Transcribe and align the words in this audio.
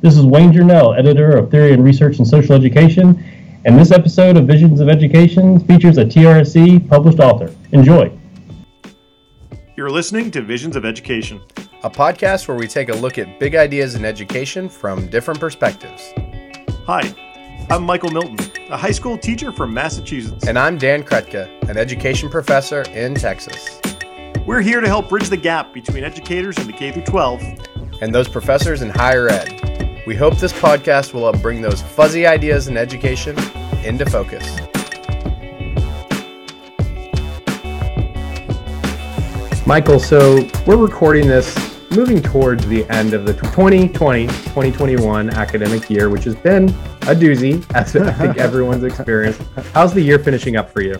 This 0.00 0.16
is 0.16 0.24
Wayne 0.24 0.52
Journell, 0.52 0.96
editor 0.96 1.36
of 1.36 1.50
Theory 1.50 1.72
and 1.72 1.82
Research 1.82 2.20
in 2.20 2.24
Social 2.24 2.54
Education, 2.54 3.20
and 3.64 3.76
this 3.76 3.90
episode 3.90 4.36
of 4.36 4.46
Visions 4.46 4.78
of 4.78 4.88
Education 4.88 5.58
features 5.58 5.98
a 5.98 6.04
TRSE 6.04 6.88
published 6.88 7.18
author. 7.18 7.52
Enjoy. 7.72 8.16
You're 9.76 9.90
listening 9.90 10.30
to 10.30 10.40
Visions 10.40 10.76
of 10.76 10.84
Education, 10.84 11.40
a 11.82 11.90
podcast 11.90 12.46
where 12.46 12.56
we 12.56 12.68
take 12.68 12.90
a 12.90 12.94
look 12.94 13.18
at 13.18 13.40
big 13.40 13.56
ideas 13.56 13.96
in 13.96 14.04
education 14.04 14.68
from 14.68 15.08
different 15.08 15.40
perspectives. 15.40 16.12
Hi, 16.86 17.12
I'm 17.68 17.82
Michael 17.82 18.12
Milton, 18.12 18.38
a 18.70 18.76
high 18.76 18.92
school 18.92 19.18
teacher 19.18 19.50
from 19.50 19.74
Massachusetts. 19.74 20.46
And 20.46 20.56
I'm 20.56 20.78
Dan 20.78 21.02
Krutka, 21.02 21.68
an 21.68 21.76
education 21.76 22.30
professor 22.30 22.82
in 22.92 23.16
Texas. 23.16 23.80
We're 24.46 24.62
here 24.62 24.80
to 24.80 24.86
help 24.86 25.08
bridge 25.08 25.28
the 25.28 25.36
gap 25.36 25.74
between 25.74 26.04
educators 26.04 26.56
in 26.56 26.68
the 26.68 26.72
K 26.72 26.92
12 26.92 27.42
and 28.00 28.14
those 28.14 28.28
professors 28.28 28.80
in 28.80 28.90
higher 28.90 29.28
ed. 29.28 29.67
We 30.08 30.16
hope 30.16 30.38
this 30.38 30.54
podcast 30.54 31.12
will 31.12 31.30
help 31.30 31.42
bring 31.42 31.60
those 31.60 31.82
fuzzy 31.82 32.26
ideas 32.26 32.66
in 32.66 32.78
education 32.78 33.38
into 33.84 34.06
focus. 34.06 34.42
Michael, 39.66 40.00
so 40.00 40.48
we're 40.66 40.78
recording 40.78 41.28
this 41.28 41.54
moving 41.90 42.22
towards 42.22 42.66
the 42.68 42.86
end 42.88 43.12
of 43.12 43.26
the 43.26 43.34
2020 43.34 44.28
2021 44.28 45.28
academic 45.28 45.90
year, 45.90 46.08
which 46.08 46.24
has 46.24 46.34
been 46.36 46.70
a 46.70 47.14
doozy, 47.14 47.62
as 47.74 47.94
I 47.94 48.10
think 48.10 48.38
everyone's 48.38 48.84
experienced. 48.84 49.42
How's 49.74 49.92
the 49.92 50.00
year 50.00 50.18
finishing 50.18 50.56
up 50.56 50.70
for 50.70 50.80
you? 50.80 50.98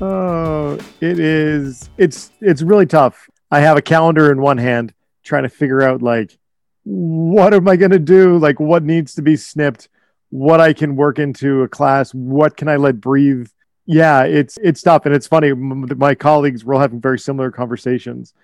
Oh, 0.00 0.78
it 1.02 1.20
is. 1.20 1.90
It's 1.98 2.30
it's 2.40 2.62
really 2.62 2.86
tough. 2.86 3.28
I 3.50 3.60
have 3.60 3.76
a 3.76 3.82
calendar 3.82 4.32
in 4.32 4.40
one 4.40 4.56
hand, 4.56 4.94
trying 5.24 5.42
to 5.42 5.50
figure 5.50 5.82
out 5.82 6.00
like 6.00 6.38
what 6.84 7.54
am 7.54 7.68
I 7.68 7.76
going 7.76 7.90
to 7.90 7.98
do? 7.98 8.38
Like, 8.38 8.58
what 8.58 8.82
needs 8.82 9.14
to 9.14 9.22
be 9.22 9.36
snipped? 9.36 9.88
What 10.30 10.60
I 10.60 10.72
can 10.72 10.96
work 10.96 11.18
into 11.18 11.62
a 11.62 11.68
class? 11.68 12.12
What 12.14 12.56
can 12.56 12.68
I 12.68 12.76
let 12.76 13.00
breathe? 13.00 13.48
Yeah, 13.86 14.22
it's 14.22 14.56
it's 14.62 14.82
tough, 14.82 15.06
and 15.06 15.14
it's 15.14 15.26
funny. 15.26 15.52
My 15.52 16.14
colleagues 16.14 16.64
were 16.64 16.74
all 16.74 16.80
having 16.80 17.00
very 17.00 17.18
similar 17.18 17.50
conversations, 17.50 18.34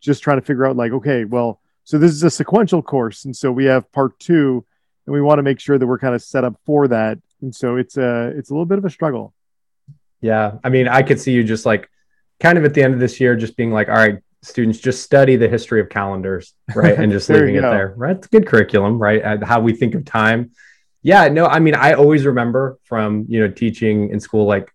just 0.00 0.22
trying 0.22 0.38
to 0.38 0.44
figure 0.44 0.66
out 0.66 0.76
like, 0.76 0.92
okay, 0.92 1.24
well, 1.24 1.60
so 1.84 1.98
this 1.98 2.10
is 2.10 2.24
a 2.24 2.30
sequential 2.30 2.82
course, 2.82 3.24
and 3.24 3.36
so 3.36 3.52
we 3.52 3.66
have 3.66 3.90
part 3.92 4.18
two, 4.18 4.64
and 5.06 5.14
we 5.14 5.22
want 5.22 5.38
to 5.38 5.44
make 5.44 5.60
sure 5.60 5.78
that 5.78 5.86
we're 5.86 5.98
kind 5.98 6.14
of 6.14 6.22
set 6.22 6.42
up 6.42 6.58
for 6.66 6.88
that, 6.88 7.18
and 7.42 7.54
so 7.54 7.76
it's 7.76 7.96
a 7.96 8.32
it's 8.36 8.50
a 8.50 8.52
little 8.52 8.66
bit 8.66 8.78
of 8.78 8.84
a 8.84 8.90
struggle. 8.90 9.32
Yeah, 10.20 10.58
I 10.64 10.68
mean, 10.68 10.88
I 10.88 11.02
could 11.02 11.20
see 11.20 11.32
you 11.32 11.44
just 11.44 11.64
like 11.64 11.88
kind 12.40 12.58
of 12.58 12.64
at 12.64 12.74
the 12.74 12.82
end 12.82 12.94
of 12.94 13.00
this 13.00 13.20
year, 13.20 13.36
just 13.36 13.56
being 13.56 13.70
like, 13.70 13.88
all 13.88 13.94
right, 13.94 14.18
students 14.42 14.78
just 14.78 15.02
study 15.02 15.36
the 15.36 15.48
history 15.48 15.80
of 15.80 15.88
calendars, 15.88 16.54
right? 16.74 16.96
And 16.96 17.10
just 17.12 17.28
leaving 17.30 17.56
it 17.56 17.62
go. 17.62 17.70
there, 17.70 17.94
right? 17.96 18.16
It's 18.16 18.26
good 18.26 18.46
curriculum, 18.46 18.98
right? 18.98 19.22
Uh, 19.22 19.44
how 19.44 19.60
we 19.60 19.72
think 19.72 19.94
of 19.94 20.04
time. 20.04 20.52
Yeah, 21.02 21.28
no, 21.28 21.46
I 21.46 21.58
mean, 21.58 21.74
I 21.74 21.94
always 21.94 22.26
remember 22.26 22.78
from, 22.84 23.26
you 23.28 23.40
know, 23.40 23.52
teaching 23.52 24.10
in 24.10 24.20
school, 24.20 24.46
like, 24.46 24.70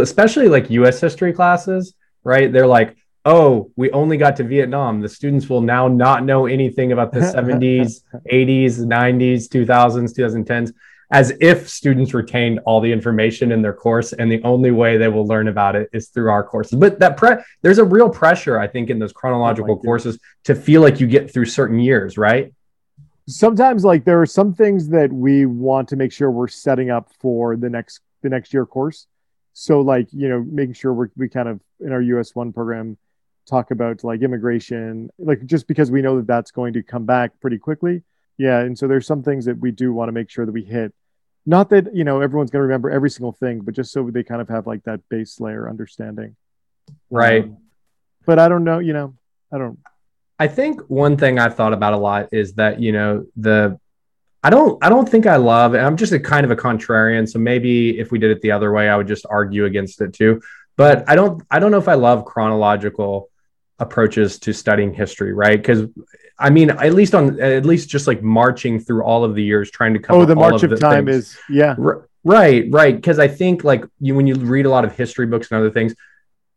especially 0.00 0.48
like 0.48 0.70
US 0.70 1.00
history 1.00 1.32
classes, 1.32 1.94
right? 2.24 2.52
They're 2.52 2.66
like, 2.66 2.96
oh, 3.24 3.70
we 3.76 3.90
only 3.92 4.16
got 4.16 4.36
to 4.36 4.44
Vietnam. 4.44 5.00
The 5.00 5.08
students 5.08 5.48
will 5.48 5.60
now 5.60 5.88
not 5.88 6.24
know 6.24 6.46
anything 6.46 6.92
about 6.92 7.12
the 7.12 7.20
70s, 7.20 8.02
80s, 8.32 8.78
90s, 8.78 9.48
2000s, 9.48 10.16
2010s 10.16 10.72
as 11.10 11.32
if 11.40 11.68
students 11.68 12.12
retained 12.12 12.60
all 12.66 12.80
the 12.80 12.92
information 12.92 13.50
in 13.50 13.62
their 13.62 13.72
course 13.72 14.12
and 14.12 14.30
the 14.30 14.42
only 14.42 14.70
way 14.70 14.98
they 14.98 15.08
will 15.08 15.26
learn 15.26 15.48
about 15.48 15.74
it 15.74 15.88
is 15.92 16.08
through 16.08 16.30
our 16.30 16.44
courses. 16.44 16.78
But 16.78 16.98
that 16.98 17.16
pre- 17.16 17.36
there's 17.62 17.78
a 17.78 17.84
real 17.84 18.10
pressure 18.10 18.58
i 18.58 18.66
think 18.66 18.90
in 18.90 18.98
those 18.98 19.12
chronological 19.12 19.74
oh 19.74 19.78
courses 19.78 20.18
to 20.44 20.54
feel 20.54 20.82
like 20.82 21.00
you 21.00 21.06
get 21.06 21.32
through 21.32 21.46
certain 21.46 21.78
years 21.78 22.18
right? 22.18 22.52
Sometimes 23.26 23.84
like 23.84 24.04
there 24.04 24.20
are 24.20 24.26
some 24.26 24.54
things 24.54 24.88
that 24.88 25.12
we 25.12 25.44
want 25.44 25.88
to 25.88 25.96
make 25.96 26.12
sure 26.12 26.30
we're 26.30 26.48
setting 26.48 26.90
up 26.90 27.10
for 27.20 27.56
the 27.56 27.68
next 27.68 28.00
the 28.22 28.28
next 28.28 28.54
year 28.54 28.66
course. 28.66 29.06
So 29.52 29.80
like 29.80 30.08
you 30.12 30.28
know 30.28 30.44
making 30.46 30.74
sure 30.74 30.92
we're, 30.92 31.10
we 31.16 31.28
kind 31.28 31.48
of 31.48 31.60
in 31.80 31.92
our 31.92 32.02
us 32.02 32.34
one 32.34 32.52
program 32.52 32.96
talk 33.46 33.70
about 33.70 34.04
like 34.04 34.20
immigration 34.22 35.08
like 35.18 35.44
just 35.46 35.66
because 35.66 35.90
we 35.90 36.02
know 36.02 36.16
that 36.16 36.26
that's 36.26 36.50
going 36.50 36.74
to 36.74 36.82
come 36.82 37.06
back 37.06 37.32
pretty 37.40 37.56
quickly 37.56 38.02
yeah 38.38 38.60
and 38.60 38.78
so 38.78 38.88
there's 38.88 39.06
some 39.06 39.22
things 39.22 39.44
that 39.44 39.58
we 39.58 39.70
do 39.70 39.92
want 39.92 40.08
to 40.08 40.12
make 40.12 40.30
sure 40.30 40.46
that 40.46 40.52
we 40.52 40.64
hit. 40.64 40.94
Not 41.44 41.70
that 41.70 41.94
you 41.94 42.04
know 42.04 42.20
everyone's 42.20 42.50
going 42.50 42.60
to 42.60 42.66
remember 42.66 42.90
every 42.90 43.10
single 43.10 43.32
thing 43.32 43.60
but 43.60 43.74
just 43.74 43.92
so 43.92 44.10
they 44.10 44.22
kind 44.22 44.40
of 44.40 44.48
have 44.48 44.66
like 44.66 44.84
that 44.84 45.00
base 45.08 45.40
layer 45.40 45.68
understanding. 45.68 46.36
Right. 47.10 47.44
Um, 47.44 47.58
but 48.28 48.38
i 48.38 48.48
don't 48.48 48.62
know 48.62 48.78
you 48.78 48.92
know 48.92 49.14
i 49.52 49.58
don't 49.58 49.78
i 50.38 50.46
think 50.46 50.80
one 50.82 51.16
thing 51.16 51.38
i've 51.40 51.56
thought 51.56 51.72
about 51.72 51.94
a 51.94 51.96
lot 51.96 52.28
is 52.30 52.52
that 52.54 52.78
you 52.78 52.92
know 52.92 53.26
the 53.36 53.80
i 54.44 54.50
don't 54.50 54.84
i 54.84 54.88
don't 54.88 55.08
think 55.08 55.26
i 55.26 55.36
love 55.36 55.74
and 55.74 55.84
i'm 55.84 55.96
just 55.96 56.12
a 56.12 56.20
kind 56.20 56.44
of 56.44 56.50
a 56.52 56.56
contrarian 56.56 57.28
so 57.28 57.38
maybe 57.38 57.98
if 57.98 58.12
we 58.12 58.18
did 58.18 58.30
it 58.30 58.40
the 58.42 58.52
other 58.52 58.70
way 58.70 58.88
i 58.88 58.94
would 58.94 59.08
just 59.08 59.26
argue 59.28 59.64
against 59.64 60.00
it 60.00 60.12
too. 60.12 60.40
But 60.76 61.08
i 61.08 61.16
don't 61.16 61.42
i 61.50 61.58
don't 61.58 61.72
know 61.72 61.78
if 61.78 61.88
i 61.88 61.94
love 61.94 62.24
chronological 62.24 63.27
approaches 63.78 64.38
to 64.40 64.52
studying 64.52 64.92
history 64.92 65.32
right 65.32 65.58
because 65.58 65.86
I 66.38 66.50
mean, 66.50 66.70
at 66.70 66.94
least 66.94 67.14
on 67.14 67.40
at 67.40 67.66
least 67.66 67.88
just 67.88 68.06
like 68.06 68.22
marching 68.22 68.78
through 68.78 69.02
all 69.02 69.24
of 69.24 69.34
the 69.34 69.42
years, 69.42 69.70
trying 69.70 69.92
to 69.94 69.98
cover. 69.98 70.20
Oh, 70.20 70.24
the 70.24 70.36
march 70.36 70.62
of, 70.62 70.70
of 70.70 70.78
time 70.78 71.06
things. 71.06 71.30
is 71.30 71.38
yeah. 71.50 71.74
R- 71.78 72.08
right, 72.22 72.66
right. 72.70 72.94
Because 72.94 73.18
I 73.18 73.26
think 73.26 73.64
like 73.64 73.84
you 74.00 74.14
when 74.14 74.26
you 74.26 74.36
read 74.36 74.64
a 74.64 74.70
lot 74.70 74.84
of 74.84 74.94
history 74.94 75.26
books 75.26 75.50
and 75.50 75.58
other 75.58 75.70
things, 75.70 75.96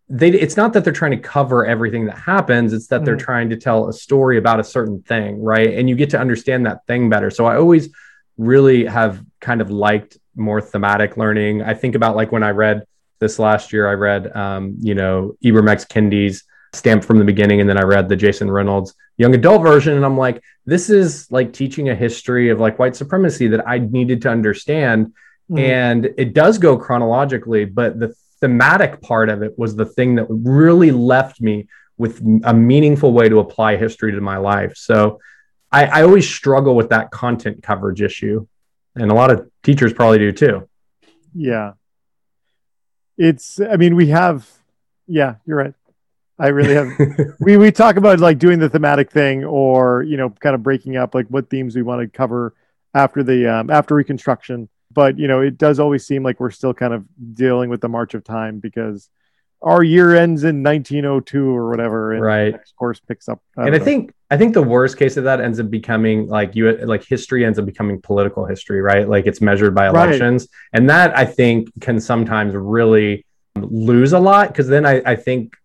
they 0.08 0.30
it's 0.30 0.56
not 0.56 0.74
that 0.74 0.84
they're 0.84 0.94
trying 0.94 1.12
to 1.12 1.18
cover 1.18 1.66
everything 1.66 2.06
that 2.06 2.18
happens. 2.18 2.74
It's 2.74 2.88
that 2.88 3.02
mm. 3.02 3.06
they're 3.06 3.18
trying 3.18 3.50
to 3.50 3.58
tell 3.58 3.88
a 3.88 3.94
story 3.94 4.38
about 4.38 4.60
a 4.60 4.64
certain 4.64 5.02
thing, 5.02 5.42
right? 5.42 5.74
And 5.74 5.90
you 5.90 5.96
get 5.96 6.12
to 6.12 6.20
understand 6.20 6.68
that 6.68 6.86
thing 6.86 7.10
better. 7.10 7.32
So 7.32 7.48
I 7.48 7.56
always 7.56 7.90
really 8.38 8.86
have 8.86 9.24
kind 9.40 9.62
of 9.62 9.72
liked 9.72 10.18
more 10.36 10.62
thematic 10.62 11.18
learning. 11.18 11.64
I 11.64 11.74
think 11.74 11.96
about 11.96 12.16
like 12.16 12.32
when 12.32 12.44
I 12.44 12.52
read 12.52 12.84
this 13.18 13.40
last 13.40 13.74
year, 13.74 13.90
I 13.90 13.94
read 13.94 14.36
um, 14.36 14.76
you 14.80 14.94
know 14.94 15.38
Ibram 15.44 15.72
X 15.72 15.86
Kendi's 15.86 16.44
Stamped 16.74 17.06
from 17.06 17.20
the 17.20 17.26
beginning 17.26 17.60
and 17.60 17.70
then 17.70 17.78
i 17.78 17.82
read 17.82 18.08
the 18.08 18.16
jason 18.16 18.50
reynolds 18.50 18.96
young 19.18 19.36
adult 19.36 19.62
version 19.62 19.98
and 19.98 20.06
i'm 20.06 20.18
like 20.18 20.42
this 20.66 20.90
is 20.90 21.30
like 21.30 21.52
teaching 21.52 21.90
a 21.90 21.96
history 21.96 22.50
of 22.50 22.62
like 22.62 22.80
white 22.80 22.96
supremacy 22.96 23.48
that 23.48 23.68
i 23.68 23.78
needed 23.78 24.22
to 24.22 24.30
understand. 24.30 25.14
Mm. 25.50 25.60
and 25.60 26.10
it 26.18 26.34
does 26.34 26.58
go 26.58 26.78
chronologically 26.78 27.66
but 27.66 28.00
the 28.00 28.16
thematic 28.42 29.02
part 29.02 29.30
of 29.30 29.44
it 29.44 29.58
was 29.58 29.76
the 29.76 29.86
thing 29.86 30.16
that 30.16 30.26
really 30.30 30.92
left 30.92 31.40
me 31.40 31.68
with 31.98 32.20
a 32.44 32.54
meaningful 32.54 33.14
way 33.14 33.30
to 33.30 33.40
apply 33.40 33.76
history 33.76 34.12
to 34.12 34.20
my 34.20 34.38
life. 34.38 34.76
So 34.76 35.20
I, 35.72 35.86
I 35.86 36.02
always 36.02 36.28
struggle 36.28 36.76
with 36.76 36.90
that 36.90 37.12
content 37.12 37.62
coverage 37.62 38.02
issue 38.02 38.48
and 38.96 39.12
a 39.12 39.14
lot 39.14 39.30
of 39.30 39.50
teachers 39.62 39.94
probably 39.94 40.18
do 40.18 40.32
too. 40.32 40.68
Yeah. 41.34 41.74
It's 43.18 43.60
i 43.60 43.76
mean 43.76 43.96
we 43.96 44.08
have 44.08 44.50
yeah 45.06 45.36
you're 45.46 45.58
right 45.58 45.74
I 46.42 46.48
really 46.48 46.74
have. 46.74 47.36
we 47.40 47.58
we 47.58 47.72
talk 47.72 47.98
about 47.98 48.20
like 48.20 48.40
doing 48.40 48.58
the 48.58 48.68
thematic 48.68 49.12
thing, 49.12 49.46
or 49.46 50.02
you 50.02 50.18
know, 50.18 50.30
kind 50.30 50.56
of 50.56 50.64
breaking 50.64 50.98
up 50.98 51.14
like 51.14 51.28
what 51.28 51.50
themes 51.50 51.76
we 51.76 51.84
want 51.84 52.02
to 52.02 52.08
cover 52.08 52.56
after 52.96 53.22
the 53.22 53.48
um, 53.48 53.70
after 53.70 53.94
Reconstruction. 53.94 54.68
But 54.92 55.20
you 55.20 55.28
know, 55.28 55.42
it 55.42 55.60
does 55.60 55.80
always 55.80 56.06
seem 56.06 56.24
like 56.24 56.40
we're 56.40 56.52
still 56.52 56.74
kind 56.74 56.94
of 56.94 57.06
dealing 57.36 57.70
with 57.70 57.80
the 57.80 57.90
march 57.90 58.16
of 58.16 58.24
time 58.24 58.60
because 58.60 59.10
our 59.62 59.84
year 59.84 60.16
ends 60.16 60.44
in 60.44 60.64
1902 60.64 61.48
or 61.48 61.70
whatever, 61.70 62.14
and 62.14 62.24
right. 62.24 62.52
next 62.54 62.76
course 62.76 63.00
picks 63.00 63.30
up. 63.30 63.40
I 63.56 63.68
and 63.68 63.76
I 63.76 63.80
think 63.80 64.12
I 64.32 64.38
think 64.38 64.56
the 64.56 64.64
worst 64.64 64.98
case 64.98 65.18
of 65.18 65.24
that 65.26 65.40
ends 65.40 65.60
up 65.60 65.70
becoming 65.70 66.28
like 66.28 66.56
you 66.56 66.72
like 66.72 67.04
history 67.04 67.46
ends 67.46 67.60
up 67.60 67.68
becoming 67.68 68.02
political 68.02 68.46
history, 68.46 68.82
right? 68.82 69.08
Like 69.08 69.28
it's 69.28 69.42
measured 69.42 69.76
by 69.76 69.90
elections, 69.90 70.48
right. 70.74 70.80
and 70.80 70.90
that 70.90 71.16
I 71.16 71.26
think 71.26 71.70
can 71.82 72.00
sometimes 72.00 72.56
really 72.56 73.28
lose 73.56 74.14
a 74.14 74.20
lot 74.20 74.48
because 74.48 74.68
then 74.68 74.88
I, 74.88 75.04
I 75.06 75.16
think 75.16 75.56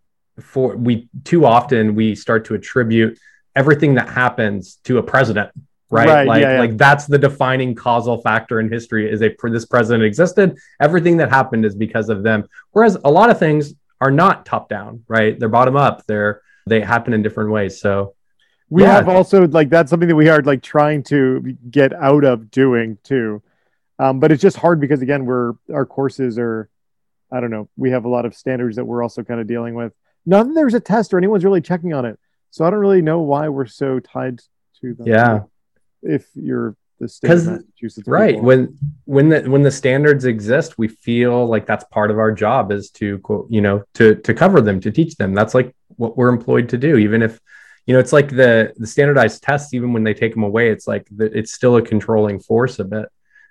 for 0.40 0.76
we 0.76 1.08
too 1.24 1.44
often 1.44 1.94
we 1.94 2.14
start 2.14 2.44
to 2.46 2.54
attribute 2.54 3.18
everything 3.54 3.94
that 3.94 4.08
happens 4.08 4.76
to 4.84 4.98
a 4.98 5.02
president 5.02 5.50
right, 5.90 6.06
right 6.06 6.26
like 6.26 6.42
yeah, 6.42 6.54
yeah. 6.54 6.60
like 6.60 6.76
that's 6.76 7.06
the 7.06 7.18
defining 7.18 7.74
causal 7.74 8.20
factor 8.20 8.60
in 8.60 8.70
history 8.70 9.10
is 9.10 9.22
a 9.22 9.34
this 9.44 9.64
president 9.66 10.04
existed. 10.04 10.56
Everything 10.80 11.16
that 11.18 11.30
happened 11.30 11.64
is 11.64 11.74
because 11.74 12.08
of 12.08 12.22
them. 12.22 12.44
Whereas 12.72 12.96
a 13.04 13.10
lot 13.10 13.30
of 13.30 13.38
things 13.38 13.74
are 14.00 14.10
not 14.10 14.44
top 14.44 14.68
down 14.68 15.04
right? 15.08 15.38
They're 15.38 15.48
bottom 15.48 15.76
up. 15.76 16.06
They're 16.06 16.42
they 16.66 16.80
happen 16.80 17.12
in 17.14 17.22
different 17.22 17.50
ways. 17.50 17.80
So 17.80 18.14
we 18.68 18.82
yeah. 18.82 18.94
have 18.94 19.08
also 19.08 19.46
like 19.46 19.70
that's 19.70 19.90
something 19.90 20.08
that 20.08 20.16
we 20.16 20.28
are 20.28 20.42
like 20.42 20.62
trying 20.62 21.02
to 21.04 21.56
get 21.70 21.92
out 21.92 22.24
of 22.24 22.50
doing 22.50 22.98
too. 23.04 23.42
Um, 23.98 24.20
but 24.20 24.30
it's 24.30 24.42
just 24.42 24.58
hard 24.58 24.80
because 24.80 25.00
again 25.00 25.24
we're 25.24 25.54
our 25.72 25.86
courses 25.86 26.38
are 26.38 26.68
i 27.32 27.40
don't 27.40 27.50
know 27.50 27.68
we 27.76 27.90
have 27.90 28.04
a 28.04 28.08
lot 28.08 28.26
of 28.26 28.34
standards 28.34 28.76
that 28.76 28.84
we're 28.84 29.02
also 29.02 29.22
kind 29.22 29.40
of 29.40 29.46
dealing 29.46 29.74
with 29.74 29.92
not 30.26 30.46
that 30.46 30.54
there's 30.54 30.74
a 30.74 30.80
test 30.80 31.14
or 31.14 31.18
anyone's 31.18 31.44
really 31.44 31.60
checking 31.60 31.94
on 31.94 32.04
it. 32.04 32.18
So 32.50 32.64
I 32.64 32.70
don't 32.70 32.80
really 32.80 33.02
know 33.02 33.20
why 33.20 33.48
we're 33.48 33.66
so 33.66 34.00
tied 34.00 34.40
to 34.80 34.94
them. 34.94 35.06
Yeah. 35.06 35.40
If 36.02 36.26
you're 36.34 36.76
the 36.98 37.08
state 37.08 37.30
of 37.30 37.46
Massachusetts. 37.46 38.08
Right. 38.08 38.34
People. 38.34 38.46
When 38.46 38.78
when 39.04 39.28
the 39.28 39.42
when 39.42 39.62
the 39.62 39.70
standards 39.70 40.24
exist, 40.24 40.78
we 40.78 40.88
feel 40.88 41.46
like 41.46 41.66
that's 41.66 41.84
part 41.84 42.10
of 42.10 42.18
our 42.18 42.32
job 42.32 42.72
is 42.72 42.90
to 42.92 43.46
you 43.48 43.60
know, 43.60 43.84
to 43.94 44.16
to 44.16 44.34
cover 44.34 44.60
them, 44.60 44.80
to 44.80 44.90
teach 44.90 45.16
them. 45.16 45.34
That's 45.34 45.54
like 45.54 45.74
what 45.96 46.16
we're 46.16 46.28
employed 46.28 46.68
to 46.70 46.78
do, 46.78 46.96
even 46.96 47.22
if 47.22 47.40
you 47.86 47.94
know, 47.94 48.00
it's 48.00 48.12
like 48.12 48.30
the 48.30 48.72
the 48.76 48.86
standardized 48.86 49.42
tests, 49.42 49.72
even 49.74 49.92
when 49.92 50.04
they 50.04 50.14
take 50.14 50.34
them 50.34 50.42
away, 50.42 50.70
it's 50.70 50.88
like 50.88 51.06
the, 51.14 51.26
it's 51.36 51.52
still 51.52 51.76
a 51.76 51.82
controlling 51.82 52.40
force 52.40 52.78
a 52.78 52.84
bit. 52.84 53.08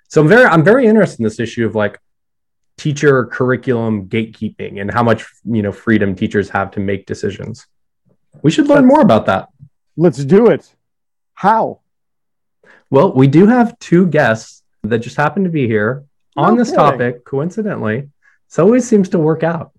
So 0.08 0.20
I'm 0.20 0.28
very 0.28 0.44
I'm 0.44 0.64
very 0.64 0.86
interested 0.86 1.20
in 1.20 1.24
this 1.24 1.40
issue 1.40 1.66
of 1.66 1.74
like 1.74 1.98
teacher 2.78 3.24
curriculum 3.26 4.06
gatekeeping 4.08 4.80
and 4.80 4.90
how 4.90 5.02
much 5.02 5.24
you 5.44 5.62
know 5.62 5.72
freedom 5.72 6.14
teachers 6.14 6.48
have 6.50 6.70
to 6.72 6.80
make 6.80 7.06
decisions. 7.06 7.66
We 8.42 8.50
should 8.50 8.68
learn 8.68 8.86
more 8.86 9.00
about 9.00 9.26
that. 9.26 9.48
Let's 9.96 10.22
do 10.24 10.48
it. 10.48 10.74
How? 11.34 11.80
Well, 12.90 13.12
we 13.12 13.26
do 13.26 13.46
have 13.46 13.78
two 13.78 14.06
guests 14.06 14.62
that 14.82 14.98
just 14.98 15.16
happen 15.16 15.44
to 15.44 15.50
be 15.50 15.66
here 15.66 16.04
on 16.36 16.54
No 16.54 16.58
this 16.58 16.68
kidding. 16.70 16.84
topic, 16.84 17.24
coincidentally. 17.24 18.10
So 18.48 18.62
it 18.62 18.66
always 18.66 18.86
seems 18.86 19.08
to 19.10 19.18
work 19.18 19.42
out. 19.42 19.72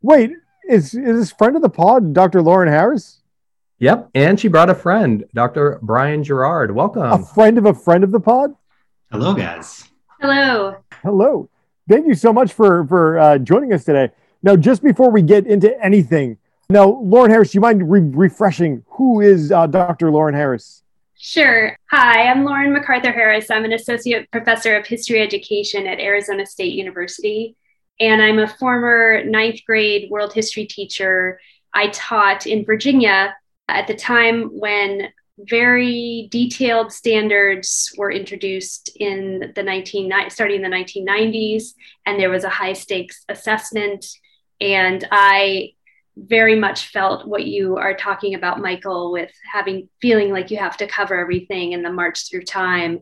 Wait, 0.00 0.30
is 0.68 0.94
is 0.94 1.18
this 1.18 1.32
friend 1.32 1.56
of 1.56 1.62
the 1.62 1.68
pod, 1.68 2.12
Dr. 2.14 2.42
Lauren 2.42 2.68
Harris? 2.68 3.20
Yep. 3.78 4.10
And 4.14 4.38
she 4.38 4.46
brought 4.46 4.70
a 4.70 4.74
friend, 4.76 5.24
Dr. 5.34 5.80
Brian 5.82 6.22
Girard. 6.22 6.70
Welcome. 6.72 7.02
A 7.02 7.08
Welcome. 7.08 7.24
friend 7.26 7.58
of 7.58 7.66
a 7.66 7.74
friend 7.74 8.04
of 8.04 8.12
the 8.12 8.20
pod? 8.20 8.54
Hello, 9.10 9.34
guys. 9.34 9.90
Hello. 10.20 10.76
Hello. 11.02 11.50
Thank 11.92 12.06
you 12.06 12.14
so 12.14 12.32
much 12.32 12.54
for 12.54 12.86
for 12.86 13.18
uh, 13.18 13.36
joining 13.36 13.74
us 13.74 13.84
today. 13.84 14.08
Now, 14.42 14.56
just 14.56 14.82
before 14.82 15.10
we 15.10 15.20
get 15.20 15.46
into 15.46 15.78
anything, 15.84 16.38
now, 16.70 16.86
Lauren 16.86 17.30
Harris, 17.30 17.50
do 17.50 17.56
you 17.56 17.60
mind 17.60 17.90
re- 17.90 18.00
refreshing 18.00 18.82
who 18.86 19.20
is 19.20 19.52
uh, 19.52 19.66
Dr. 19.66 20.10
Lauren 20.10 20.34
Harris? 20.34 20.84
Sure. 21.18 21.76
Hi, 21.90 22.30
I'm 22.30 22.46
Lauren 22.46 22.72
MacArthur 22.72 23.12
Harris. 23.12 23.50
I'm 23.50 23.66
an 23.66 23.74
associate 23.74 24.30
professor 24.30 24.74
of 24.74 24.86
history 24.86 25.20
education 25.20 25.86
at 25.86 26.00
Arizona 26.00 26.46
State 26.46 26.72
University, 26.72 27.56
and 28.00 28.22
I'm 28.22 28.38
a 28.38 28.48
former 28.48 29.22
ninth 29.24 29.60
grade 29.66 30.10
world 30.10 30.32
history 30.32 30.64
teacher. 30.64 31.38
I 31.74 31.88
taught 31.88 32.46
in 32.46 32.64
Virginia 32.64 33.36
at 33.68 33.86
the 33.86 33.94
time 33.94 34.44
when 34.44 35.10
very 35.38 36.28
detailed 36.30 36.92
standards 36.92 37.92
were 37.96 38.12
introduced 38.12 38.90
in 38.96 39.52
the 39.54 39.62
19 39.62 40.12
starting 40.28 40.62
in 40.62 40.70
the 40.70 40.76
1990s 40.76 41.72
and 42.04 42.20
there 42.20 42.30
was 42.30 42.44
a 42.44 42.50
high 42.50 42.74
stakes 42.74 43.24
assessment 43.30 44.04
and 44.60 45.08
i 45.10 45.72
very 46.16 46.58
much 46.58 46.88
felt 46.88 47.26
what 47.26 47.46
you 47.46 47.76
are 47.76 47.94
talking 47.94 48.34
about, 48.34 48.60
Michael, 48.60 49.12
with 49.12 49.30
having 49.50 49.88
feeling 50.00 50.30
like 50.30 50.50
you 50.50 50.58
have 50.58 50.76
to 50.76 50.86
cover 50.86 51.18
everything 51.18 51.72
in 51.72 51.82
the 51.82 51.92
march 51.92 52.28
through 52.28 52.42
time 52.42 53.00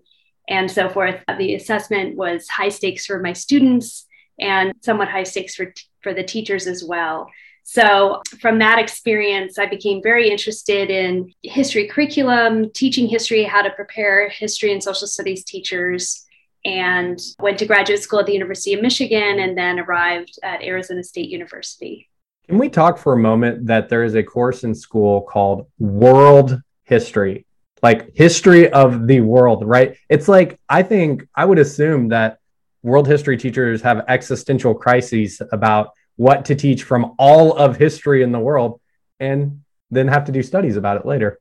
and 0.49 0.71
so 0.71 0.89
forth. 0.89 1.17
The 1.39 1.55
assessment 1.55 2.17
was 2.17 2.49
high 2.49 2.69
stakes 2.69 3.07
for 3.07 3.21
my 3.21 3.33
students 3.33 4.07
and 4.39 4.73
somewhat 4.81 5.09
high 5.09 5.25
stakes 5.25 5.55
for, 5.55 5.75
for 6.03 6.15
the 6.15 6.23
teachers 6.23 6.67
as 6.67 6.85
well. 6.85 7.29
So, 7.63 8.23
from 8.41 8.59
that 8.59 8.79
experience, 8.79 9.59
I 9.59 9.67
became 9.67 10.03
very 10.03 10.29
interested 10.29 10.91
in 10.91 11.33
history 11.43 11.87
curriculum, 11.87 12.71
teaching 12.75 13.07
history, 13.07 13.45
how 13.45 13.63
to 13.63 13.71
prepare 13.71 14.29
history 14.29 14.73
and 14.73 14.83
social 14.83 15.07
studies 15.07 15.45
teachers, 15.45 16.27
and 16.65 17.19
went 17.39 17.59
to 17.59 17.67
graduate 17.67 18.03
school 18.03 18.21
at 18.21 18.27
the 18.27 18.33
University 18.33 18.75
of 18.75 18.83
Michigan 18.83 19.39
and 19.39 19.57
then 19.57 19.79
arrived 19.79 20.39
at 20.43 20.63
Arizona 20.63 21.03
State 21.03 21.31
University. 21.31 22.09
Can 22.49 22.59
we 22.59 22.69
talk 22.69 22.99
for 22.99 23.13
a 23.13 23.19
moment 23.19 23.67
that 23.67 23.89
there 23.89 24.03
is 24.03 24.15
a 24.15 24.23
course 24.23 24.65
in 24.65 24.75
school 24.75 25.23
called 25.23 25.69
World 25.79 26.61
History, 26.85 27.47
like 27.83 28.15
history 28.15 28.71
of 28.73 29.07
the 29.07 29.21
world, 29.21 29.65
right? 29.65 29.97
It's 30.09 30.27
like, 30.27 30.59
I 30.69 30.83
think 30.83 31.29
I 31.35 31.45
would 31.45 31.59
assume 31.59 32.09
that 32.09 32.39
world 32.83 33.07
history 33.07 33.37
teachers 33.37 33.83
have 33.83 34.05
existential 34.09 34.75
crises 34.75 35.41
about 35.53 35.93
what 36.21 36.45
to 36.45 36.55
teach 36.55 36.83
from 36.83 37.15
all 37.19 37.57
of 37.57 37.79
history 37.79 38.23
in 38.23 38.31
the 38.31 38.39
world 38.39 38.79
and 39.21 39.63
then 39.91 40.07
have 40.07 40.27
to 40.27 40.33
do 40.33 40.43
studies 40.43 40.77
about 40.77 40.99
it 40.99 41.07
later. 41.07 41.41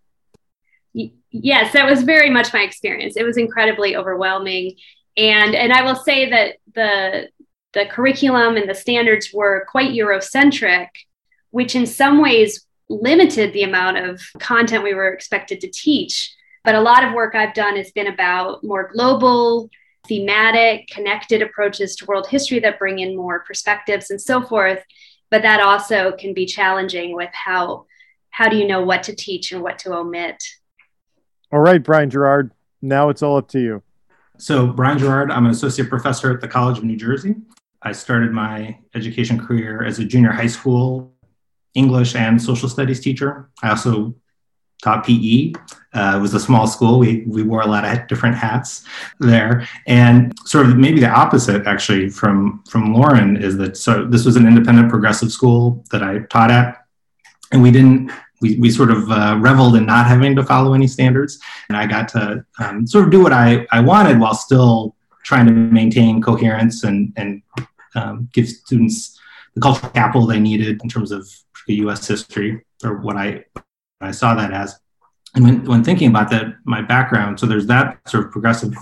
Yes, 0.93 1.73
that 1.73 1.85
was 1.85 2.03
very 2.03 2.29
much 2.29 2.53
my 2.53 2.61
experience. 2.61 3.17
It 3.17 3.25
was 3.25 3.35
incredibly 3.35 3.97
overwhelming. 3.97 4.77
And 5.17 5.53
and 5.53 5.73
I 5.73 5.83
will 5.83 5.97
say 5.97 6.29
that 6.29 6.55
the 6.73 7.27
the 7.73 7.87
curriculum 7.87 8.55
and 8.55 8.69
the 8.69 8.73
standards 8.73 9.31
were 9.33 9.67
quite 9.69 9.91
Eurocentric, 9.91 10.87
which 11.51 11.75
in 11.75 11.85
some 11.85 12.21
ways 12.21 12.65
limited 12.87 13.51
the 13.51 13.63
amount 13.63 13.97
of 13.97 14.21
content 14.39 14.85
we 14.85 14.93
were 14.93 15.11
expected 15.11 15.59
to 15.59 15.69
teach. 15.69 16.33
But 16.63 16.75
a 16.75 16.81
lot 16.81 17.03
of 17.03 17.13
work 17.13 17.35
I've 17.35 17.53
done 17.53 17.75
has 17.75 17.91
been 17.91 18.07
about 18.07 18.63
more 18.63 18.89
global, 18.93 19.69
thematic, 20.09 20.87
connected 20.87 21.41
approaches 21.41 21.95
to 21.95 22.05
world 22.05 22.27
history 22.27 22.59
that 22.59 22.79
bring 22.79 22.99
in 22.99 23.15
more 23.15 23.39
perspectives 23.41 24.09
and 24.09 24.19
so 24.19 24.41
forth. 24.41 24.83
But 25.31 25.43
that 25.43 25.61
also 25.61 26.11
can 26.11 26.33
be 26.33 26.45
challenging 26.45 27.15
with 27.15 27.29
how 27.31 27.85
how 28.31 28.49
do 28.49 28.57
you 28.57 28.67
know 28.67 28.81
what 28.83 29.03
to 29.03 29.15
teach 29.15 29.51
and 29.51 29.61
what 29.61 29.79
to 29.79 29.93
omit? 29.93 30.43
All 31.51 31.59
right, 31.59 31.81
Brian 31.81 32.09
Girard. 32.09 32.51
Now 32.81 33.09
it's 33.09 33.23
all 33.23 33.37
up 33.37 33.47
to 33.49 33.59
you. 33.59 33.83
So, 34.37 34.67
Brian 34.67 34.97
Girard, 34.97 35.31
I'm 35.31 35.45
an 35.45 35.51
associate 35.51 35.89
professor 35.89 36.31
at 36.31 36.39
the 36.39 36.47
College 36.47 36.77
of 36.77 36.83
New 36.83 36.95
Jersey. 36.95 37.35
I 37.81 37.91
started 37.91 38.31
my 38.31 38.77
education 38.95 39.39
career 39.39 39.83
as 39.83 39.99
a 39.99 40.05
junior 40.05 40.31
high 40.31 40.47
school 40.47 41.13
English 41.73 42.15
and 42.15 42.41
social 42.41 42.69
studies 42.69 42.99
teacher. 42.99 43.49
I 43.61 43.69
also 43.69 44.15
taught 44.81 45.05
PE. 45.05 45.53
Uh, 45.93 46.15
it 46.17 46.21
was 46.21 46.33
a 46.33 46.39
small 46.39 46.67
school. 46.67 46.99
We, 46.99 47.23
we 47.27 47.43
wore 47.43 47.61
a 47.61 47.67
lot 47.67 47.83
of 47.83 48.07
different 48.07 48.35
hats 48.35 48.85
there. 49.19 49.67
And 49.87 50.37
sort 50.45 50.67
of 50.67 50.77
maybe 50.77 50.99
the 50.99 51.09
opposite, 51.09 51.65
actually, 51.67 52.09
from, 52.09 52.63
from 52.69 52.93
Lauren 52.93 53.37
is 53.37 53.57
that 53.57 53.75
so 53.75 54.05
this 54.05 54.25
was 54.25 54.35
an 54.35 54.47
independent 54.47 54.89
progressive 54.89 55.31
school 55.31 55.83
that 55.91 56.03
I 56.03 56.19
taught 56.29 56.51
at. 56.51 56.85
And 57.51 57.61
we 57.63 57.71
didn't 57.71 58.11
we, 58.41 58.57
we 58.57 58.69
sort 58.69 58.91
of 58.91 59.11
uh, 59.11 59.37
reveled 59.39 59.75
in 59.75 59.85
not 59.85 60.07
having 60.07 60.35
to 60.35 60.43
follow 60.43 60.73
any 60.73 60.87
standards. 60.87 61.39
And 61.67 61.77
I 61.77 61.85
got 61.85 62.07
to 62.09 62.45
um, 62.59 62.87
sort 62.87 63.05
of 63.05 63.11
do 63.11 63.21
what 63.21 63.33
I, 63.33 63.67
I 63.71 63.81
wanted 63.81 64.19
while 64.19 64.33
still 64.33 64.95
trying 65.23 65.45
to 65.47 65.51
maintain 65.51 66.21
coherence 66.21 66.83
and, 66.83 67.13
and 67.17 67.41
um, 67.95 68.29
give 68.33 68.47
students 68.47 69.19
the 69.55 69.61
cultural 69.61 69.91
capital 69.91 70.25
they 70.25 70.39
needed 70.39 70.81
in 70.81 70.89
terms 70.89 71.11
of 71.11 71.29
US 71.67 72.07
history 72.07 72.65
or 72.83 72.97
what 72.97 73.15
I, 73.15 73.45
I 74.01 74.11
saw 74.11 74.35
that 74.35 74.51
as. 74.51 74.79
And 75.35 75.43
when, 75.43 75.63
when 75.65 75.83
thinking 75.83 76.09
about 76.09 76.29
that, 76.31 76.55
my 76.63 76.81
background, 76.81 77.39
so 77.39 77.45
there's 77.45 77.67
that 77.67 77.99
sort 78.07 78.25
of 78.25 78.31
progressive 78.31 78.73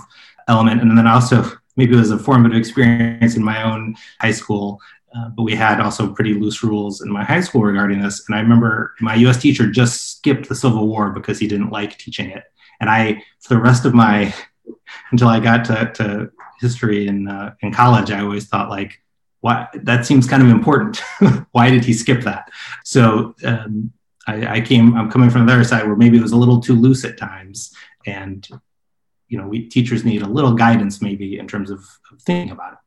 element. 0.48 0.80
And 0.80 0.96
then 0.96 1.06
also 1.06 1.44
maybe 1.76 1.94
it 1.94 1.98
was 1.98 2.10
a 2.10 2.18
formative 2.18 2.56
experience 2.56 3.36
in 3.36 3.44
my 3.44 3.62
own 3.62 3.94
high 4.20 4.32
school 4.32 4.80
uh, 5.16 5.28
but 5.30 5.42
we 5.42 5.54
had 5.54 5.80
also 5.80 6.12
pretty 6.12 6.34
loose 6.34 6.62
rules 6.62 7.00
in 7.00 7.10
my 7.10 7.24
high 7.24 7.40
school 7.40 7.62
regarding 7.62 8.00
this. 8.00 8.24
And 8.28 8.36
I 8.36 8.40
remember 8.40 8.94
my 9.00 9.14
US 9.14 9.40
teacher 9.40 9.70
just 9.70 10.16
skipped 10.16 10.48
the 10.48 10.54
Civil 10.54 10.86
War 10.86 11.10
because 11.10 11.38
he 11.38 11.48
didn't 11.48 11.70
like 11.70 11.98
teaching 11.98 12.30
it. 12.30 12.44
And 12.80 12.90
I, 12.90 13.22
for 13.40 13.54
the 13.54 13.60
rest 13.60 13.84
of 13.84 13.94
my, 13.94 14.34
until 15.10 15.28
I 15.28 15.40
got 15.40 15.64
to, 15.66 15.90
to 15.94 16.30
history 16.60 17.08
in, 17.08 17.28
uh, 17.28 17.54
in 17.60 17.72
college, 17.72 18.10
I 18.10 18.20
always 18.20 18.46
thought 18.46 18.68
like, 18.68 19.00
why, 19.40 19.68
that 19.74 20.04
seems 20.04 20.28
kind 20.28 20.42
of 20.42 20.50
important. 20.50 20.98
why 21.52 21.70
did 21.70 21.84
he 21.84 21.92
skip 21.92 22.22
that? 22.22 22.50
So 22.84 23.34
um, 23.44 23.92
I, 24.28 24.56
I 24.56 24.60
came, 24.60 24.94
I'm 24.94 25.10
coming 25.10 25.30
from 25.30 25.46
the 25.46 25.52
other 25.52 25.64
side 25.64 25.86
where 25.86 25.96
maybe 25.96 26.18
it 26.18 26.22
was 26.22 26.32
a 26.32 26.36
little 26.36 26.60
too 26.60 26.74
loose 26.74 27.04
at 27.04 27.16
times. 27.16 27.74
And, 28.06 28.46
you 29.28 29.38
know, 29.38 29.48
we 29.48 29.68
teachers 29.68 30.04
need 30.04 30.22
a 30.22 30.28
little 30.28 30.54
guidance 30.54 31.02
maybe 31.02 31.38
in 31.38 31.48
terms 31.48 31.70
of, 31.70 31.80
of 32.12 32.20
thinking 32.20 32.52
about 32.52 32.74
it 32.74 32.78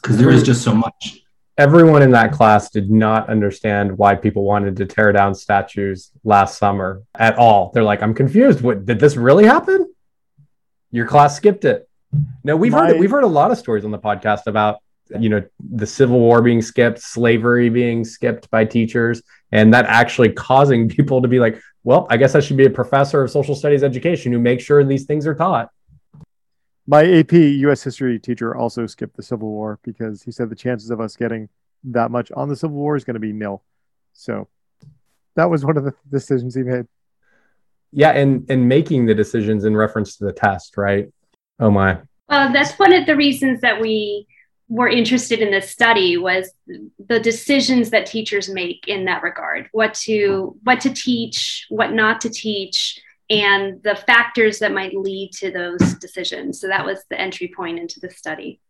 because 0.00 0.18
there 0.18 0.30
is 0.30 0.42
just 0.42 0.62
so 0.62 0.74
much 0.74 1.24
everyone 1.56 2.02
in 2.02 2.10
that 2.10 2.32
class 2.32 2.70
did 2.70 2.90
not 2.90 3.28
understand 3.28 3.96
why 3.96 4.14
people 4.14 4.44
wanted 4.44 4.76
to 4.76 4.86
tear 4.86 5.12
down 5.12 5.34
statues 5.34 6.10
last 6.24 6.58
summer 6.58 7.02
at 7.14 7.36
all. 7.36 7.70
They're 7.72 7.84
like, 7.84 8.02
I'm 8.02 8.14
confused. 8.14 8.60
What 8.60 8.84
did 8.84 8.98
this 8.98 9.16
really 9.16 9.44
happen? 9.44 9.92
Your 10.90 11.06
class 11.06 11.36
skipped 11.36 11.64
it. 11.64 11.88
No, 12.42 12.56
we've 12.56 12.72
My- 12.72 12.88
heard 12.88 13.00
we've 13.00 13.10
heard 13.10 13.24
a 13.24 13.28
lot 13.28 13.50
of 13.50 13.58
stories 13.58 13.84
on 13.84 13.90
the 13.90 13.98
podcast 13.98 14.46
about 14.46 14.78
you 15.18 15.28
know 15.28 15.42
the 15.58 15.86
Civil 15.86 16.18
War 16.18 16.42
being 16.42 16.62
skipped, 16.62 17.00
slavery 17.00 17.68
being 17.68 18.04
skipped 18.04 18.50
by 18.50 18.64
teachers, 18.64 19.22
and 19.52 19.72
that 19.74 19.86
actually 19.86 20.32
causing 20.32 20.88
people 20.96 21.22
to 21.22 21.28
be 21.28 21.38
like, 21.38 21.60
well, 21.82 22.06
I 22.10 22.16
guess 22.16 22.34
I 22.34 22.40
should 22.40 22.56
be 22.56 22.66
a 22.66 22.70
professor 22.70 23.22
of 23.22 23.30
social 23.30 23.54
studies 23.54 23.82
education 23.82 24.32
who 24.32 24.38
makes 24.38 24.64
sure 24.64 24.82
these 24.84 25.04
things 25.04 25.26
are 25.26 25.34
taught. 25.34 25.70
My 26.86 27.04
AP 27.04 27.32
US 27.32 27.82
history 27.82 28.18
teacher 28.18 28.54
also 28.54 28.86
skipped 28.86 29.16
the 29.16 29.22
Civil 29.22 29.48
War 29.48 29.78
because 29.82 30.22
he 30.22 30.30
said 30.30 30.50
the 30.50 30.56
chances 30.56 30.90
of 30.90 31.00
us 31.00 31.16
getting 31.16 31.48
that 31.84 32.10
much 32.10 32.32
on 32.32 32.48
the 32.48 32.56
Civil 32.56 32.76
War 32.76 32.96
is 32.96 33.04
going 33.04 33.14
to 33.14 33.20
be 33.20 33.32
nil. 33.32 33.62
So 34.12 34.48
that 35.36 35.50
was 35.50 35.64
one 35.64 35.76
of 35.76 35.84
the 35.84 35.94
decisions 36.10 36.54
he 36.54 36.62
made. 36.62 36.86
Yeah, 37.92 38.10
and 38.10 38.44
and 38.50 38.68
making 38.68 39.06
the 39.06 39.14
decisions 39.14 39.64
in 39.64 39.76
reference 39.76 40.16
to 40.16 40.24
the 40.24 40.32
test, 40.32 40.76
right? 40.76 41.12
Oh 41.60 41.70
my. 41.70 41.98
Well, 42.28 42.52
that's 42.52 42.76
one 42.78 42.92
of 42.92 43.06
the 43.06 43.14
reasons 43.14 43.60
that 43.60 43.80
we 43.80 44.26
were 44.68 44.88
interested 44.88 45.40
in 45.40 45.50
this 45.50 45.70
study 45.70 46.16
was 46.16 46.50
the 46.66 47.20
decisions 47.20 47.90
that 47.90 48.06
teachers 48.06 48.48
make 48.48 48.88
in 48.88 49.04
that 49.04 49.22
regard. 49.22 49.68
What 49.72 49.94
to 49.94 50.56
what 50.62 50.80
to 50.80 50.92
teach, 50.92 51.66
what 51.68 51.92
not 51.92 52.20
to 52.22 52.30
teach, 52.30 53.00
and 53.30 53.82
the 53.82 53.94
factors 53.94 54.58
that 54.58 54.72
might 54.72 54.94
lead 54.94 55.32
to 55.32 55.50
those 55.50 55.94
decisions. 55.94 56.60
So 56.60 56.68
that 56.68 56.84
was 56.84 57.04
the 57.10 57.20
entry 57.20 57.52
point 57.54 57.78
into 57.78 58.00
the 58.00 58.10
study. 58.10 58.60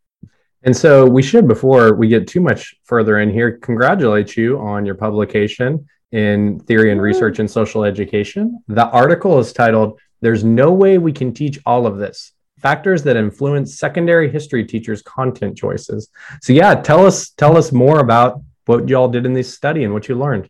And 0.62 0.76
so 0.76 1.06
we 1.06 1.22
should, 1.22 1.46
before 1.46 1.94
we 1.94 2.08
get 2.08 2.26
too 2.26 2.40
much 2.40 2.74
further 2.84 3.20
in 3.20 3.30
here, 3.30 3.58
congratulate 3.58 4.36
you 4.36 4.58
on 4.58 4.86
your 4.86 4.94
publication 4.94 5.86
in 6.12 6.58
Theory 6.60 6.90
and 6.90 7.02
Research 7.02 7.38
in 7.38 7.46
Social 7.46 7.84
Education. 7.84 8.62
The 8.68 8.86
article 8.86 9.38
is 9.38 9.52
titled, 9.52 10.00
There's 10.20 10.42
No 10.42 10.72
Way 10.72 10.96
We 10.96 11.12
Can 11.12 11.34
Teach 11.34 11.58
All 11.66 11.86
of 11.86 11.98
This 11.98 12.32
Factors 12.64 13.02
that 13.02 13.16
Influence 13.16 13.78
Secondary 13.78 14.30
History 14.30 14.64
Teachers' 14.64 15.02
Content 15.02 15.54
Choices. 15.54 16.08
So, 16.40 16.54
yeah, 16.54 16.74
tell 16.74 17.04
us, 17.06 17.28
tell 17.28 17.58
us 17.58 17.72
more 17.72 18.00
about 18.00 18.40
what 18.64 18.88
y'all 18.88 19.08
did 19.08 19.26
in 19.26 19.34
this 19.34 19.52
study 19.52 19.84
and 19.84 19.92
what 19.92 20.08
you 20.08 20.14
learned 20.14 20.48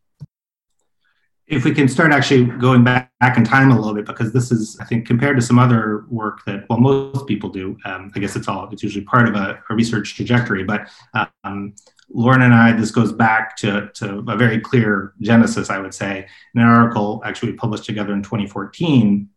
if 1.46 1.64
we 1.64 1.74
can 1.74 1.88
start 1.88 2.10
actually 2.10 2.44
going 2.44 2.82
back, 2.82 3.12
back 3.20 3.36
in 3.36 3.44
time 3.44 3.70
a 3.70 3.76
little 3.76 3.94
bit, 3.94 4.06
because 4.06 4.32
this 4.32 4.50
is, 4.50 4.78
I 4.80 4.84
think, 4.84 5.06
compared 5.06 5.36
to 5.36 5.42
some 5.42 5.58
other 5.58 6.06
work 6.08 6.42
that, 6.46 6.64
well, 6.70 6.80
most 6.80 7.26
people 7.26 7.50
do, 7.50 7.76
um, 7.84 8.10
I 8.14 8.18
guess 8.18 8.34
it's 8.34 8.48
all, 8.48 8.68
it's 8.72 8.82
usually 8.82 9.04
part 9.04 9.28
of 9.28 9.34
a, 9.34 9.62
a 9.68 9.74
research 9.74 10.14
trajectory. 10.14 10.64
But 10.64 10.88
um, 11.44 11.74
Lauren 12.10 12.42
and 12.42 12.54
I, 12.54 12.72
this 12.72 12.90
goes 12.90 13.12
back 13.12 13.56
to, 13.58 13.90
to 13.94 14.24
a 14.26 14.36
very 14.36 14.58
clear 14.58 15.12
genesis, 15.20 15.68
I 15.68 15.78
would 15.78 15.92
say, 15.92 16.26
in 16.54 16.60
an 16.62 16.66
article 16.66 17.20
actually 17.26 17.52
published 17.52 17.84
together 17.84 18.14
in 18.14 18.22
2014, 18.22 19.28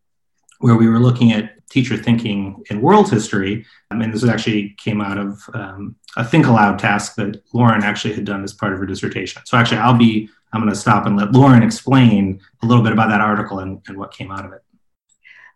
where 0.60 0.76
we 0.76 0.88
were 0.88 1.00
looking 1.00 1.32
at 1.32 1.54
teacher 1.70 1.98
thinking 1.98 2.64
in 2.70 2.82
world 2.82 3.10
history. 3.10 3.66
Um, 3.92 4.02
and 4.02 4.14
this 4.14 4.24
actually 4.24 4.76
came 4.78 5.02
out 5.02 5.18
of 5.18 5.42
um, 5.54 5.96
a 6.16 6.24
Think 6.24 6.48
Aloud 6.48 6.80
task 6.80 7.16
that 7.16 7.42
Lauren 7.54 7.84
actually 7.84 8.14
had 8.14 8.26
done 8.26 8.44
as 8.44 8.54
part 8.54 8.74
of 8.74 8.80
her 8.80 8.86
dissertation. 8.86 9.42
So 9.46 9.58
actually, 9.58 9.80
I'll 9.80 9.98
be 9.98 10.30
I'm 10.54 10.62
going 10.62 10.74
to 10.74 10.80
stop 10.80 11.06
and 11.06 11.18
let 11.18 11.34
Lauren 11.34 11.62
explain 11.62 12.40
a 12.64 12.66
little 12.66 12.84
bit 12.84 12.94
about 12.94 13.10
that 13.10 13.22
article 13.22 13.60
and, 13.60 13.82
and 13.88 13.98
what 13.98 14.14
came 14.14 14.32
out 14.32 14.46
of 14.46 14.54
it. 14.54 14.64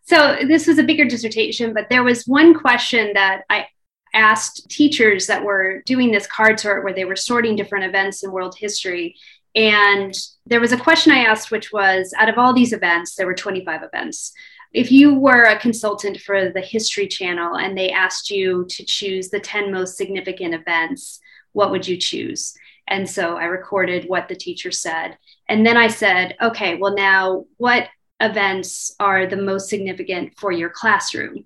So 0.04 0.40
this 0.46 0.68
was 0.68 0.78
a 0.80 0.84
bigger 0.84 1.06
dissertation, 1.06 1.74
but 1.74 1.88
there 1.90 2.04
was 2.04 2.28
one 2.28 2.54
question 2.54 3.12
that 3.14 3.44
I 3.50 3.68
asked 4.14 4.70
teachers 4.70 5.28
that 5.28 5.44
were 5.44 5.82
doing 5.86 6.12
this 6.12 6.28
card 6.28 6.60
sort 6.60 6.84
where 6.84 6.94
they 6.94 7.06
were 7.06 7.16
sorting 7.16 7.56
different 7.56 7.86
events 7.86 8.24
in 8.24 8.32
world 8.32 8.56
history. 8.58 9.16
And 9.56 10.14
there 10.46 10.60
was 10.60 10.74
a 10.74 10.78
question 10.78 11.14
I 11.14 11.20
asked, 11.20 11.52
which 11.52 11.72
was 11.72 12.14
out 12.18 12.30
of 12.30 12.38
all 12.38 12.54
these 12.54 12.74
events, 12.74 13.16
there 13.16 13.26
were 13.26 13.34
25 13.34 13.84
events. 13.84 14.34
If 14.74 14.92
you 14.92 15.14
were 15.14 15.44
a 15.44 15.60
consultant 15.60 16.22
for 16.22 16.50
the 16.50 16.62
History 16.62 17.08
Channel 17.08 17.58
and 17.58 17.78
they 17.78 17.92
asked 17.92 18.32
you 18.32 18.66
to 18.70 18.86
choose 18.86 19.30
the 19.30 19.40
10 19.40 19.72
most 19.72 19.98
significant 19.98 20.54
events, 20.54 21.20
what 21.52 21.72
would 21.72 21.86
you 21.86 21.98
choose? 21.98 22.54
And 22.88 23.10
so 23.10 23.36
I 23.36 23.46
recorded 23.46 24.06
what 24.08 24.30
the 24.30 24.36
teacher 24.36 24.72
said. 24.72 25.18
And 25.50 25.66
then 25.66 25.76
I 25.76 25.88
said, 25.88 26.36
okay, 26.42 26.76
well, 26.76 26.96
now 26.96 27.46
what 27.58 27.88
events 28.22 28.96
are 29.00 29.26
the 29.26 29.38
most 29.38 29.70
significant 29.70 30.38
for 30.38 30.52
your 30.52 30.70
classroom? 30.70 31.46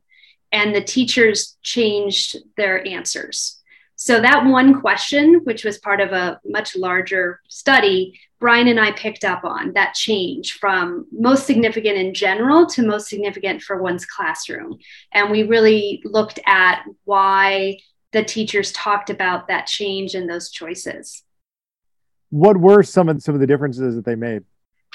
And 0.52 0.76
the 0.76 0.84
teachers 0.84 1.58
changed 1.64 2.38
their 2.58 2.86
answers. 2.88 3.62
So 3.96 4.20
that 4.20 4.46
one 4.46 4.82
question, 4.82 5.42
which 5.46 5.64
was 5.64 5.78
part 5.78 6.02
of 6.02 6.12
a 6.12 6.40
much 6.46 6.76
larger 6.76 7.40
study, 7.48 8.20
Brian 8.40 8.68
and 8.68 8.80
I 8.80 8.92
picked 8.92 9.24
up 9.24 9.44
on 9.44 9.74
that 9.74 9.94
change 9.94 10.54
from 10.54 11.06
most 11.12 11.46
significant 11.46 11.98
in 11.98 12.14
general 12.14 12.66
to 12.68 12.86
most 12.86 13.08
significant 13.08 13.62
for 13.62 13.82
one's 13.82 14.06
classroom. 14.06 14.78
And 15.14 15.32
we 15.32 15.44
really 15.44 16.02
looked 16.04 16.40
at 16.46 16.84
why 17.06 17.78
the 18.12 18.24
teachers 18.24 18.72
talked 18.74 19.10
about 19.10 19.48
that 19.48 19.68
change 19.68 20.14
and 20.14 20.30
those 20.30 20.50
choices 20.50 21.24
what 22.36 22.58
were 22.58 22.84
some 22.84 23.08
of 23.08 23.22
some 23.22 23.34
of 23.34 23.42
the 23.42 23.48
differences 23.48 23.96
that 23.96 24.06
they 24.06 24.16
made? 24.16 24.44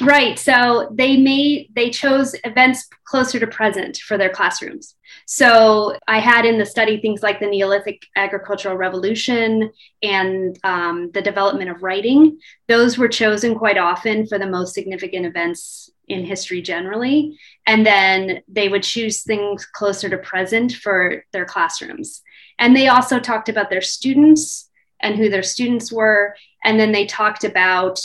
Right. 0.01 0.39
So 0.39 0.89
they 0.93 1.17
made 1.17 1.69
they 1.75 1.91
chose 1.91 2.35
events 2.45 2.89
closer 3.05 3.39
to 3.39 3.47
present 3.47 3.99
for 3.99 4.17
their 4.17 4.31
classrooms. 4.31 4.95
So 5.27 5.99
I 6.09 6.21
had 6.21 6.47
in 6.47 6.59
the 6.59 6.67
study 6.67 7.01
things 7.01 7.23
like 7.23 7.39
the 7.39 7.47
Neolithic 7.47 8.07
agricultural 8.17 8.77
revolution 8.77 9.71
and 10.03 10.59
um, 10.65 11.11
the 11.13 11.23
development 11.23 11.71
of 11.71 11.83
writing. 11.83 12.39
Those 12.69 12.97
were 12.97 13.09
chosen 13.09 13.55
quite 13.55 13.79
often 13.79 14.27
for 14.27 14.39
the 14.39 14.47
most 14.47 14.75
significant 14.75 15.27
events 15.27 15.91
in 16.09 16.25
history 16.25 16.63
generally. 16.63 17.39
And 17.67 17.87
then 17.87 18.43
they 18.49 18.69
would 18.69 18.83
choose 18.83 19.23
things 19.23 19.67
closer 19.67 20.09
to 20.09 20.19
present 20.19 20.73
for 20.73 21.25
their 21.33 21.45
classrooms. 21.45 22.23
And 22.59 22.75
they 22.75 22.89
also 22.89 23.19
talked 23.19 23.49
about 23.49 23.71
their 23.71 23.83
students 23.83 24.69
and 25.01 25.17
who 25.17 25.29
their 25.29 25.43
students 25.43 25.93
were. 25.93 26.35
And 26.65 26.79
then 26.79 26.93
they 26.93 27.07
talked 27.07 27.45
about, 27.45 28.01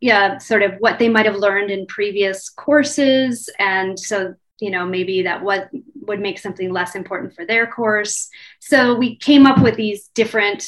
yeah, 0.00 0.38
sort 0.38 0.62
of 0.62 0.74
what 0.78 0.98
they 0.98 1.08
might 1.08 1.26
have 1.26 1.36
learned 1.36 1.70
in 1.70 1.86
previous 1.86 2.48
courses. 2.48 3.48
And 3.58 3.98
so, 3.98 4.34
you 4.60 4.70
know, 4.70 4.86
maybe 4.86 5.22
that 5.22 5.42
what 5.42 5.70
would 6.06 6.20
make 6.20 6.38
something 6.38 6.72
less 6.72 6.94
important 6.94 7.34
for 7.34 7.44
their 7.44 7.66
course. 7.66 8.28
So 8.60 8.94
we 8.94 9.16
came 9.16 9.46
up 9.46 9.62
with 9.62 9.76
these 9.76 10.08
different 10.14 10.64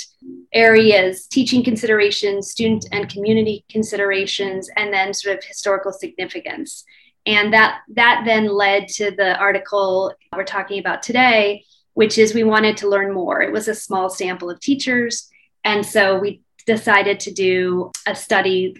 areas 0.52 1.26
teaching 1.26 1.62
considerations, 1.62 2.50
student 2.50 2.86
and 2.92 3.08
community 3.08 3.64
considerations, 3.68 4.68
and 4.76 4.92
then 4.92 5.14
sort 5.14 5.38
of 5.38 5.44
historical 5.44 5.92
significance. 5.92 6.84
And 7.26 7.52
that, 7.52 7.80
that 7.94 8.22
then 8.24 8.48
led 8.48 8.88
to 8.88 9.10
the 9.10 9.36
article 9.38 10.14
we're 10.34 10.44
talking 10.44 10.78
about 10.78 11.02
today, 11.02 11.64
which 11.94 12.16
is 12.16 12.34
we 12.34 12.44
wanted 12.44 12.78
to 12.78 12.88
learn 12.88 13.12
more. 13.12 13.42
It 13.42 13.52
was 13.52 13.68
a 13.68 13.74
small 13.74 14.08
sample 14.08 14.50
of 14.50 14.60
teachers. 14.60 15.28
And 15.64 15.84
so 15.84 16.18
we 16.18 16.40
decided 16.66 17.20
to 17.20 17.32
do 17.32 17.90
a 18.06 18.14
study 18.14 18.74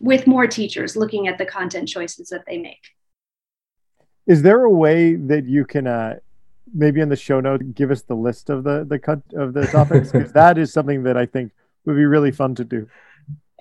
with 0.00 0.26
more 0.26 0.46
teachers 0.46 0.96
looking 0.96 1.28
at 1.28 1.38
the 1.38 1.46
content 1.46 1.88
choices 1.88 2.28
that 2.28 2.44
they 2.46 2.58
make. 2.58 2.82
Is 4.26 4.42
there 4.42 4.64
a 4.64 4.70
way 4.70 5.16
that 5.16 5.44
you 5.46 5.64
can 5.64 5.86
uh, 5.86 6.16
maybe 6.72 7.00
in 7.00 7.08
the 7.08 7.16
show 7.16 7.40
note 7.40 7.74
give 7.74 7.90
us 7.90 8.02
the 8.02 8.14
list 8.14 8.50
of 8.50 8.64
the 8.64 8.84
the 8.84 8.98
cut 8.98 9.20
of 9.34 9.54
the 9.54 9.66
topics 9.66 10.12
because 10.12 10.32
that 10.34 10.58
is 10.58 10.72
something 10.72 11.02
that 11.04 11.16
I 11.16 11.26
think 11.26 11.52
would 11.84 11.96
be 11.96 12.06
really 12.06 12.32
fun 12.32 12.54
to 12.56 12.64
do. 12.64 12.88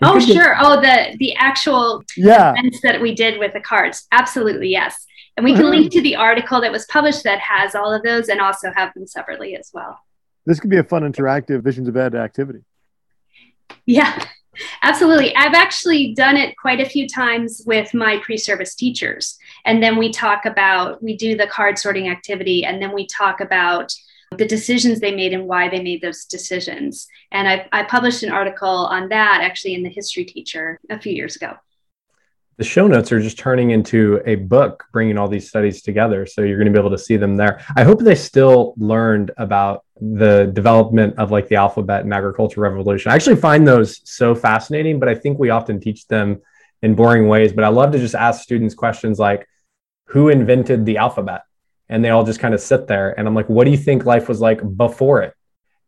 Oh 0.02 0.20
sure. 0.20 0.56
Oh 0.60 0.82
the 0.82 1.16
the 1.20 1.36
actual 1.36 2.04
yeah. 2.18 2.52
events 2.52 2.80
that 2.82 3.02
we 3.02 3.14
did 3.14 3.40
with 3.40 3.54
the 3.54 3.60
cards. 3.60 4.08
Absolutely 4.12 4.70
yes. 4.70 5.06
And 5.36 5.44
we 5.44 5.54
can 5.54 5.70
link 5.70 5.92
to 5.94 6.02
the 6.02 6.16
article 6.16 6.62
that 6.62 6.72
was 6.72 6.86
published 6.86 7.24
that 7.24 7.40
has 7.40 7.74
all 7.74 7.92
of 7.92 8.04
those 8.04 8.30
and 8.30 8.40
also 8.40 8.72
have 8.76 8.94
them 8.94 9.08
separately 9.08 9.56
as 9.56 9.72
well. 9.74 10.00
This 10.46 10.60
could 10.60 10.70
be 10.70 10.78
a 10.78 10.84
fun 10.84 11.02
interactive 11.02 11.62
Visions 11.64 11.88
of 11.88 11.98
Ed 11.98 12.14
activity. 12.14 12.60
Yeah, 13.86 14.24
absolutely. 14.82 15.36
I've 15.36 15.54
actually 15.54 16.14
done 16.14 16.38
it 16.38 16.58
quite 16.58 16.80
a 16.80 16.90
few 16.90 17.08
times 17.08 17.64
with 17.66 17.94
my 17.94 18.20
pre 18.24 18.38
service 18.38 18.76
teachers. 18.76 19.38
And 19.66 19.82
then 19.82 19.98
we 19.98 20.12
talk 20.12 20.46
about, 20.46 21.02
we 21.02 21.16
do 21.16 21.36
the 21.36 21.48
card 21.48 21.78
sorting 21.78 22.10
activity, 22.10 22.66
and 22.66 22.82
then 22.82 22.94
we 22.94 23.08
talk 23.08 23.40
about 23.40 23.94
the 24.38 24.46
decisions 24.46 25.00
they 25.00 25.16
made 25.16 25.34
and 25.34 25.48
why 25.48 25.70
they 25.70 25.82
made 25.82 26.02
those 26.02 26.26
decisions. 26.26 27.08
And 27.32 27.48
I, 27.48 27.68
I 27.72 27.84
published 27.84 28.24
an 28.24 28.32
article 28.32 28.68
on 28.68 29.10
that 29.10 29.42
actually 29.44 29.76
in 29.76 29.84
the 29.84 29.90
history 29.90 30.26
teacher 30.26 30.80
a 30.90 31.00
few 31.00 31.14
years 31.14 31.36
ago 31.36 31.54
the 32.58 32.64
show 32.64 32.88
notes 32.88 33.12
are 33.12 33.20
just 33.20 33.38
turning 33.38 33.72
into 33.72 34.22
a 34.26 34.36
book 34.36 34.86
bringing 34.92 35.18
all 35.18 35.28
these 35.28 35.50
studies 35.50 35.82
together. 35.82 36.26
So 36.26 36.42
you're 36.42 36.58
going 36.58 36.72
to 36.72 36.74
be 36.74 36.80
able 36.80 36.96
to 36.96 37.04
see 37.04 37.18
them 37.18 37.36
there. 37.36 37.62
I 37.76 37.84
hope 37.84 38.00
they 38.00 38.16
still 38.16 38.76
learned 38.78 39.32
about 39.38 39.86
the 40.00 40.52
development 40.54 41.18
of 41.18 41.32
like 41.32 41.48
the 41.48 41.56
alphabet 41.56 42.04
and 42.04 42.14
agricultural 42.14 42.70
revolution. 42.70 43.12
I 43.12 43.16
actually 43.16 43.38
find 43.38 43.68
those 43.68 44.02
so 44.04 44.36
fascinating 44.36 45.00
but 45.00 45.08
i 45.08 45.16
think 45.16 45.40
we 45.40 45.50
often 45.50 45.80
teach 45.80 46.08
them 46.08 46.42
in 46.82 46.96
boring 46.96 47.28
ways. 47.28 47.54
But 47.54 47.64
i 47.64 47.70
love 47.70 47.92
to 47.94 48.00
just 48.00 48.16
ask 48.16 48.44
students 48.44 48.76
questions 48.76 49.20
like 49.20 49.48
who 50.08 50.30
invented 50.30 50.86
the 50.86 50.98
alphabet? 50.98 51.44
And 51.90 52.04
they 52.04 52.10
all 52.10 52.24
just 52.24 52.40
kind 52.40 52.54
of 52.54 52.62
sit 52.62 52.88
there 52.88 53.18
and 53.18 53.28
i'm 53.28 53.36
like 53.36 53.50
what 53.50 53.66
do 53.66 53.72
you 53.72 53.78
think 53.78 54.06
life 54.06 54.28
was 54.28 54.42
like 54.42 54.62
before 54.78 55.22
it 55.22 55.34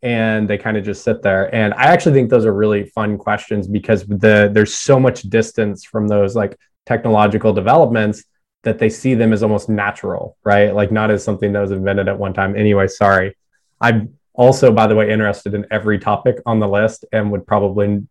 and 0.06 0.48
they 0.48 0.58
kind 0.58 0.78
of 0.78 0.86
just 0.86 1.04
sit 1.04 1.24
there. 1.24 1.54
And 1.54 1.74
i 1.74 1.86
actually 1.86 2.14
think 2.14 2.30
those 2.30 2.46
are 2.46 2.54
really 2.54 2.84
fun 2.86 3.18
questions 3.18 3.68
because 3.68 4.06
the 4.06 4.50
there's 4.54 4.76
so 4.76 5.00
much 5.00 5.24
distance 5.24 5.84
from 5.84 6.08
those 6.08 6.36
like 6.36 6.56
technological 6.86 7.52
developments 7.54 8.24
that 8.62 8.78
they 8.78 8.90
see 8.90 9.16
them 9.16 9.34
as 9.34 9.42
almost 9.42 9.68
natural 9.68 10.38
right? 10.44 10.76
Like 10.76 10.92
not 10.92 11.10
as 11.10 11.24
something 11.24 11.52
that 11.54 11.60
was 11.60 11.72
invented 11.72 12.08
at 12.08 12.20
one 12.20 12.34
time. 12.34 12.56
Anyway 12.56 12.88
sorry. 12.88 13.36
I'm 13.82 14.14
also 14.34 14.72
by 14.72 14.86
the 14.86 14.96
way 14.96 15.12
interested 15.12 15.56
in 15.56 15.66
every 15.72 15.98
topic 15.98 16.38
on 16.46 16.60
the 16.60 16.68
list 16.68 17.04
and 17.12 17.32
would 17.32 17.48
probably 17.48 18.06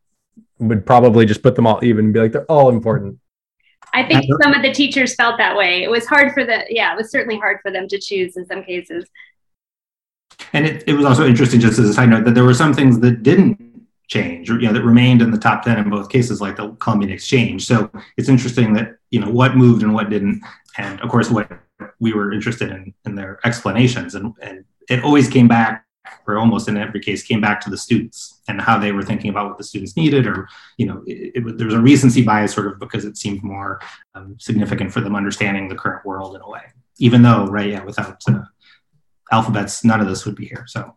would 0.58 0.84
probably 0.84 1.26
just 1.26 1.42
put 1.44 1.54
them 1.54 1.66
all 1.66 1.78
even 1.84 2.06
and 2.06 2.14
be 2.14 2.20
like 2.20 2.32
they're 2.32 2.50
all 2.50 2.70
important. 2.70 3.20
I 3.92 4.02
think 4.02 4.24
some 4.42 4.52
of 4.52 4.62
the 4.62 4.72
teachers 4.72 5.14
felt 5.14 5.38
that 5.38 5.56
way. 5.56 5.84
It 5.84 5.90
was 5.90 6.04
hard 6.04 6.32
for 6.32 6.44
the, 6.44 6.64
yeah, 6.68 6.92
it 6.92 6.96
was 6.96 7.12
certainly 7.12 7.38
hard 7.38 7.58
for 7.62 7.70
them 7.70 7.86
to 7.86 8.00
choose 8.00 8.36
in 8.36 8.44
some 8.44 8.64
cases. 8.64 9.08
And 10.52 10.66
it, 10.66 10.84
it 10.86 10.94
was 10.94 11.04
also 11.04 11.26
interesting, 11.26 11.60
just 11.60 11.78
as 11.78 11.88
a 11.88 11.94
side 11.94 12.10
note, 12.10 12.24
that 12.24 12.34
there 12.34 12.44
were 12.44 12.54
some 12.54 12.74
things 12.74 13.00
that 13.00 13.22
didn't 13.22 13.74
change 14.06 14.50
or 14.50 14.60
you 14.60 14.66
know 14.66 14.72
that 14.72 14.82
remained 14.82 15.22
in 15.22 15.30
the 15.30 15.38
top 15.38 15.64
10 15.64 15.78
in 15.78 15.88
both 15.88 16.10
cases 16.10 16.40
like 16.40 16.56
the 16.56 16.70
columbian 16.72 17.10
exchange. 17.10 17.66
So 17.66 17.90
it's 18.16 18.28
interesting 18.28 18.74
that 18.74 18.96
you 19.10 19.20
know 19.20 19.30
what 19.30 19.56
moved 19.56 19.82
and 19.82 19.94
what 19.94 20.10
didn't 20.10 20.42
and 20.76 21.00
of 21.00 21.08
course 21.08 21.30
what 21.30 21.50
we 22.00 22.12
were 22.12 22.32
interested 22.32 22.70
in 22.70 22.92
in 23.06 23.14
their 23.14 23.40
explanations. 23.44 24.14
And, 24.14 24.34
and 24.42 24.64
it 24.90 25.02
always 25.02 25.28
came 25.28 25.48
back 25.48 25.86
or 26.26 26.38
almost 26.38 26.68
in 26.68 26.76
every 26.76 27.00
case 27.00 27.22
came 27.22 27.40
back 27.40 27.60
to 27.62 27.70
the 27.70 27.76
students 27.76 28.40
and 28.48 28.60
how 28.60 28.78
they 28.78 28.92
were 28.92 29.02
thinking 29.02 29.30
about 29.30 29.48
what 29.48 29.58
the 29.58 29.64
students 29.64 29.96
needed 29.96 30.26
or 30.26 30.48
you 30.76 30.86
know 30.86 31.02
it, 31.06 31.32
it, 31.34 31.58
there 31.58 31.66
was 31.66 31.74
a 31.74 31.80
recency 31.80 32.22
bias 32.22 32.52
sort 32.52 32.66
of 32.66 32.78
because 32.78 33.04
it 33.04 33.16
seemed 33.16 33.42
more 33.42 33.80
um, 34.14 34.36
significant 34.38 34.92
for 34.92 35.00
them 35.00 35.16
understanding 35.16 35.68
the 35.68 35.74
current 35.74 36.04
world 36.04 36.34
in 36.34 36.42
a 36.42 36.48
way 36.48 36.62
even 36.98 37.22
though 37.22 37.46
right 37.46 37.70
yeah 37.70 37.82
without 37.82 38.20
uh, 38.28 38.42
alphabets, 39.30 39.84
none 39.84 40.00
of 40.00 40.08
this 40.08 40.24
would 40.26 40.34
be 40.34 40.46
here. 40.46 40.64
So, 40.66 40.96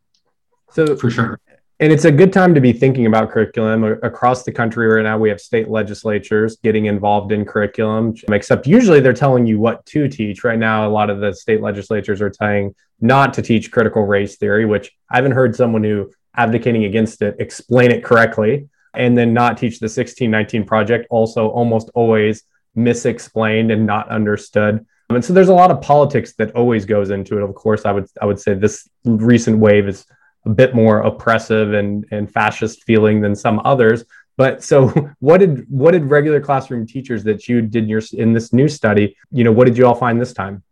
so 0.72 0.96
for 0.96 1.10
sure. 1.10 1.39
and 1.79 1.91
it's 1.91 2.05
a 2.05 2.12
good 2.12 2.34
time 2.34 2.55
to 2.55 2.62
be 2.62 2.74
thinking 2.74 3.05
about 3.05 3.31
curriculum 3.31 3.84
across 3.84 4.43
the 4.43 4.51
country 4.51 4.88
right 4.88 5.03
now 5.03 5.17
we 5.17 5.29
have 5.29 5.39
state 5.39 5.69
legislatures 5.69 6.57
getting 6.63 6.86
involved 6.86 7.31
in 7.31 7.46
curriculum 7.46 8.13
except 8.31 8.67
usually 8.67 9.00
they're 9.00 9.13
telling 9.13 9.46
you 9.46 9.60
what 9.60 9.86
to 9.86 10.07
teach 10.07 10.43
right 10.43 10.60
now 10.60 10.88
a 10.88 10.89
lot 10.89 11.10
of 11.10 11.19
the 11.19 11.34
state 11.34 11.62
legislatures 11.62 12.22
are 12.22 12.29
telling 12.29 12.74
not 13.00 13.34
to 13.34 13.41
teach 13.41 13.72
critical 13.72 14.03
race 14.03 14.38
theory 14.38 14.65
which 14.65 14.91
i 15.12 15.15
haven't 15.15 15.31
heard 15.31 15.55
someone 15.55 15.84
who 15.84 16.12
advocating 16.36 16.86
against 16.86 17.22
it 17.22 17.36
explain 17.39 17.91
it 17.91 18.03
correctly 18.03 18.67
and 18.93 19.17
then 19.17 19.34
not 19.34 19.57
teach 19.57 19.79
the 19.79 19.86
1619 19.86 20.65
project 20.65 21.07
also 21.10 21.48
almost 21.50 21.89
always 21.93 22.43
misexplained 22.75 23.72
and 23.72 23.86
not 23.86 24.10
understood 24.10 24.86
and 25.09 25.23
so 25.23 25.33
there's 25.33 25.47
a 25.47 25.53
lot 25.53 25.71
of 25.71 25.81
politics 25.81 26.33
that 26.33 26.51
always 26.51 26.85
goes 26.85 27.09
into 27.11 27.37
it 27.37 27.43
of 27.43 27.53
course 27.55 27.85
i 27.85 27.91
would 27.91 28.07
i 28.21 28.25
would 28.25 28.39
say 28.39 28.53
this 28.53 28.87
recent 29.05 29.57
wave 29.57 29.87
is 29.87 30.05
a 30.47 30.49
bit 30.49 30.73
more 30.73 30.99
oppressive 30.99 31.73
and, 31.73 32.05
and 32.11 32.31
fascist 32.31 32.83
feeling 32.83 33.21
than 33.21 33.35
some 33.35 33.61
others. 33.65 34.05
But 34.37 34.63
so 34.63 34.87
what 35.19 35.39
did 35.39 35.65
what 35.69 35.91
did 35.91 36.05
regular 36.05 36.39
classroom 36.39 36.87
teachers 36.87 37.23
that 37.25 37.47
you 37.47 37.61
did 37.61 37.87
your 37.87 38.01
in 38.13 38.33
this 38.33 38.53
new 38.53 38.67
study, 38.67 39.15
you 39.31 39.43
know, 39.43 39.51
what 39.51 39.65
did 39.65 39.77
you 39.77 39.85
all 39.85 39.95
find 39.95 40.19
this 40.19 40.33
time? 40.33 40.63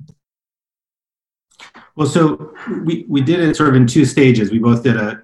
Well, 1.96 2.08
so 2.08 2.54
we, 2.84 3.06
we 3.08 3.22
did 3.22 3.40
it 3.40 3.56
sort 3.56 3.70
of 3.70 3.76
in 3.76 3.88
two 3.88 4.04
stages. 4.04 4.52
We 4.52 4.60
both 4.60 4.84
did 4.84 4.98
a, 4.98 5.24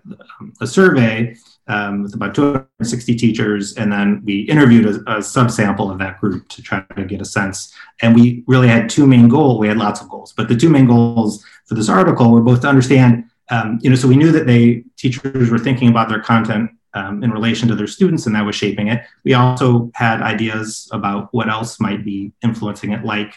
a 0.61 0.67
survey 0.67 1.35
um, 1.71 2.03
with 2.03 2.13
about 2.13 2.35
260 2.35 3.15
teachers, 3.15 3.75
and 3.75 3.91
then 3.91 4.21
we 4.25 4.41
interviewed 4.41 4.85
a, 4.85 4.95
a 5.11 5.17
subsample 5.17 5.91
of 5.91 5.97
that 5.99 6.19
group 6.19 6.47
to 6.49 6.61
try 6.61 6.83
to 6.95 7.05
get 7.05 7.21
a 7.21 7.25
sense. 7.25 7.73
And 8.01 8.13
we 8.13 8.43
really 8.47 8.67
had 8.67 8.89
two 8.89 9.07
main 9.07 9.27
goals. 9.27 9.59
We 9.59 9.67
had 9.67 9.77
lots 9.77 10.01
of 10.01 10.09
goals, 10.09 10.33
but 10.35 10.47
the 10.47 10.55
two 10.55 10.69
main 10.69 10.85
goals 10.85 11.43
for 11.65 11.75
this 11.75 11.89
article 11.89 12.31
were 12.31 12.41
both 12.41 12.61
to 12.61 12.67
understand 12.67 13.25
um, 13.51 13.79
you 13.81 13.89
know, 13.89 13.97
so 13.97 14.07
we 14.07 14.15
knew 14.15 14.31
that 14.31 14.47
they 14.47 14.85
teachers 14.97 15.49
were 15.51 15.59
thinking 15.59 15.89
about 15.89 16.07
their 16.07 16.21
content 16.21 16.71
um, 16.93 17.21
in 17.21 17.31
relation 17.31 17.67
to 17.67 17.75
their 17.75 17.85
students, 17.85 18.25
and 18.25 18.33
that 18.35 18.45
was 18.45 18.55
shaping 18.55 18.87
it. 18.87 19.03
We 19.25 19.33
also 19.33 19.91
had 19.93 20.21
ideas 20.21 20.89
about 20.91 21.27
what 21.33 21.49
else 21.49 21.79
might 21.79 22.03
be 22.03 22.31
influencing 22.41 22.93
it, 22.93 23.03
like 23.03 23.35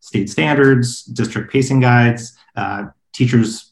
state 0.00 0.30
standards, 0.30 1.02
district 1.02 1.52
pacing 1.52 1.80
guides, 1.80 2.38
uh, 2.54 2.86
teachers' 3.12 3.65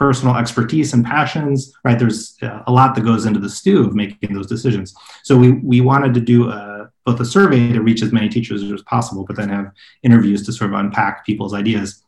personal 0.00 0.34
expertise 0.36 0.94
and 0.94 1.04
passions. 1.04 1.72
Right, 1.84 1.98
there's 1.98 2.36
uh, 2.42 2.62
a 2.66 2.72
lot 2.72 2.94
that 2.94 3.02
goes 3.02 3.26
into 3.26 3.38
the 3.38 3.50
stew 3.50 3.86
of 3.86 3.94
making 3.94 4.32
those 4.34 4.46
decisions. 4.46 4.94
So 5.22 5.36
we 5.36 5.52
we 5.52 5.80
wanted 5.80 6.14
to 6.14 6.20
do 6.20 6.48
a, 6.48 6.52
uh, 6.52 6.86
both 7.04 7.20
a 7.20 7.24
survey 7.24 7.72
to 7.72 7.82
reach 7.82 8.02
as 8.02 8.12
many 8.12 8.28
teachers 8.28 8.62
as 8.62 8.82
possible, 8.82 9.24
but 9.24 9.36
then 9.36 9.50
have 9.50 9.72
interviews 10.02 10.44
to 10.46 10.52
sort 10.52 10.72
of 10.72 10.80
unpack 10.80 11.24
people's 11.24 11.54
ideas. 11.54 12.02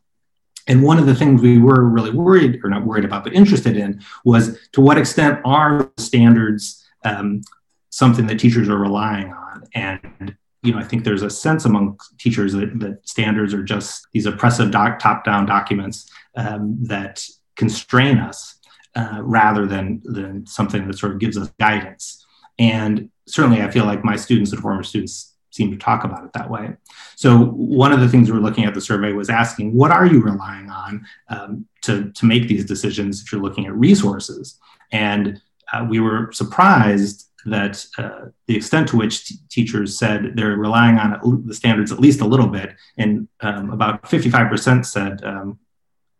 And 0.68 0.82
one 0.82 0.98
of 0.98 1.06
the 1.06 1.14
things 1.14 1.42
we 1.42 1.58
were 1.58 1.84
really 1.96 2.10
worried, 2.10 2.60
or 2.62 2.70
not 2.70 2.86
worried 2.86 3.04
about, 3.04 3.24
but 3.24 3.32
interested 3.32 3.76
in, 3.76 4.00
was 4.24 4.58
to 4.72 4.80
what 4.80 4.96
extent 4.96 5.40
are 5.44 5.90
standards 5.98 6.84
um, 7.04 7.42
something 7.90 8.26
that 8.28 8.38
teachers 8.38 8.68
are 8.68 8.78
relying 8.78 9.32
on? 9.32 9.64
And 9.74 10.36
you 10.62 10.72
know, 10.72 10.78
I 10.78 10.84
think 10.84 11.02
there's 11.02 11.22
a 11.22 11.30
sense 11.30 11.64
among 11.64 11.98
teachers 12.18 12.52
that, 12.52 12.78
that 12.78 13.06
standards 13.06 13.52
are 13.52 13.64
just 13.64 14.06
these 14.12 14.26
oppressive 14.26 14.70
doc, 14.70 15.00
top-down 15.00 15.44
documents 15.46 16.08
um, 16.36 16.78
that 16.82 17.26
constrain 17.56 18.18
us 18.18 18.58
uh, 18.94 19.18
rather 19.22 19.66
than 19.66 20.02
than 20.04 20.46
something 20.46 20.86
that 20.86 20.98
sort 20.98 21.12
of 21.12 21.18
gives 21.18 21.36
us 21.36 21.50
guidance. 21.58 22.24
And 22.58 23.10
certainly, 23.26 23.62
I 23.62 23.70
feel 23.70 23.84
like 23.84 24.04
my 24.04 24.16
students 24.16 24.52
and 24.52 24.60
former 24.60 24.82
students 24.82 25.34
seem 25.50 25.70
to 25.70 25.76
talk 25.76 26.04
about 26.04 26.24
it 26.24 26.32
that 26.32 26.50
way. 26.50 26.70
So 27.14 27.44
one 27.44 27.92
of 27.92 28.00
the 28.00 28.08
things 28.08 28.30
we 28.30 28.36
are 28.36 28.40
looking 28.40 28.64
at 28.64 28.74
the 28.74 28.80
survey 28.80 29.12
was 29.12 29.28
asking, 29.28 29.74
what 29.74 29.90
are 29.90 30.06
you 30.06 30.20
relying 30.22 30.70
on 30.70 31.06
um, 31.28 31.66
to, 31.82 32.10
to 32.10 32.26
make 32.26 32.48
these 32.48 32.64
decisions 32.64 33.22
if 33.22 33.30
you're 33.30 33.42
looking 33.42 33.66
at 33.66 33.74
resources? 33.74 34.58
And 34.92 35.40
uh, 35.72 35.86
we 35.88 36.00
were 36.00 36.32
surprised 36.32 37.28
that 37.44 37.84
uh, 37.98 38.26
the 38.46 38.56
extent 38.56 38.88
to 38.88 38.96
which 38.96 39.26
t- 39.26 39.34
teachers 39.50 39.98
said 39.98 40.32
they're 40.36 40.56
relying 40.56 40.96
on 40.96 41.44
the 41.46 41.54
standards 41.54 41.92
at 41.92 42.00
least 42.00 42.20
a 42.20 42.26
little 42.26 42.46
bit, 42.46 42.74
and 42.96 43.28
um, 43.40 43.70
about 43.70 44.02
55% 44.04 44.86
said 44.86 45.24
um, 45.24 45.58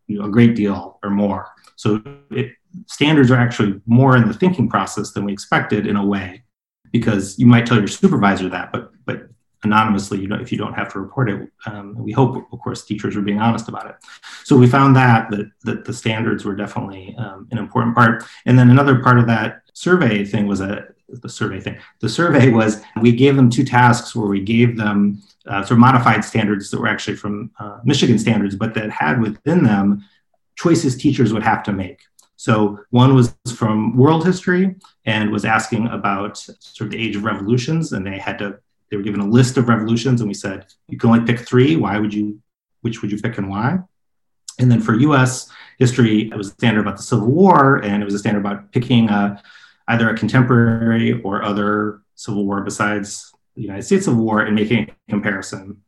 you 0.07 0.19
know, 0.19 0.25
a 0.27 0.31
great 0.31 0.55
deal 0.55 0.99
or 1.03 1.11
more. 1.11 1.49
So 1.77 2.03
it, 2.31 2.53
standards 2.87 3.31
are 3.31 3.37
actually 3.37 3.81
more 3.87 4.17
in 4.17 4.27
the 4.27 4.35
thinking 4.35 4.69
process 4.69 5.13
than 5.13 5.25
we 5.25 5.33
expected 5.33 5.87
in 5.87 5.97
a 5.97 6.05
way 6.05 6.43
because 6.91 7.39
you 7.39 7.47
might 7.47 7.67
tell 7.67 7.79
your 7.79 7.89
supervisor 7.89 8.49
that, 8.49 8.73
but 8.73 8.91
but 9.05 9.29
anonymously, 9.65 10.21
you 10.21 10.27
know, 10.27 10.37
if 10.37 10.51
you 10.51 10.59
don't 10.59 10.75
have 10.75 10.93
to 10.93 10.99
report 10.99 11.31
it, 11.31 11.49
um, 11.67 11.97
we 11.97 12.13
hope, 12.13 12.37
of 12.53 12.59
course, 12.61 12.85
teachers 12.85 13.17
are 13.17 13.23
being 13.23 13.41
honest 13.41 13.69
about 13.69 13.87
it. 13.87 13.97
So 14.45 14.57
we 14.57 14.67
found 14.67 14.97
that 14.97 15.31
that, 15.31 15.51
that 15.63 15.85
the 15.85 15.93
standards 15.93 16.45
were 16.45 16.57
definitely 16.57 17.15
um, 17.17 17.49
an 17.51 17.59
important 17.59 17.95
part. 17.95 18.25
And 18.47 18.59
then 18.59 18.71
another 18.71 19.01
part 19.01 19.19
of 19.19 19.27
that 19.29 19.63
survey 19.73 20.25
thing 20.25 20.47
was 20.47 20.61
a 20.61 20.87
the 21.21 21.29
survey 21.29 21.61
thing. 21.61 21.79
The 22.01 22.09
survey 22.09 22.49
was 22.49 22.83
we 23.01 23.13
gave 23.13 23.37
them 23.37 23.51
two 23.51 23.65
tasks 23.65 24.15
where 24.15 24.29
we 24.29 24.41
gave 24.41 24.77
them 24.77 25.23
uh, 25.47 25.63
sort 25.63 25.73
of 25.73 25.79
modified 25.79 26.25
standards 26.25 26.71
that 26.71 26.81
were 26.81 26.89
actually 26.89 27.17
from 27.17 27.51
uh, 27.59 27.81
Michigan 27.85 28.19
standards, 28.19 28.57
but 28.57 28.75
that 28.75 28.91
had 28.91 29.21
within 29.21 29.65
them 29.65 30.05
choices 30.57 30.97
teachers 30.97 31.33
would 31.33 31.43
have 31.43 31.63
to 31.65 31.73
make. 31.73 32.03
So 32.37 32.81
one 32.91 33.15
was 33.15 33.35
from 33.55 33.97
world 33.97 34.27
history 34.27 34.75
and 35.05 35.31
was 35.31 35.45
asking 35.45 35.87
about 35.89 36.39
sort 36.39 36.87
of 36.87 36.91
the 36.91 36.99
age 36.99 37.17
of 37.17 37.25
revolutions, 37.25 37.93
and 37.93 38.07
they 38.07 38.19
had 38.19 38.39
to 38.39 38.59
they 38.91 38.97
were 38.97 39.03
given 39.03 39.21
a 39.21 39.27
list 39.27 39.57
of 39.57 39.69
revolutions, 39.69 40.21
and 40.21 40.29
we 40.29 40.35
said 40.35 40.67
you 40.89 40.99
can 40.99 41.11
only 41.11 41.25
pick 41.25 41.41
three. 41.41 41.77
Why 41.77 41.99
would 41.99 42.13
you? 42.13 42.41
Which 42.83 43.01
would 43.01 43.13
you 43.13 43.19
pick 43.19 43.39
and 43.39 43.49
why? 43.49 43.79
And 44.59 44.71
then 44.71 44.81
for 44.81 44.95
U.S. 44.95 45.51
history, 45.79 46.29
it 46.31 46.37
was 46.37 46.49
a 46.49 46.53
standard 46.53 46.81
about 46.81 46.97
the 46.97 47.03
Civil 47.03 47.29
War, 47.29 47.77
and 47.77 48.03
it 48.03 48.05
was 48.05 48.15
a 48.15 48.19
standard 48.19 48.41
about 48.41 48.71
picking 48.73 49.09
a, 49.09 49.43
either 49.93 50.09
a 50.09 50.17
contemporary 50.17 51.21
or 51.23 51.43
other 51.43 52.01
Civil 52.15 52.47
War 52.47 52.63
besides 52.63 53.33
the 53.55 53.63
United 53.63 53.83
States 53.83 54.07
Civil 54.07 54.25
War 54.25 54.41
and 54.41 54.55
making 54.55 54.89
a 54.89 55.11
comparison. 55.11 55.83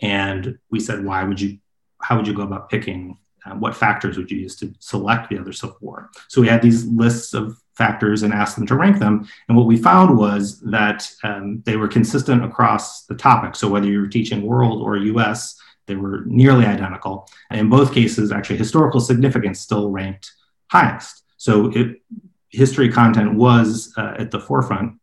And 0.00 0.58
we 0.70 0.80
said, 0.80 1.04
why 1.04 1.24
would 1.24 1.40
you? 1.40 1.58
How 2.02 2.16
would 2.16 2.26
you 2.26 2.32
go 2.32 2.42
about 2.42 2.70
picking 2.70 3.18
uh, 3.44 3.50
what 3.50 3.76
factors 3.76 4.16
would 4.16 4.30
you 4.30 4.38
use 4.38 4.56
to 4.56 4.72
select 4.78 5.28
the 5.28 5.38
other 5.38 5.52
Civil 5.52 5.76
War? 5.82 6.10
So 6.28 6.40
we 6.40 6.48
had 6.48 6.62
these 6.62 6.86
lists 6.86 7.34
of 7.34 7.58
factors 7.74 8.22
and 8.22 8.32
asked 8.32 8.56
them 8.56 8.66
to 8.66 8.74
rank 8.74 8.98
them. 8.98 9.28
And 9.48 9.56
what 9.56 9.66
we 9.66 9.76
found 9.76 10.16
was 10.16 10.60
that 10.60 11.06
um, 11.22 11.62
they 11.66 11.76
were 11.76 11.88
consistent 11.88 12.42
across 12.42 13.04
the 13.04 13.14
topic. 13.14 13.54
So 13.54 13.68
whether 13.68 13.86
you 13.86 14.00
were 14.00 14.08
teaching 14.08 14.40
world 14.42 14.80
or 14.80 14.96
US, 14.96 15.60
they 15.86 15.96
were 15.96 16.22
nearly 16.24 16.64
identical. 16.64 17.28
And 17.50 17.60
in 17.60 17.68
both 17.68 17.92
cases, 17.92 18.32
actually, 18.32 18.56
historical 18.56 19.00
significance 19.00 19.60
still 19.60 19.90
ranked 19.90 20.32
highest. 20.68 21.24
So 21.36 21.70
it, 21.74 22.00
history 22.50 22.90
content 22.90 23.34
was 23.34 23.92
uh, 23.96 24.14
at 24.18 24.30
the 24.30 24.40
forefront 24.40 24.98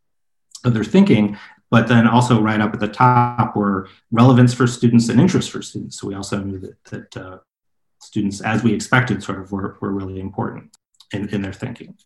of 0.63 0.73
their 0.73 0.83
thinking. 0.83 1.37
But 1.69 1.87
then 1.87 2.07
also 2.07 2.41
right 2.41 2.61
up 2.61 2.73
at 2.73 2.79
the 2.79 2.87
top 2.87 3.55
were 3.55 3.89
relevance 4.11 4.53
for 4.53 4.67
students 4.67 5.09
and 5.09 5.19
interest 5.19 5.51
for 5.51 5.61
students. 5.61 5.99
So 5.99 6.07
we 6.07 6.15
also 6.15 6.41
knew 6.41 6.59
that, 6.59 6.83
that 6.85 7.17
uh, 7.17 7.37
students, 8.01 8.39
as 8.41 8.63
we 8.63 8.73
expected, 8.73 9.21
sort 9.21 9.39
of 9.39 9.51
were, 9.51 9.77
were 9.81 9.91
really 9.91 10.21
important 10.21 10.75
in, 11.11 11.27
in 11.29 11.41
their 11.41 11.51
thinking. 11.53 11.97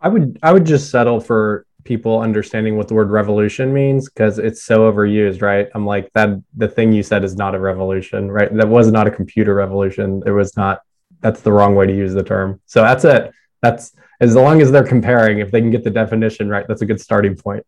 I 0.00 0.08
would 0.08 0.38
I 0.42 0.52
would 0.52 0.64
just 0.64 0.90
settle 0.90 1.20
for 1.20 1.66
people 1.84 2.20
understanding 2.20 2.76
what 2.76 2.86
the 2.86 2.94
word 2.94 3.10
revolution 3.10 3.72
means 3.72 4.08
because 4.08 4.38
it's 4.38 4.62
so 4.62 4.90
overused, 4.90 5.42
right? 5.42 5.68
I'm 5.74 5.86
like 5.86 6.12
that 6.12 6.40
the 6.56 6.68
thing 6.68 6.92
you 6.92 7.02
said 7.02 7.24
is 7.24 7.34
not 7.34 7.54
a 7.54 7.58
revolution, 7.58 8.30
right? 8.30 8.54
That 8.54 8.68
was 8.68 8.92
not 8.92 9.06
a 9.06 9.10
computer 9.10 9.54
revolution. 9.54 10.22
It 10.26 10.30
was 10.30 10.56
not 10.56 10.82
that's 11.20 11.40
the 11.40 11.52
wrong 11.52 11.74
way 11.74 11.86
to 11.86 11.96
use 11.96 12.14
the 12.14 12.22
term. 12.22 12.60
So 12.66 12.82
that's 12.82 13.04
it. 13.04 13.32
That's 13.62 13.92
as 14.20 14.34
long 14.34 14.60
as 14.60 14.70
they're 14.70 14.86
comparing, 14.86 15.38
if 15.38 15.50
they 15.50 15.60
can 15.60 15.70
get 15.70 15.84
the 15.84 15.90
definition 15.90 16.48
right, 16.48 16.66
that's 16.66 16.82
a 16.82 16.86
good 16.86 17.00
starting 17.00 17.36
point. 17.36 17.64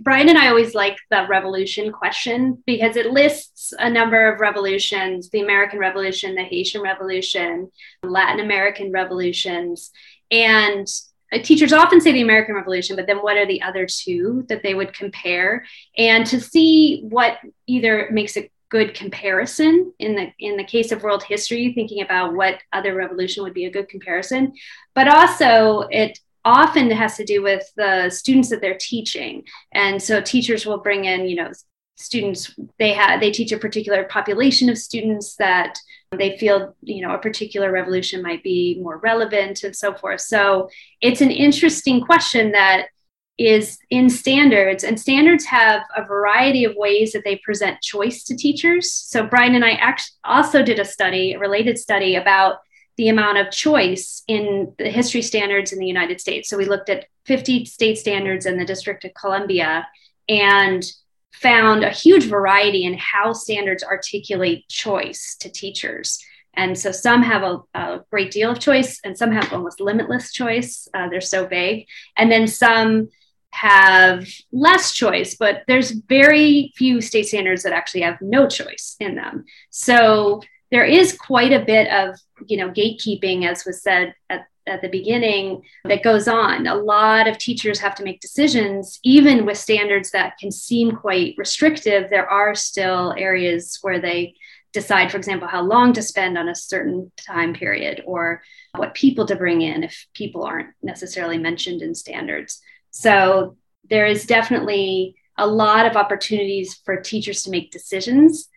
Brian 0.00 0.28
and 0.28 0.38
I 0.38 0.48
always 0.48 0.74
like 0.74 0.96
the 1.10 1.26
revolution 1.28 1.92
question 1.92 2.62
because 2.66 2.96
it 2.96 3.10
lists 3.10 3.72
a 3.78 3.90
number 3.90 4.32
of 4.32 4.40
revolutions 4.40 5.30
the 5.30 5.40
American 5.40 5.78
Revolution, 5.78 6.34
the 6.34 6.44
Haitian 6.44 6.82
Revolution, 6.82 7.70
Latin 8.02 8.40
American 8.40 8.92
revolutions. 8.92 9.90
And 10.30 10.86
uh, 11.32 11.38
teachers 11.42 11.72
often 11.72 12.00
say 12.00 12.12
the 12.12 12.22
American 12.22 12.54
Revolution, 12.54 12.96
but 12.96 13.06
then 13.06 13.18
what 13.18 13.36
are 13.36 13.46
the 13.46 13.62
other 13.62 13.86
two 13.86 14.44
that 14.48 14.62
they 14.62 14.74
would 14.74 14.94
compare? 14.94 15.64
And 15.96 16.26
to 16.26 16.40
see 16.40 17.02
what 17.08 17.38
either 17.66 18.08
makes 18.10 18.36
a 18.36 18.50
good 18.70 18.94
comparison. 18.94 19.92
In 19.98 20.14
the 20.14 20.32
in 20.38 20.56
the 20.56 20.64
case 20.64 20.92
of 20.92 21.02
world 21.02 21.22
history 21.22 21.72
thinking 21.72 22.02
about 22.02 22.34
what 22.34 22.60
other 22.72 22.94
revolution 22.94 23.42
would 23.42 23.54
be 23.54 23.66
a 23.66 23.70
good 23.70 23.88
comparison. 23.88 24.52
But 24.94 25.08
also 25.08 25.88
it 25.90 26.18
often 26.44 26.90
has 26.90 27.16
to 27.16 27.24
do 27.24 27.42
with 27.42 27.70
the 27.76 28.10
students 28.10 28.48
that 28.50 28.60
they're 28.60 28.78
teaching. 28.78 29.44
And 29.72 30.02
so 30.02 30.20
teachers 30.20 30.66
will 30.66 30.78
bring 30.78 31.04
in 31.04 31.28
you 31.28 31.36
know 31.36 31.50
students 31.96 32.54
they 32.78 32.92
have 32.92 33.20
they 33.20 33.32
teach 33.32 33.50
a 33.52 33.58
particular 33.58 34.04
population 34.04 34.70
of 34.70 34.78
students 34.78 35.34
that 35.36 35.76
they 36.16 36.38
feel 36.38 36.74
you 36.80 37.02
know 37.02 37.12
a 37.12 37.18
particular 37.18 37.72
revolution 37.72 38.22
might 38.22 38.42
be 38.42 38.78
more 38.80 38.98
relevant 38.98 39.62
and 39.62 39.74
so 39.74 39.94
forth. 39.94 40.20
So 40.20 40.68
it's 41.00 41.20
an 41.20 41.30
interesting 41.30 42.00
question 42.00 42.52
that 42.52 42.86
is 43.38 43.78
in 43.90 44.10
standards 44.10 44.82
and 44.82 44.98
standards 44.98 45.44
have 45.44 45.82
a 45.96 46.04
variety 46.04 46.64
of 46.64 46.74
ways 46.76 47.12
that 47.12 47.22
they 47.24 47.36
present 47.36 47.80
choice 47.80 48.24
to 48.24 48.36
teachers 48.36 48.92
so 48.92 49.24
brian 49.24 49.54
and 49.54 49.64
i 49.64 49.72
actually 49.72 50.16
also 50.24 50.62
did 50.62 50.78
a 50.78 50.84
study 50.84 51.32
a 51.32 51.38
related 51.38 51.78
study 51.78 52.16
about 52.16 52.58
the 52.98 53.08
amount 53.08 53.38
of 53.38 53.50
choice 53.50 54.24
in 54.26 54.74
the 54.76 54.90
history 54.90 55.22
standards 55.22 55.72
in 55.72 55.78
the 55.78 55.86
United 55.86 56.20
States. 56.20 56.50
So 56.50 56.58
we 56.58 56.64
looked 56.64 56.90
at 56.90 57.06
50 57.26 57.64
state 57.64 57.96
standards 57.96 58.44
in 58.44 58.58
the 58.58 58.64
District 58.64 59.04
of 59.04 59.14
Columbia 59.14 59.86
and 60.28 60.84
found 61.32 61.84
a 61.84 61.90
huge 61.90 62.24
variety 62.24 62.84
in 62.84 62.98
how 62.98 63.32
standards 63.32 63.84
articulate 63.84 64.68
choice 64.68 65.36
to 65.40 65.48
teachers. 65.48 66.18
And 66.54 66.76
so 66.76 66.90
some 66.90 67.22
have 67.22 67.44
a, 67.44 67.60
a 67.74 68.00
great 68.10 68.32
deal 68.32 68.50
of 68.50 68.58
choice 68.58 68.98
and 69.04 69.16
some 69.16 69.30
have 69.30 69.52
almost 69.52 69.80
limitless 69.80 70.32
choice. 70.32 70.88
Uh, 70.92 71.08
they're 71.08 71.20
so 71.20 71.46
vague. 71.46 71.86
And 72.16 72.32
then 72.32 72.48
some 72.48 73.10
have 73.52 74.28
less 74.52 74.92
choice, 74.92 75.36
but 75.36 75.62
there's 75.66 75.90
very 75.90 76.72
few 76.76 77.00
state 77.00 77.26
standards 77.26 77.62
that 77.62 77.72
actually 77.72 78.02
have 78.02 78.18
no 78.20 78.46
choice 78.48 78.96
in 79.00 79.14
them. 79.14 79.44
So 79.70 80.42
there 80.70 80.84
is 80.84 81.16
quite 81.16 81.52
a 81.52 81.64
bit 81.64 81.90
of 81.92 82.18
you 82.46 82.56
know 82.56 82.70
gatekeeping 82.70 83.46
as 83.46 83.64
was 83.64 83.82
said 83.82 84.14
at, 84.30 84.46
at 84.66 84.82
the 84.82 84.88
beginning 84.88 85.62
that 85.84 86.02
goes 86.02 86.28
on 86.28 86.66
a 86.66 86.74
lot 86.74 87.26
of 87.26 87.38
teachers 87.38 87.80
have 87.80 87.94
to 87.94 88.04
make 88.04 88.20
decisions 88.20 88.98
even 89.02 89.46
with 89.46 89.58
standards 89.58 90.10
that 90.10 90.36
can 90.38 90.50
seem 90.50 90.92
quite 90.92 91.34
restrictive 91.36 92.10
there 92.10 92.28
are 92.28 92.54
still 92.54 93.14
areas 93.16 93.78
where 93.82 94.00
they 94.00 94.34
decide 94.72 95.10
for 95.10 95.16
example 95.16 95.48
how 95.48 95.62
long 95.62 95.92
to 95.92 96.02
spend 96.02 96.36
on 96.36 96.48
a 96.48 96.54
certain 96.54 97.10
time 97.16 97.54
period 97.54 98.02
or 98.06 98.42
what 98.76 98.94
people 98.94 99.26
to 99.26 99.34
bring 99.34 99.62
in 99.62 99.82
if 99.82 100.06
people 100.14 100.44
aren't 100.44 100.68
necessarily 100.82 101.38
mentioned 101.38 101.80
in 101.80 101.94
standards 101.94 102.60
so 102.90 103.56
there 103.90 104.06
is 104.06 104.26
definitely 104.26 105.16
a 105.36 105.46
lot 105.46 105.86
of 105.86 105.96
opportunities 105.96 106.74
for 106.84 106.96
teachers 107.00 107.42
to 107.42 107.50
make 107.50 107.70
decisions 107.70 108.48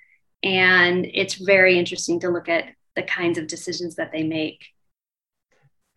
and 0.44 1.06
it's 1.13 1.36
very 1.36 1.78
interesting 1.78 2.20
to 2.22 2.30
look 2.30 2.50
at 2.50 2.65
the 2.96 3.04
kinds 3.04 3.38
of 3.38 3.48
decisions 3.48 3.96
that 3.96 4.12
they 4.12 4.24
make. 4.24 4.65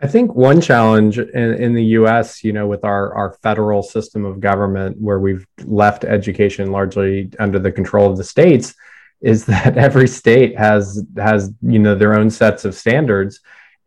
I 0.01 0.07
think 0.07 0.35
one 0.35 0.61
challenge 0.61 1.19
in, 1.19 1.55
in 1.55 1.73
the 1.73 1.85
US, 1.99 2.45
you 2.45 2.53
know, 2.53 2.67
with 2.67 2.85
our, 2.85 3.15
our 3.15 3.33
federal 3.43 3.83
system 3.83 4.25
of 4.25 4.41
government, 4.41 5.01
where 5.01 5.19
we've 5.19 5.47
left 5.65 6.05
education 6.05 6.73
largely 6.73 7.31
under 7.39 7.59
the 7.59 7.73
control 7.73 8.11
of 8.11 8.17
the 8.17 8.25
states, 8.25 8.75
is 9.21 9.45
that 9.47 9.79
every 9.79 10.09
state 10.09 10.59
has 10.59 11.03
has 11.17 11.53
you 11.63 11.79
know 11.79 11.95
their 11.95 12.15
own 12.15 12.29
sets 12.29 12.65
of 12.65 12.75
standards 12.75 13.41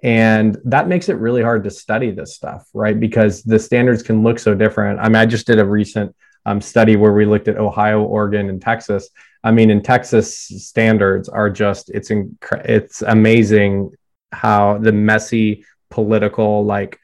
and 0.03 0.57
that 0.65 0.87
makes 0.87 1.09
it 1.09 1.13
really 1.13 1.41
hard 1.41 1.63
to 1.63 1.71
study 1.71 2.11
this 2.11 2.35
stuff 2.35 2.67
right? 2.73 2.99
Because 2.99 3.43
the 3.43 3.59
standards 3.59 4.03
can 4.03 4.23
look 4.23 4.39
so 4.39 4.53
different. 4.53 4.99
I 4.99 5.05
mean 5.09 5.15
i 5.15 5.25
just 5.25 5.47
did 5.47 5.59
a 5.59 5.65
recent 5.65 6.15
um, 6.45 6.61
study 6.61 6.95
where 6.95 7.13
we 7.13 7.25
looked 7.25 7.47
at 7.47 7.57
ohio 7.57 8.03
oregon 8.03 8.49
and 8.49 8.61
texas. 8.61 9.09
I 9.43 9.51
mean, 9.51 9.69
in 9.69 9.81
Texas, 9.81 10.35
standards 10.67 11.29
are 11.29 11.49
just 11.49 11.89
it's 11.89 12.09
inc- 12.09 12.65
it's 12.65 13.01
amazing 13.01 13.91
how 14.33 14.77
the 14.77 14.91
messy 14.91 15.63
political 15.89 16.65
like 16.65 16.99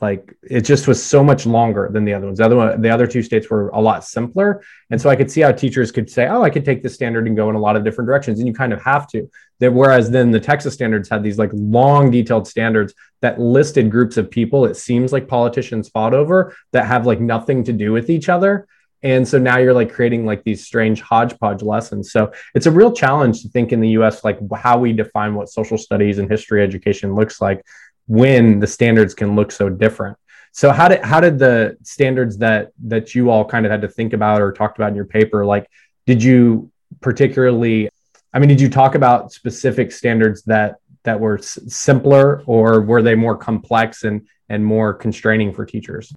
like 0.00 0.34
it 0.42 0.62
just 0.62 0.88
was 0.88 1.02
so 1.02 1.22
much 1.22 1.46
longer 1.46 1.88
than 1.92 2.04
the 2.04 2.14
other 2.14 2.26
ones. 2.26 2.38
The 2.38 2.44
other 2.44 2.56
one, 2.56 2.80
the 2.80 2.90
other 2.90 3.06
two 3.06 3.22
states 3.22 3.48
were 3.50 3.68
a 3.68 3.80
lot 3.80 4.04
simpler, 4.04 4.62
and 4.90 5.00
so 5.00 5.10
I 5.10 5.16
could 5.16 5.30
see 5.30 5.40
how 5.40 5.52
teachers 5.52 5.92
could 5.92 6.10
say, 6.10 6.26
"Oh, 6.26 6.42
I 6.42 6.50
could 6.50 6.64
take 6.64 6.82
this 6.82 6.94
standard 6.94 7.26
and 7.26 7.36
go 7.36 7.48
in 7.50 7.56
a 7.56 7.60
lot 7.60 7.76
of 7.76 7.84
different 7.84 8.06
directions," 8.06 8.38
and 8.38 8.48
you 8.48 8.54
kind 8.54 8.72
of 8.72 8.82
have 8.82 9.06
to. 9.08 9.28
That 9.60 9.72
whereas 9.72 10.10
then 10.10 10.30
the 10.30 10.40
Texas 10.40 10.74
standards 10.74 11.08
had 11.08 11.22
these 11.22 11.38
like 11.38 11.50
long, 11.52 12.10
detailed 12.10 12.48
standards 12.48 12.94
that 13.20 13.40
listed 13.40 13.90
groups 13.90 14.16
of 14.16 14.30
people. 14.30 14.64
It 14.64 14.76
seems 14.76 15.12
like 15.12 15.28
politicians 15.28 15.88
fought 15.88 16.14
over 16.14 16.54
that 16.72 16.86
have 16.86 17.06
like 17.06 17.20
nothing 17.20 17.64
to 17.64 17.72
do 17.72 17.92
with 17.92 18.10
each 18.10 18.28
other, 18.28 18.66
and 19.04 19.28
so 19.28 19.38
now 19.38 19.58
you're 19.58 19.74
like 19.74 19.92
creating 19.92 20.24
like 20.26 20.42
these 20.44 20.64
strange 20.64 21.00
hodgepodge 21.02 21.62
lessons 21.62 22.10
so 22.10 22.32
it's 22.54 22.66
a 22.66 22.70
real 22.70 22.90
challenge 22.90 23.42
to 23.42 23.48
think 23.50 23.70
in 23.70 23.80
the 23.80 23.88
us 23.90 24.24
like 24.24 24.38
how 24.54 24.78
we 24.78 24.92
define 24.92 25.34
what 25.34 25.50
social 25.50 25.76
studies 25.76 26.18
and 26.18 26.30
history 26.30 26.62
education 26.62 27.14
looks 27.14 27.40
like 27.40 27.62
when 28.06 28.60
the 28.60 28.66
standards 28.66 29.14
can 29.14 29.34
look 29.34 29.50
so 29.52 29.68
different. 29.68 30.16
So 30.52 30.70
how 30.70 30.88
did 30.88 31.02
how 31.02 31.20
did 31.20 31.38
the 31.38 31.76
standards 31.82 32.38
that 32.38 32.70
that 32.84 33.14
you 33.14 33.30
all 33.30 33.44
kind 33.44 33.66
of 33.66 33.72
had 33.72 33.82
to 33.82 33.88
think 33.88 34.12
about 34.12 34.40
or 34.40 34.52
talked 34.52 34.78
about 34.78 34.90
in 34.90 34.94
your 34.94 35.04
paper 35.04 35.44
like 35.44 35.68
did 36.06 36.22
you 36.22 36.70
particularly 37.00 37.88
i 38.32 38.38
mean 38.38 38.48
did 38.48 38.60
you 38.60 38.68
talk 38.68 38.94
about 38.94 39.32
specific 39.32 39.90
standards 39.90 40.42
that 40.42 40.76
that 41.02 41.18
were 41.18 41.38
s- 41.38 41.58
simpler 41.66 42.42
or 42.46 42.82
were 42.82 43.02
they 43.02 43.16
more 43.16 43.36
complex 43.36 44.04
and 44.04 44.28
and 44.48 44.64
more 44.64 44.94
constraining 44.94 45.52
for 45.52 45.64
teachers? 45.64 46.14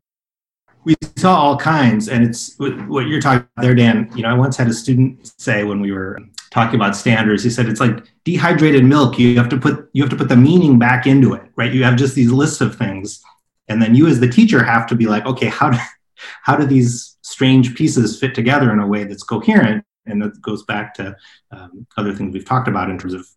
We 0.83 0.95
saw 1.15 1.35
all 1.35 1.57
kinds 1.57 2.07
and 2.07 2.23
it's 2.23 2.55
what 2.59 3.07
you're 3.07 3.19
talking 3.19 3.47
about 3.55 3.63
there 3.63 3.73
dan. 3.73 4.11
You 4.15 4.21
know 4.21 4.29
i 4.29 4.33
once 4.33 4.55
had 4.55 4.67
a 4.67 4.73
student 4.73 5.33
say 5.39 5.63
when 5.63 5.79
we 5.79 5.91
were 5.91 6.19
talking 6.49 6.75
about 6.75 6.95
standards. 6.95 7.43
He 7.43 7.49
said 7.49 7.67
it's 7.67 7.79
like 7.79 8.03
dehydrated 8.23 8.83
milk. 8.83 9.19
You 9.19 9.37
have 9.37 9.49
to 9.49 9.57
put 9.57 9.89
you 9.93 10.03
have 10.03 10.09
to 10.09 10.15
put 10.15 10.29
the 10.29 10.35
meaning 10.35 10.79
back 10.79 11.07
into 11.07 11.33
it 11.33 11.43
right? 11.55 11.73
You 11.73 11.83
have 11.83 11.95
just 11.95 12.15
these 12.15 12.31
lists 12.31 12.61
of 12.61 12.75
things. 12.75 13.21
And 13.67 13.81
then 13.81 13.95
you 13.95 14.07
as 14.07 14.19
the 14.19 14.29
teacher 14.29 14.63
have 14.63 14.87
to 14.87 14.95
be 14.95 15.07
like 15.07 15.25
okay 15.25 15.47
how 15.47 15.69
do 15.69 15.77
how 16.41 16.55
do 16.55 16.65
these 16.65 17.17
strange 17.21 17.75
pieces 17.75 18.19
fit 18.19 18.33
together 18.33 18.71
in 18.71 18.79
a 18.79 18.87
way 18.87 19.03
that's 19.03 19.23
coherent? 19.23 19.83
And 20.05 20.21
that 20.21 20.41
goes 20.41 20.63
back 20.63 20.93
to 20.95 21.15
um, 21.51 21.85
other 21.97 22.13
things 22.13 22.33
we've 22.33 22.45
talked 22.45 22.69
about 22.69 22.89
in 22.89 22.97
terms 22.97 23.13
of 23.13 23.27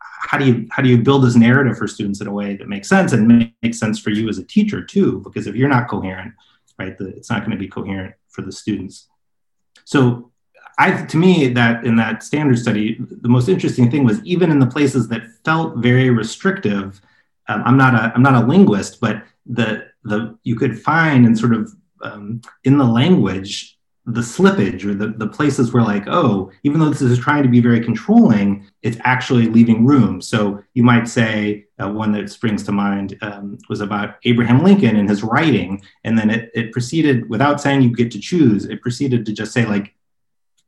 how 0.00 0.36
do 0.36 0.44
you 0.44 0.68
how 0.70 0.82
do 0.82 0.88
you 0.88 0.98
build 0.98 1.24
this 1.24 1.36
narrative 1.36 1.78
for 1.78 1.88
students 1.88 2.20
in 2.20 2.26
a 2.26 2.32
way 2.32 2.56
that 2.56 2.68
makes 2.68 2.88
sense 2.88 3.12
and 3.12 3.52
makes 3.62 3.78
sense 3.78 3.98
for 3.98 4.10
you 4.10 4.28
as 4.28 4.38
a 4.38 4.44
teacher 4.44 4.84
too? 4.84 5.20
Because 5.24 5.46
if 5.46 5.54
you're 5.54 5.68
not 5.68 5.88
coherent 5.88 6.34
right? 6.78 6.96
The, 6.96 7.08
it's 7.08 7.30
not 7.30 7.40
going 7.40 7.50
to 7.50 7.56
be 7.56 7.68
coherent 7.68 8.14
for 8.28 8.42
the 8.42 8.52
students. 8.52 9.08
So 9.84 10.30
I, 10.78 11.02
to 11.06 11.16
me, 11.16 11.48
that 11.48 11.84
in 11.84 11.96
that 11.96 12.22
standard 12.22 12.58
study, 12.58 12.96
the 13.00 13.28
most 13.28 13.48
interesting 13.48 13.90
thing 13.90 14.04
was 14.04 14.24
even 14.24 14.50
in 14.50 14.60
the 14.60 14.66
places 14.66 15.08
that 15.08 15.26
felt 15.44 15.78
very 15.78 16.10
restrictive. 16.10 17.00
Um, 17.48 17.62
I'm 17.64 17.76
not 17.76 17.94
a 17.94 18.12
I'm 18.14 18.22
not 18.22 18.42
a 18.42 18.46
linguist, 18.46 19.00
but 19.00 19.24
the 19.46 19.88
the 20.04 20.38
you 20.44 20.54
could 20.54 20.80
find 20.80 21.26
and 21.26 21.36
sort 21.36 21.54
of 21.54 21.72
um, 22.02 22.40
in 22.64 22.78
the 22.78 22.84
language 22.84 23.78
the 24.06 24.22
slippage 24.22 24.86
or 24.86 24.94
the, 24.94 25.08
the 25.08 25.26
places 25.26 25.72
where 25.72 25.82
like 25.82 26.04
oh 26.06 26.50
even 26.62 26.80
though 26.80 26.88
this 26.88 27.02
is 27.02 27.18
trying 27.18 27.42
to 27.42 27.48
be 27.48 27.60
very 27.60 27.78
controlling 27.78 28.66
it's 28.82 28.96
actually 29.04 29.46
leaving 29.48 29.84
room 29.84 30.22
so 30.22 30.62
you 30.72 30.82
might 30.82 31.06
say 31.06 31.66
uh, 31.78 31.90
one 31.90 32.10
that 32.10 32.30
springs 32.30 32.62
to 32.62 32.72
mind 32.72 33.18
um, 33.20 33.58
was 33.68 33.82
about 33.82 34.16
abraham 34.24 34.64
lincoln 34.64 34.96
and 34.96 35.10
his 35.10 35.22
writing 35.22 35.82
and 36.04 36.18
then 36.18 36.30
it, 36.30 36.50
it 36.54 36.72
proceeded 36.72 37.28
without 37.28 37.60
saying 37.60 37.82
you 37.82 37.94
get 37.94 38.10
to 38.10 38.18
choose 38.18 38.64
it 38.64 38.80
proceeded 38.80 39.26
to 39.26 39.32
just 39.32 39.52
say 39.52 39.66
like 39.66 39.94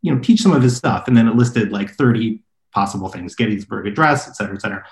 you 0.03 0.13
know 0.13 0.21
teach 0.21 0.41
some 0.41 0.53
of 0.53 0.63
his 0.63 0.77
stuff 0.77 1.09
and 1.09 1.17
then 1.17 1.29
it 1.29 1.37
listed 1.37 1.73
like 1.73 1.91
30 1.91 2.41
possible 2.73 3.09
things 3.09 3.35
gettysburg 3.35 3.87
address 3.87 4.29
et 4.29 4.37
cetera 4.37 4.55
et 4.55 4.61
cetera 4.61 4.85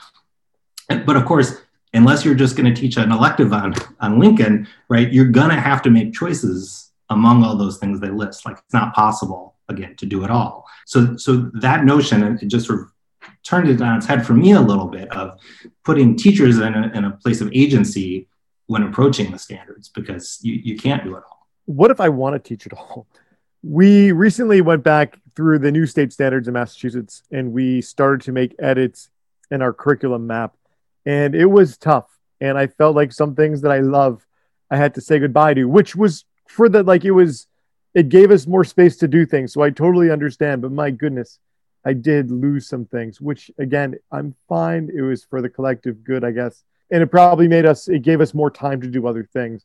but 1.06 1.16
of 1.16 1.24
course 1.24 1.56
unless 1.94 2.24
you're 2.24 2.34
just 2.34 2.56
going 2.56 2.72
to 2.72 2.78
teach 2.78 2.96
an 2.96 3.12
elective 3.12 3.52
on, 3.52 3.74
on 4.00 4.18
lincoln 4.18 4.66
right 4.88 5.12
you're 5.12 5.26
going 5.26 5.50
to 5.50 5.60
have 5.60 5.82
to 5.82 5.90
make 5.90 6.12
choices 6.12 6.88
among 7.10 7.42
all 7.44 7.56
those 7.56 7.78
things 7.78 8.00
they 8.00 8.10
list. 8.10 8.44
Like 8.44 8.58
it's 8.58 8.74
not 8.74 8.94
possible 8.94 9.56
again 9.68 9.96
to 9.96 10.06
do 10.06 10.24
it 10.24 10.30
all. 10.30 10.66
So 10.86 11.16
so 11.16 11.50
that 11.54 11.84
notion 11.84 12.22
it 12.22 12.46
just 12.46 12.66
sort 12.66 12.80
of 12.80 12.92
turned 13.42 13.68
it 13.68 13.80
on 13.80 13.96
its 13.96 14.06
head 14.06 14.26
for 14.26 14.34
me 14.34 14.52
a 14.52 14.60
little 14.60 14.88
bit 14.88 15.10
of 15.12 15.38
putting 15.84 16.16
teachers 16.16 16.58
in 16.58 16.74
a, 16.74 16.90
in 16.94 17.04
a 17.04 17.12
place 17.12 17.40
of 17.40 17.50
agency 17.52 18.28
when 18.66 18.82
approaching 18.82 19.30
the 19.30 19.38
standards 19.38 19.88
because 19.88 20.38
you, 20.42 20.54
you 20.54 20.76
can't 20.76 21.04
do 21.04 21.16
it 21.16 21.22
all. 21.30 21.46
What 21.64 21.90
if 21.90 22.00
I 22.00 22.08
want 22.08 22.34
to 22.34 22.38
teach 22.38 22.66
it 22.66 22.72
all? 22.72 23.06
We 23.62 24.12
recently 24.12 24.60
went 24.60 24.84
back 24.84 25.18
through 25.34 25.58
the 25.60 25.72
new 25.72 25.86
state 25.86 26.12
standards 26.12 26.48
in 26.48 26.54
Massachusetts 26.54 27.22
and 27.30 27.52
we 27.52 27.80
started 27.80 28.22
to 28.22 28.32
make 28.32 28.54
edits 28.58 29.10
in 29.50 29.62
our 29.62 29.72
curriculum 29.72 30.26
map. 30.26 30.54
And 31.06 31.34
it 31.34 31.46
was 31.46 31.76
tough. 31.76 32.06
And 32.40 32.56
I 32.56 32.66
felt 32.66 32.94
like 32.94 33.12
some 33.12 33.34
things 33.34 33.62
that 33.62 33.72
I 33.72 33.80
love, 33.80 34.26
I 34.70 34.76
had 34.76 34.94
to 34.94 35.00
say 35.00 35.18
goodbye 35.18 35.54
to, 35.54 35.64
which 35.64 35.96
was 35.96 36.24
for 36.46 36.68
the 36.68 36.82
like 36.82 37.04
it 37.04 37.10
was 37.10 37.46
it 37.94 38.08
gave 38.08 38.30
us 38.30 38.46
more 38.46 38.64
space 38.64 38.96
to 38.98 39.08
do 39.08 39.26
things. 39.26 39.52
So 39.52 39.62
I 39.62 39.70
totally 39.70 40.10
understand. 40.10 40.62
But 40.62 40.72
my 40.72 40.90
goodness, 40.90 41.38
I 41.84 41.94
did 41.94 42.30
lose 42.30 42.68
some 42.68 42.84
things, 42.84 43.20
which 43.20 43.50
again, 43.58 43.96
I'm 44.12 44.34
fine. 44.48 44.90
It 44.94 45.00
was 45.00 45.24
for 45.24 45.40
the 45.40 45.48
collective 45.48 46.04
good, 46.04 46.24
I 46.24 46.32
guess. 46.32 46.62
And 46.90 47.02
it 47.02 47.08
probably 47.08 47.48
made 47.48 47.66
us, 47.66 47.88
it 47.88 48.02
gave 48.02 48.20
us 48.20 48.34
more 48.34 48.50
time 48.50 48.80
to 48.80 48.88
do 48.88 49.06
other 49.06 49.28
things. 49.32 49.64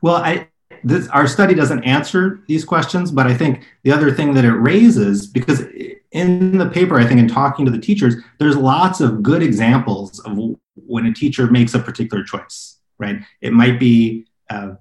Well, 0.00 0.16
I, 0.16 0.48
this, 0.84 1.08
our 1.08 1.26
study 1.26 1.54
doesn't 1.54 1.84
answer 1.84 2.40
these 2.48 2.64
questions, 2.64 3.10
but 3.10 3.26
I 3.26 3.34
think 3.34 3.64
the 3.82 3.92
other 3.92 4.10
thing 4.10 4.34
that 4.34 4.44
it 4.44 4.52
raises, 4.52 5.26
because 5.26 5.64
in 6.10 6.58
the 6.58 6.68
paper, 6.68 6.98
I 6.98 7.06
think 7.06 7.20
in 7.20 7.28
talking 7.28 7.64
to 7.64 7.70
the 7.70 7.78
teachers, 7.78 8.16
there's 8.38 8.56
lots 8.56 9.00
of 9.00 9.22
good 9.22 9.42
examples 9.42 10.18
of 10.20 10.38
when 10.74 11.06
a 11.06 11.14
teacher 11.14 11.46
makes 11.46 11.74
a 11.74 11.78
particular 11.78 12.24
choice, 12.24 12.78
right? 12.98 13.20
It 13.40 13.52
might 13.52 13.78
be 13.78 14.26
uh, 14.50 14.72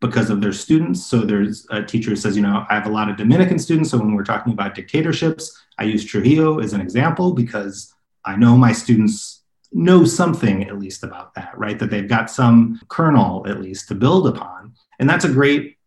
because 0.00 0.30
of 0.30 0.40
their 0.40 0.52
students. 0.52 1.04
So 1.04 1.20
there's 1.20 1.66
a 1.70 1.82
teacher 1.82 2.10
who 2.10 2.16
says, 2.16 2.36
you 2.36 2.42
know, 2.42 2.64
I 2.70 2.74
have 2.74 2.86
a 2.86 2.90
lot 2.90 3.10
of 3.10 3.16
Dominican 3.16 3.58
students. 3.58 3.90
So 3.90 3.98
when 3.98 4.14
we're 4.14 4.24
talking 4.24 4.52
about 4.52 4.74
dictatorships, 4.74 5.62
I 5.78 5.84
use 5.84 6.04
Trujillo 6.04 6.60
as 6.60 6.72
an 6.72 6.80
example 6.80 7.32
because 7.32 7.94
I 8.24 8.36
know 8.36 8.56
my 8.56 8.72
students 8.72 9.42
know 9.72 10.04
something 10.04 10.64
at 10.68 10.78
least 10.78 11.04
about 11.04 11.34
that, 11.34 11.56
right? 11.56 11.78
That 11.78 11.90
they've 11.90 12.08
got 12.08 12.30
some 12.30 12.80
kernel 12.88 13.46
at 13.46 13.60
least 13.60 13.88
to 13.88 13.94
build 13.94 14.26
upon. 14.26 14.69
And 15.00 15.08
that's 15.08 15.24
a 15.24 15.32
great 15.32 15.78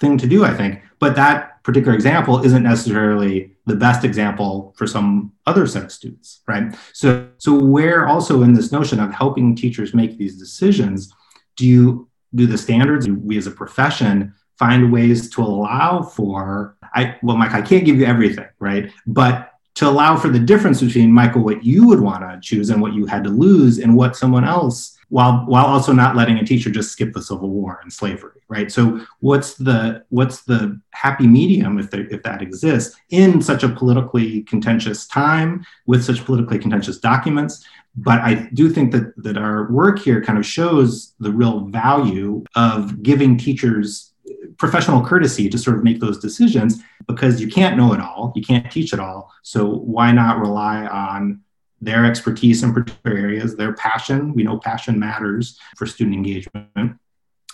thing 0.00 0.18
to 0.18 0.26
do, 0.26 0.44
I 0.44 0.54
think. 0.54 0.82
But 0.98 1.14
that 1.16 1.62
particular 1.62 1.94
example 1.94 2.42
isn't 2.44 2.62
necessarily 2.62 3.52
the 3.66 3.76
best 3.76 4.04
example 4.04 4.74
for 4.76 4.86
some 4.86 5.32
other 5.46 5.66
set 5.66 5.84
of 5.84 5.92
students, 5.92 6.40
right? 6.48 6.74
So, 6.92 7.28
so 7.36 7.54
where 7.62 8.08
also 8.08 8.42
in 8.42 8.54
this 8.54 8.72
notion 8.72 8.98
of 8.98 9.12
helping 9.12 9.54
teachers 9.54 9.94
make 9.94 10.16
these 10.16 10.36
decisions, 10.38 11.12
do 11.56 11.66
you 11.66 12.08
do 12.34 12.46
the 12.46 12.58
standards? 12.58 13.06
Do 13.06 13.14
we 13.14 13.36
as 13.36 13.46
a 13.46 13.50
profession 13.50 14.34
find 14.58 14.90
ways 14.90 15.30
to 15.30 15.42
allow 15.42 16.02
for? 16.02 16.76
I 16.94 17.16
well, 17.22 17.36
Mike, 17.36 17.52
I 17.52 17.62
can't 17.62 17.84
give 17.84 17.96
you 17.96 18.06
everything, 18.06 18.48
right? 18.58 18.90
But 19.06 19.52
to 19.76 19.88
allow 19.88 20.16
for 20.16 20.28
the 20.28 20.40
difference 20.40 20.80
between 20.80 21.12
Michael, 21.12 21.42
what 21.42 21.64
you 21.64 21.86
would 21.86 22.00
want 22.00 22.22
to 22.22 22.40
choose 22.42 22.70
and 22.70 22.82
what 22.82 22.94
you 22.94 23.06
had 23.06 23.24
to 23.24 23.30
lose, 23.30 23.78
and 23.78 23.94
what 23.94 24.16
someone 24.16 24.44
else 24.44 24.97
while 25.08 25.44
while 25.46 25.66
also 25.66 25.92
not 25.92 26.16
letting 26.16 26.38
a 26.38 26.44
teacher 26.44 26.70
just 26.70 26.92
skip 26.92 27.12
the 27.12 27.22
Civil 27.22 27.48
War 27.50 27.80
and 27.82 27.92
slavery, 27.92 28.40
right? 28.48 28.70
So 28.70 29.00
what's 29.20 29.54
the 29.54 30.04
what's 30.10 30.42
the 30.42 30.80
happy 30.90 31.26
medium 31.26 31.78
if 31.78 31.90
there, 31.90 32.06
if 32.08 32.22
that 32.22 32.42
exists 32.42 32.98
in 33.10 33.40
such 33.40 33.62
a 33.62 33.68
politically 33.68 34.42
contentious 34.42 35.06
time 35.06 35.64
with 35.86 36.04
such 36.04 36.24
politically 36.24 36.58
contentious 36.58 36.98
documents? 36.98 37.64
But 37.96 38.20
I 38.20 38.48
do 38.52 38.70
think 38.70 38.92
that 38.92 39.14
that 39.22 39.38
our 39.38 39.70
work 39.72 39.98
here 39.98 40.22
kind 40.22 40.38
of 40.38 40.46
shows 40.46 41.14
the 41.20 41.32
real 41.32 41.60
value 41.66 42.44
of 42.54 43.02
giving 43.02 43.38
teachers 43.38 44.12
professional 44.58 45.04
courtesy 45.04 45.48
to 45.48 45.56
sort 45.56 45.76
of 45.76 45.84
make 45.84 46.00
those 46.00 46.18
decisions 46.18 46.82
because 47.06 47.40
you 47.40 47.48
can't 47.48 47.76
know 47.76 47.94
it 47.94 48.00
all, 48.00 48.32
you 48.34 48.42
can't 48.42 48.70
teach 48.70 48.92
it 48.92 49.00
all. 49.00 49.32
So 49.42 49.66
why 49.66 50.12
not 50.12 50.40
rely 50.40 50.84
on 50.86 51.40
their 51.80 52.04
expertise 52.04 52.62
in 52.62 52.72
particular 52.72 53.16
areas, 53.16 53.56
their 53.56 53.72
passion. 53.72 54.34
We 54.34 54.42
know 54.42 54.58
passion 54.58 54.98
matters 54.98 55.58
for 55.76 55.86
student 55.86 56.16
engagement. 56.16 56.98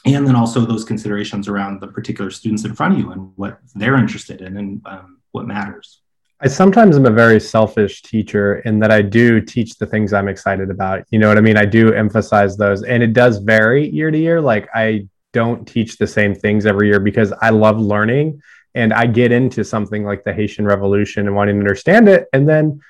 And 0.07 0.27
then 0.27 0.37
also 0.37 0.61
those 0.61 0.85
considerations 0.85 1.49
around 1.49 1.81
the 1.81 1.89
particular 1.89 2.31
students 2.31 2.65
in 2.65 2.75
front 2.75 2.95
of 2.95 3.01
you 3.01 3.11
and 3.13 3.33
what 3.37 3.59
they're 3.75 3.97
interested 3.97 4.43
in 4.43 4.57
and 4.57 4.83
um, 4.87 5.21
what 5.33 5.47
matters. 5.47 6.01
I 6.41 6.49
sometimes 6.49 6.97
am 6.97 7.07
a 7.07 7.11
very 7.11 7.41
selfish 7.41 8.03
teacher 8.03 8.57
in 8.61 8.79
that 8.81 8.91
I 8.91 9.01
do 9.01 9.41
teach 9.41 9.77
the 9.77 9.87
things 9.87 10.13
I'm 10.13 10.29
excited 10.29 10.69
about. 10.69 11.05
You 11.11 11.19
know 11.19 11.29
what 11.29 11.39
I 11.39 11.41
mean? 11.41 11.57
I 11.57 11.65
do 11.65 11.95
emphasize 11.95 12.57
those, 12.57 12.83
and 12.83 13.03
it 13.03 13.15
does 13.15 13.39
vary 13.39 13.89
year 13.89 14.11
to 14.11 14.19
year. 14.19 14.41
Like, 14.43 14.69
I 14.75 15.09
don't 15.33 15.67
teach 15.67 15.97
the 15.97 16.07
same 16.07 16.35
things 16.35 16.67
every 16.67 16.89
year 16.89 17.01
because 17.01 17.33
I 17.41 17.51
love 17.51 17.79
learning 17.81 18.43
and 18.75 18.93
I 18.93 19.07
get 19.07 19.33
into 19.33 19.65
something 19.65 20.05
like 20.05 20.25
the 20.25 20.33
Haitian 20.33 20.65
Revolution 20.65 21.27
and 21.27 21.37
wanting 21.37 21.57
to 21.57 21.61
understand 21.61 22.09
it. 22.09 22.27
And 22.33 22.49
then 22.49 22.81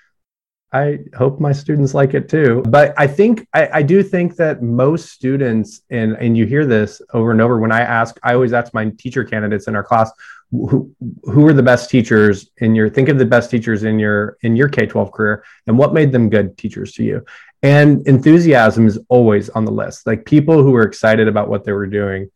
I 0.74 0.98
hope 1.16 1.38
my 1.38 1.52
students 1.52 1.94
like 1.94 2.14
it 2.14 2.28
too. 2.28 2.64
But 2.66 2.94
I 2.98 3.06
think 3.06 3.46
I, 3.54 3.68
I, 3.74 3.82
do 3.82 4.02
think 4.02 4.34
that 4.36 4.60
most 4.60 5.10
students, 5.10 5.82
and 5.88 6.14
and 6.14 6.36
you 6.36 6.46
hear 6.46 6.66
this 6.66 7.00
over 7.12 7.30
and 7.30 7.40
over 7.40 7.60
when 7.60 7.70
I 7.70 7.82
ask, 7.82 8.18
I 8.24 8.34
always 8.34 8.52
ask 8.52 8.74
my 8.74 8.90
teacher 8.98 9.22
candidates 9.22 9.68
in 9.68 9.76
our 9.76 9.84
class, 9.84 10.10
who 10.50 10.92
who 11.22 11.46
are 11.46 11.52
the 11.52 11.62
best 11.62 11.90
teachers 11.90 12.50
in 12.58 12.74
your 12.74 12.90
think 12.90 13.08
of 13.08 13.18
the 13.18 13.24
best 13.24 13.52
teachers 13.52 13.84
in 13.84 14.00
your 14.00 14.36
in 14.42 14.56
your 14.56 14.68
K-12 14.68 15.12
career 15.12 15.44
and 15.68 15.78
what 15.78 15.94
made 15.94 16.10
them 16.10 16.28
good 16.28 16.58
teachers 16.58 16.92
to 16.94 17.04
you. 17.04 17.24
And 17.62 18.04
enthusiasm 18.08 18.88
is 18.88 18.98
always 19.08 19.50
on 19.50 19.64
the 19.64 19.72
list. 19.72 20.08
Like 20.08 20.24
people 20.24 20.60
who 20.60 20.72
were 20.72 20.82
excited 20.82 21.28
about 21.28 21.48
what 21.48 21.62
they 21.62 21.72
were 21.72 21.86
doing. 21.86 22.32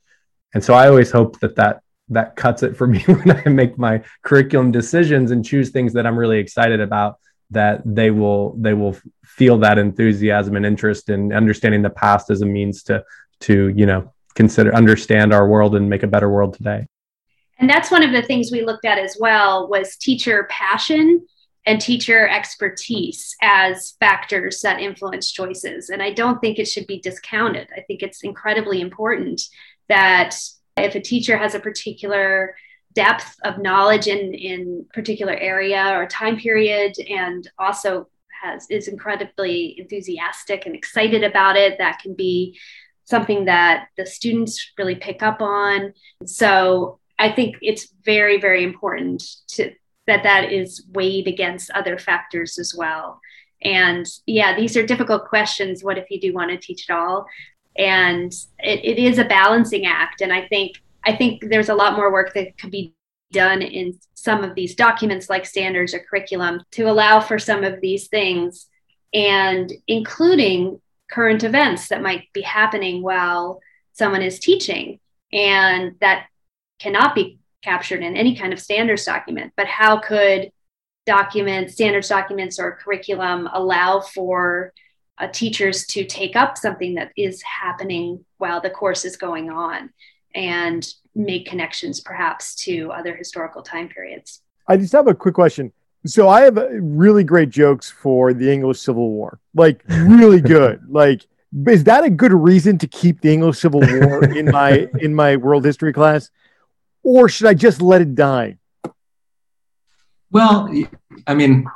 And 0.54 0.62
so 0.62 0.74
I 0.74 0.88
always 0.88 1.10
hope 1.10 1.40
that 1.40 1.56
that 1.56 1.80
that 2.10 2.36
cuts 2.36 2.62
it 2.62 2.76
for 2.76 2.86
me 2.86 3.00
when 3.06 3.32
I 3.32 3.48
make 3.48 3.76
my 3.78 4.04
curriculum 4.22 4.70
decisions 4.70 5.32
and 5.32 5.44
choose 5.44 5.70
things 5.70 5.92
that 5.94 6.06
I'm 6.06 6.16
really 6.16 6.38
excited 6.38 6.80
about 6.80 7.18
that 7.50 7.82
they 7.84 8.10
will 8.10 8.54
they 8.58 8.74
will 8.74 8.96
feel 9.24 9.58
that 9.58 9.78
enthusiasm 9.78 10.56
and 10.56 10.66
interest 10.66 11.08
in 11.08 11.32
understanding 11.32 11.82
the 11.82 11.90
past 11.90 12.30
as 12.30 12.42
a 12.42 12.46
means 12.46 12.82
to 12.84 13.04
to 13.40 13.68
you 13.68 13.86
know 13.86 14.12
consider 14.34 14.74
understand 14.74 15.32
our 15.32 15.48
world 15.48 15.74
and 15.74 15.88
make 15.88 16.02
a 16.02 16.06
better 16.06 16.28
world 16.28 16.54
today. 16.54 16.86
And 17.58 17.68
that's 17.68 17.90
one 17.90 18.04
of 18.04 18.12
the 18.12 18.22
things 18.22 18.52
we 18.52 18.64
looked 18.64 18.84
at 18.84 18.98
as 18.98 19.16
well 19.18 19.68
was 19.68 19.96
teacher 19.96 20.46
passion 20.48 21.26
and 21.66 21.80
teacher 21.80 22.28
expertise 22.28 23.36
as 23.42 23.96
factors 23.98 24.60
that 24.60 24.80
influence 24.80 25.32
choices. 25.32 25.90
And 25.90 26.02
i 26.02 26.12
don't 26.12 26.40
think 26.40 26.58
it 26.58 26.68
should 26.68 26.86
be 26.86 27.00
discounted. 27.00 27.68
I 27.76 27.80
think 27.80 28.02
it's 28.02 28.22
incredibly 28.22 28.80
important 28.80 29.42
that 29.88 30.36
if 30.76 30.94
a 30.94 31.00
teacher 31.00 31.36
has 31.36 31.54
a 31.54 31.60
particular 31.60 32.54
depth 32.98 33.36
of 33.44 33.58
knowledge 33.58 34.08
in 34.08 34.34
in 34.34 34.84
particular 34.92 35.34
area 35.34 35.92
or 35.96 36.04
time 36.04 36.36
period 36.36 36.92
and 37.08 37.48
also 37.56 38.08
has 38.42 38.66
is 38.70 38.88
incredibly 38.88 39.78
enthusiastic 39.78 40.66
and 40.66 40.74
excited 40.74 41.22
about 41.22 41.56
it. 41.56 41.78
That 41.78 42.00
can 42.00 42.14
be 42.14 42.58
something 43.04 43.44
that 43.44 43.86
the 43.96 44.04
students 44.04 44.72
really 44.76 44.96
pick 44.96 45.22
up 45.22 45.40
on. 45.40 45.94
So 46.26 46.98
i 47.20 47.32
think 47.36 47.56
it's 47.62 47.84
very 48.04 48.40
very 48.40 48.62
important 48.62 49.20
to 49.54 49.72
that 50.08 50.22
that 50.22 50.52
is 50.52 50.70
weighed 50.92 51.28
against 51.28 51.70
other 51.70 51.98
factors 51.98 52.58
as 52.58 52.74
well. 52.76 53.20
And 53.62 54.04
yeah 54.26 54.56
these 54.56 54.76
are 54.76 54.84
difficult 54.92 55.28
questions. 55.28 55.84
What 55.84 55.98
if 55.98 56.10
you 56.10 56.20
do 56.20 56.32
want 56.34 56.50
to 56.50 56.66
teach 56.66 56.82
it 56.88 56.92
all? 56.92 57.26
And 57.76 58.32
it, 58.58 58.78
it 58.90 58.98
is 58.98 59.18
a 59.18 59.24
balancing 59.38 59.86
act. 59.86 60.20
And 60.20 60.32
i 60.32 60.48
think 60.48 60.72
I 61.08 61.16
think 61.16 61.48
there's 61.48 61.70
a 61.70 61.74
lot 61.74 61.96
more 61.96 62.12
work 62.12 62.34
that 62.34 62.58
could 62.58 62.70
be 62.70 62.94
done 63.32 63.62
in 63.62 63.98
some 64.14 64.44
of 64.44 64.54
these 64.54 64.74
documents 64.74 65.30
like 65.30 65.46
standards 65.46 65.94
or 65.94 66.00
curriculum 66.00 66.60
to 66.72 66.84
allow 66.84 67.18
for 67.20 67.38
some 67.38 67.64
of 67.64 67.80
these 67.80 68.08
things 68.08 68.66
and 69.14 69.72
including 69.86 70.80
current 71.10 71.44
events 71.44 71.88
that 71.88 72.02
might 72.02 72.24
be 72.34 72.42
happening 72.42 73.02
while 73.02 73.58
someone 73.92 74.20
is 74.20 74.38
teaching. 74.38 75.00
And 75.32 75.94
that 76.00 76.26
cannot 76.78 77.14
be 77.14 77.38
captured 77.62 78.02
in 78.02 78.14
any 78.14 78.36
kind 78.36 78.52
of 78.52 78.60
standards 78.60 79.04
document 79.04 79.52
but 79.56 79.66
how 79.66 79.98
could 79.98 80.52
documents 81.06 81.74
standards 81.74 82.08
documents 82.08 82.60
or 82.60 82.78
curriculum 82.80 83.48
allow 83.52 84.00
for 84.00 84.72
uh, 85.18 85.26
teachers 85.32 85.84
to 85.84 86.04
take 86.04 86.36
up 86.36 86.56
something 86.56 86.94
that 86.94 87.10
is 87.16 87.42
happening 87.42 88.24
while 88.36 88.60
the 88.60 88.70
course 88.70 89.04
is 89.04 89.16
going 89.16 89.50
on 89.50 89.90
and 90.34 90.86
make 91.14 91.46
connections 91.46 92.00
perhaps 92.00 92.54
to 92.54 92.90
other 92.92 93.14
historical 93.14 93.62
time 93.62 93.88
periods. 93.88 94.42
I 94.68 94.76
just 94.76 94.92
have 94.92 95.08
a 95.08 95.14
quick 95.14 95.34
question. 95.34 95.72
So 96.06 96.28
I 96.28 96.42
have 96.42 96.56
really 96.80 97.24
great 97.24 97.50
jokes 97.50 97.90
for 97.90 98.32
the 98.32 98.52
English 98.52 98.78
Civil 98.80 99.10
War, 99.10 99.40
like 99.54 99.82
really 99.88 100.40
good. 100.56 100.80
like, 100.88 101.26
is 101.66 101.84
that 101.84 102.04
a 102.04 102.10
good 102.10 102.32
reason 102.32 102.78
to 102.78 102.86
keep 102.86 103.20
the 103.20 103.32
English 103.32 103.58
Civil 103.58 103.80
War 103.80 104.24
in 104.24 104.46
my 104.46 104.86
in 105.00 105.14
my 105.14 105.36
world 105.36 105.64
history 105.64 105.92
class, 105.92 106.30
or 107.02 107.28
should 107.28 107.46
I 107.46 107.54
just 107.54 107.82
let 107.82 108.00
it 108.00 108.14
die? 108.14 108.58
Well, 110.30 110.70
I 111.26 111.34
mean, 111.34 111.66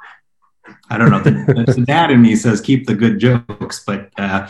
I 0.90 0.98
don't 0.98 1.10
know. 1.10 1.20
The, 1.20 1.64
the 1.74 1.84
dad 1.86 2.10
in 2.10 2.20
me 2.20 2.36
says 2.36 2.60
keep 2.60 2.86
the 2.86 2.94
good 2.94 3.18
jokes, 3.18 3.82
but 3.84 4.10
uh, 4.18 4.48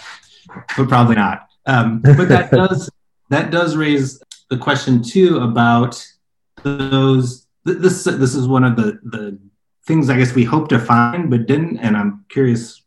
but 0.76 0.88
probably 0.88 1.14
not. 1.14 1.48
Um, 1.66 2.00
but 2.00 2.28
that 2.28 2.50
does 2.50 2.90
that 3.32 3.50
does 3.50 3.76
raise 3.76 4.22
the 4.50 4.58
question 4.58 5.02
too 5.02 5.38
about 5.38 6.04
those. 6.62 7.46
This 7.64 8.04
this 8.04 8.34
is 8.34 8.46
one 8.46 8.64
of 8.64 8.76
the 8.76 8.98
the 9.04 9.38
things 9.86 10.10
I 10.10 10.16
guess 10.18 10.34
we 10.34 10.44
hope 10.44 10.68
to 10.68 10.78
find 10.78 11.30
but 11.30 11.46
didn't, 11.46 11.78
and 11.78 11.96
I'm 11.96 12.24
curious 12.28 12.82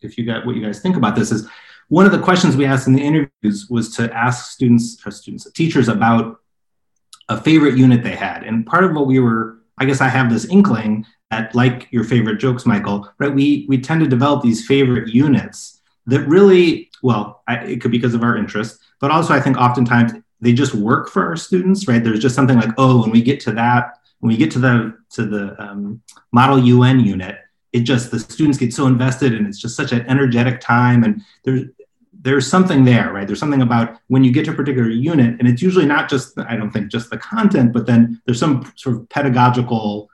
if 0.00 0.16
you 0.16 0.24
got 0.24 0.46
what 0.46 0.54
you 0.56 0.62
guys 0.62 0.80
think 0.80 0.96
about 0.96 1.16
this. 1.16 1.32
Is 1.32 1.48
one 1.88 2.06
of 2.06 2.12
the 2.12 2.20
questions 2.20 2.56
we 2.56 2.64
asked 2.64 2.86
in 2.86 2.92
the 2.94 3.02
interviews 3.02 3.68
was 3.68 3.94
to 3.96 4.12
ask 4.14 4.52
students 4.52 5.04
or 5.04 5.10
students 5.10 5.50
teachers 5.52 5.88
about 5.88 6.38
a 7.28 7.40
favorite 7.40 7.76
unit 7.76 8.02
they 8.02 8.14
had, 8.14 8.44
and 8.44 8.66
part 8.66 8.84
of 8.84 8.94
what 8.94 9.06
we 9.06 9.18
were, 9.18 9.58
I 9.78 9.84
guess, 9.84 10.00
I 10.00 10.08
have 10.08 10.30
this 10.30 10.46
inkling 10.46 11.06
that 11.30 11.54
like 11.54 11.88
your 11.90 12.04
favorite 12.04 12.36
jokes, 12.36 12.64
Michael, 12.64 13.10
right? 13.18 13.34
We 13.34 13.66
we 13.68 13.78
tend 13.78 14.00
to 14.02 14.08
develop 14.08 14.42
these 14.42 14.66
favorite 14.66 15.08
units 15.08 15.77
that 16.08 16.26
really, 16.26 16.90
well, 17.02 17.42
I, 17.46 17.56
it 17.56 17.80
could 17.80 17.90
be 17.90 17.98
because 17.98 18.14
of 18.14 18.22
our 18.22 18.36
interest, 18.36 18.80
but 19.00 19.10
also 19.10 19.34
I 19.34 19.40
think 19.40 19.56
oftentimes 19.56 20.12
they 20.40 20.52
just 20.52 20.74
work 20.74 21.08
for 21.10 21.26
our 21.26 21.36
students, 21.36 21.86
right? 21.86 22.02
There's 22.02 22.20
just 22.20 22.34
something 22.34 22.56
like, 22.56 22.70
oh, 22.78 23.02
when 23.02 23.10
we 23.10 23.22
get 23.22 23.40
to 23.40 23.52
that, 23.52 23.98
when 24.20 24.28
we 24.28 24.36
get 24.36 24.50
to 24.52 24.58
the 24.58 24.98
to 25.10 25.26
the 25.26 25.62
um, 25.62 26.02
Model 26.32 26.58
UN 26.58 27.00
unit, 27.00 27.38
it 27.72 27.80
just 27.80 28.10
the 28.10 28.18
students 28.18 28.58
get 28.58 28.72
so 28.72 28.86
invested, 28.86 29.34
and 29.34 29.46
it's 29.46 29.60
just 29.60 29.76
such 29.76 29.92
an 29.92 30.06
energetic 30.06 30.60
time, 30.60 31.04
and 31.04 31.22
there's 31.44 31.64
there's 32.20 32.46
something 32.46 32.84
there, 32.84 33.12
right? 33.12 33.26
There's 33.26 33.38
something 33.38 33.62
about 33.62 33.98
when 34.08 34.24
you 34.24 34.32
get 34.32 34.44
to 34.46 34.52
a 34.52 34.54
particular 34.54 34.88
unit, 34.88 35.36
and 35.38 35.46
it's 35.46 35.62
usually 35.62 35.86
not 35.86 36.08
just 36.08 36.38
I 36.38 36.56
don't 36.56 36.70
think 36.70 36.90
just 36.90 37.10
the 37.10 37.18
content, 37.18 37.72
but 37.72 37.86
then 37.86 38.20
there's 38.24 38.40
some 38.40 38.72
sort 38.76 38.96
of 38.96 39.08
pedagogical 39.08 40.07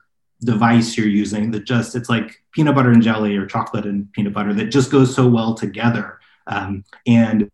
device 0.44 0.96
you're 0.96 1.06
using 1.06 1.50
that 1.50 1.64
just 1.64 1.94
it's 1.94 2.08
like 2.08 2.42
peanut 2.52 2.74
butter 2.74 2.90
and 2.90 3.02
jelly 3.02 3.36
or 3.36 3.46
chocolate 3.46 3.86
and 3.86 4.12
peanut 4.12 4.32
butter 4.32 4.52
that 4.54 4.66
just 4.66 4.90
goes 4.90 5.14
so 5.14 5.26
well 5.26 5.54
together. 5.54 6.20
Um, 6.46 6.84
and 7.06 7.50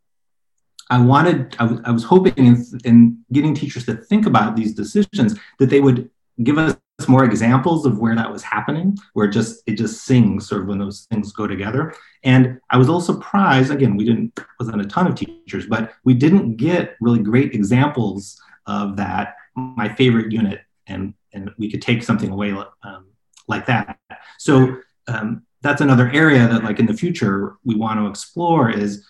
I 0.90 1.00
wanted, 1.00 1.54
I, 1.60 1.64
w- 1.66 1.82
I 1.84 1.92
was 1.92 2.02
hoping 2.02 2.34
in, 2.34 2.64
in 2.84 3.24
getting 3.32 3.54
teachers 3.54 3.86
to 3.86 3.94
think 3.94 4.26
about 4.26 4.56
these 4.56 4.74
decisions 4.74 5.38
that 5.60 5.70
they 5.70 5.80
would 5.80 6.10
give 6.42 6.58
us 6.58 6.76
more 7.08 7.24
examples 7.24 7.86
of 7.86 7.98
where 7.98 8.16
that 8.16 8.30
was 8.30 8.42
happening, 8.42 8.98
where 9.14 9.26
it 9.26 9.32
just 9.32 9.62
it 9.66 9.74
just 9.74 10.04
sings 10.04 10.48
sort 10.48 10.62
of 10.62 10.68
when 10.68 10.78
those 10.78 11.06
things 11.10 11.32
go 11.32 11.46
together. 11.46 11.94
And 12.24 12.60
I 12.70 12.76
was 12.76 12.88
a 12.88 12.90
little 12.90 13.00
surprised. 13.00 13.70
Again, 13.70 13.96
we 13.96 14.04
didn't 14.04 14.38
wasn't 14.58 14.82
a 14.82 14.86
ton 14.86 15.06
of 15.06 15.14
teachers, 15.14 15.66
but 15.66 15.92
we 16.04 16.12
didn't 16.12 16.56
get 16.56 16.96
really 17.00 17.20
great 17.20 17.54
examples 17.54 18.40
of 18.66 18.96
that. 18.96 19.36
my 19.54 19.88
favorite 19.88 20.32
unit 20.32 20.60
and 20.86 21.14
and 21.32 21.50
we 21.58 21.70
could 21.70 21.82
take 21.82 22.02
something 22.02 22.30
away 22.30 22.52
um, 22.82 23.06
like 23.48 23.66
that. 23.66 23.98
So 24.38 24.78
um, 25.08 25.42
that's 25.62 25.80
another 25.80 26.10
area 26.10 26.46
that 26.48 26.64
like 26.64 26.78
in 26.78 26.86
the 26.86 26.94
future 26.94 27.56
we 27.64 27.74
want 27.74 28.00
to 28.00 28.06
explore 28.06 28.70
is 28.70 29.06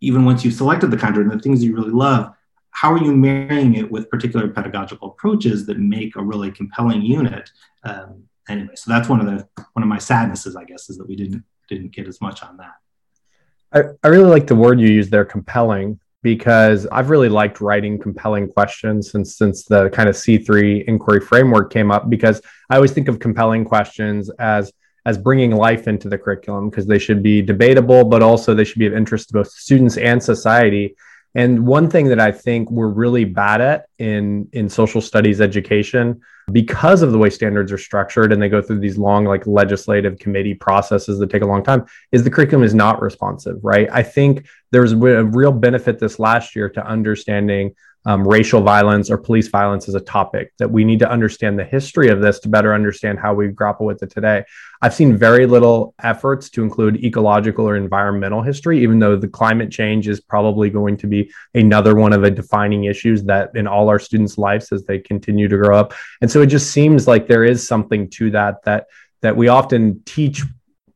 even 0.00 0.24
once 0.24 0.44
you've 0.44 0.54
selected 0.54 0.90
the 0.90 0.96
content 0.96 1.30
and 1.30 1.38
the 1.38 1.42
things 1.42 1.62
you 1.62 1.74
really 1.74 1.90
love 1.90 2.32
how 2.72 2.92
are 2.92 3.02
you 3.02 3.14
marrying 3.14 3.74
it 3.74 3.90
with 3.90 4.08
particular 4.08 4.46
pedagogical 4.46 5.08
approaches 5.08 5.66
that 5.66 5.76
make 5.78 6.14
a 6.14 6.22
really 6.22 6.52
compelling 6.52 7.02
unit? 7.02 7.50
Um, 7.82 8.24
anyway 8.48 8.74
so 8.74 8.90
that's 8.90 9.08
one 9.08 9.20
of 9.20 9.26
the 9.26 9.46
one 9.74 9.82
of 9.82 9.88
my 9.88 9.98
sadnesses 9.98 10.56
i 10.56 10.64
guess 10.64 10.90
is 10.90 10.96
that 10.96 11.06
we 11.06 11.14
didn't 11.14 11.44
didn't 11.70 11.92
get 11.92 12.06
as 12.06 12.20
much 12.20 12.42
on 12.42 12.58
that. 12.58 12.74
I, 13.72 14.06
I 14.06 14.10
really 14.10 14.28
like 14.28 14.46
the 14.48 14.56
word 14.56 14.80
you 14.80 14.88
use 14.88 15.08
there, 15.08 15.24
compelling, 15.24 16.00
because 16.22 16.86
I've 16.92 17.10
really 17.10 17.28
liked 17.28 17.60
writing 17.60 17.98
compelling 17.98 18.48
questions 18.48 19.10
since 19.10 19.36
since 19.36 19.64
the 19.64 19.90
kind 19.90 20.08
of 20.08 20.14
C3 20.14 20.84
inquiry 20.86 21.20
framework 21.20 21.72
came 21.72 21.90
up. 21.90 22.10
Because 22.10 22.40
I 22.68 22.76
always 22.76 22.92
think 22.92 23.08
of 23.08 23.18
compelling 23.18 23.64
questions 23.64 24.30
as 24.38 24.72
as 25.06 25.16
bringing 25.16 25.52
life 25.52 25.88
into 25.88 26.08
the 26.08 26.18
curriculum 26.18 26.68
because 26.68 26.86
they 26.86 26.98
should 26.98 27.22
be 27.22 27.40
debatable, 27.40 28.04
but 28.04 28.22
also 28.22 28.54
they 28.54 28.64
should 28.64 28.78
be 28.78 28.86
of 28.86 28.94
interest 28.94 29.28
to 29.28 29.34
both 29.34 29.50
students 29.50 29.96
and 29.96 30.22
society. 30.22 30.94
And 31.34 31.66
one 31.66 31.88
thing 31.88 32.08
that 32.08 32.20
I 32.20 32.32
think 32.32 32.70
we're 32.70 32.88
really 32.88 33.24
bad 33.24 33.60
at 33.60 33.86
in 33.98 34.48
in 34.52 34.68
social 34.68 35.00
studies 35.00 35.40
education 35.40 36.20
because 36.52 37.02
of 37.02 37.12
the 37.12 37.18
way 37.18 37.30
standards 37.30 37.70
are 37.70 37.78
structured 37.78 38.32
and 38.32 38.42
they 38.42 38.48
go 38.48 38.60
through 38.60 38.80
these 38.80 38.98
long 38.98 39.24
like 39.24 39.46
legislative 39.46 40.18
committee 40.18 40.54
processes 40.54 41.18
that 41.18 41.30
take 41.30 41.42
a 41.42 41.46
long 41.46 41.62
time 41.62 41.84
is 42.10 42.24
the 42.24 42.30
curriculum 42.30 42.64
is 42.64 42.74
not 42.74 43.00
responsive 43.00 43.56
right? 43.62 43.88
I 43.92 44.02
think 44.02 44.46
there's 44.72 44.92
a 44.92 44.96
real 44.96 45.52
benefit 45.52 45.98
this 45.98 46.18
last 46.18 46.56
year 46.56 46.68
to 46.70 46.84
understanding 46.84 47.74
um, 48.06 48.26
racial 48.26 48.62
violence 48.62 49.10
or 49.10 49.18
police 49.18 49.48
violence 49.48 49.88
as 49.88 49.94
a 49.94 50.00
topic 50.00 50.52
that 50.58 50.70
we 50.70 50.84
need 50.84 50.98
to 51.00 51.10
understand 51.10 51.58
the 51.58 51.64
history 51.64 52.08
of 52.08 52.22
this 52.22 52.38
to 52.40 52.48
better 52.48 52.72
understand 52.72 53.18
how 53.18 53.34
we 53.34 53.48
grapple 53.48 53.84
with 53.84 54.02
it 54.02 54.10
today. 54.10 54.44
I've 54.80 54.94
seen 54.94 55.16
very 55.16 55.46
little 55.46 55.94
efforts 56.02 56.48
to 56.50 56.62
include 56.62 57.04
ecological 57.04 57.68
or 57.68 57.76
environmental 57.76 58.42
history 58.42 58.82
even 58.82 58.98
though 58.98 59.16
the 59.16 59.28
climate 59.28 59.70
change 59.70 60.08
is 60.08 60.20
probably 60.20 60.70
going 60.70 60.96
to 60.98 61.06
be 61.06 61.30
another 61.54 61.94
one 61.94 62.14
of 62.14 62.22
the 62.22 62.30
defining 62.30 62.84
issues 62.84 63.22
that 63.24 63.50
in 63.54 63.66
all 63.66 63.90
our 63.90 63.98
students 63.98 64.38
lives 64.38 64.72
as 64.72 64.84
they 64.84 64.98
continue 64.98 65.48
to 65.48 65.58
grow 65.58 65.78
up. 65.78 65.92
And 66.22 66.30
so 66.30 66.40
it 66.40 66.46
just 66.46 66.70
seems 66.70 67.06
like 67.06 67.26
there 67.26 67.44
is 67.44 67.66
something 67.66 68.08
to 68.10 68.30
that 68.30 68.62
that 68.64 68.86
that 69.20 69.36
we 69.36 69.48
often 69.48 70.02
teach 70.06 70.42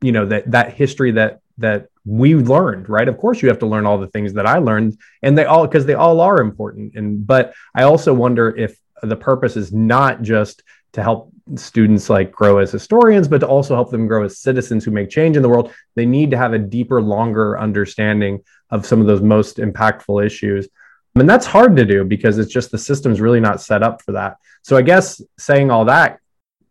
you 0.00 0.12
know 0.12 0.26
that 0.26 0.50
that 0.50 0.72
history 0.72 1.12
that 1.12 1.40
that 1.58 1.88
we 2.04 2.34
learned 2.34 2.88
right? 2.88 3.08
Of 3.08 3.18
course 3.18 3.42
you 3.42 3.48
have 3.48 3.58
to 3.60 3.66
learn 3.66 3.86
all 3.86 3.98
the 3.98 4.08
things 4.08 4.34
that 4.34 4.46
i 4.46 4.58
learned 4.58 4.98
and 5.22 5.36
they 5.36 5.44
all 5.44 5.66
because 5.66 5.86
they 5.86 5.94
all 5.94 6.20
are 6.20 6.40
important. 6.40 6.94
And 6.94 7.26
but 7.26 7.54
i 7.74 7.82
also 7.82 8.12
wonder 8.12 8.54
if 8.56 8.78
the 9.02 9.16
purpose 9.16 9.56
is 9.56 9.72
not 9.72 10.22
just 10.22 10.62
to 10.92 11.02
help 11.02 11.32
students 11.56 12.08
like 12.08 12.32
grow 12.32 12.58
as 12.58 12.72
historians 12.72 13.28
but 13.28 13.38
to 13.38 13.46
also 13.46 13.74
help 13.74 13.90
them 13.90 14.06
grow 14.06 14.24
as 14.24 14.38
citizens 14.38 14.84
who 14.84 14.90
make 14.90 15.10
change 15.10 15.36
in 15.36 15.42
the 15.42 15.48
world. 15.48 15.72
They 15.94 16.06
need 16.06 16.30
to 16.30 16.36
have 16.36 16.52
a 16.52 16.58
deeper 16.58 17.02
longer 17.02 17.58
understanding 17.58 18.42
of 18.70 18.86
some 18.86 19.00
of 19.00 19.06
those 19.06 19.20
most 19.20 19.58
impactful 19.58 20.24
issues. 20.24 20.68
And 21.16 21.28
that's 21.28 21.46
hard 21.46 21.76
to 21.76 21.84
do 21.84 22.04
because 22.04 22.38
it's 22.38 22.52
just 22.52 22.70
the 22.70 22.78
system's 22.78 23.20
really 23.20 23.40
not 23.40 23.60
set 23.60 23.82
up 23.82 24.02
for 24.02 24.12
that. 24.12 24.36
So 24.62 24.76
i 24.76 24.82
guess 24.82 25.20
saying 25.38 25.70
all 25.70 25.86
that 25.86 26.20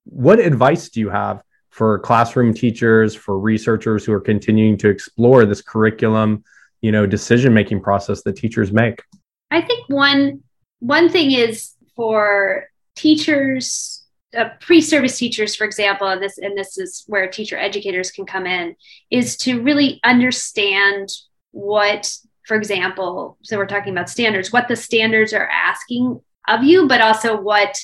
what 0.05 0.39
advice 0.39 0.89
do 0.89 0.99
you 0.99 1.09
have 1.09 1.41
for 1.73 1.97
classroom 1.97 2.53
teachers, 2.53 3.15
for 3.15 3.39
researchers 3.39 4.05
who 4.05 4.13
are 4.13 4.21
continuing 4.21 4.77
to 4.77 4.89
explore 4.89 5.43
this 5.43 5.59
curriculum, 5.59 6.43
you 6.81 6.91
know, 6.91 7.07
decision 7.07 7.51
making 7.51 7.81
process 7.81 8.21
that 8.21 8.33
teachers 8.33 8.71
make? 8.71 9.01
I 9.49 9.59
think 9.62 9.89
one 9.89 10.43
one 10.81 11.09
thing 11.09 11.31
is 11.31 11.71
for 11.95 12.65
teachers, 12.95 14.05
uh, 14.38 14.49
pre-service 14.59 15.17
teachers, 15.17 15.55
for 15.55 15.63
example, 15.63 16.07
and 16.07 16.21
this 16.21 16.38
and 16.38 16.55
this 16.55 16.77
is 16.77 17.05
where 17.07 17.27
teacher 17.27 17.57
educators 17.57 18.12
can 18.12 18.27
come 18.27 18.45
in, 18.45 18.75
is 19.09 19.36
to 19.38 19.59
really 19.59 19.99
understand 20.03 21.09
what, 21.53 22.15
for 22.45 22.55
example, 22.55 23.39
so 23.41 23.57
we're 23.57 23.65
talking 23.65 23.93
about 23.93 24.12
standards, 24.12 24.53
what 24.53 24.67
the 24.67 24.75
standards 24.75 25.33
are 25.33 25.49
asking 25.49 26.21
of 26.47 26.63
you, 26.63 26.88
but 26.88 27.01
also 27.01 27.36
what 27.36 27.83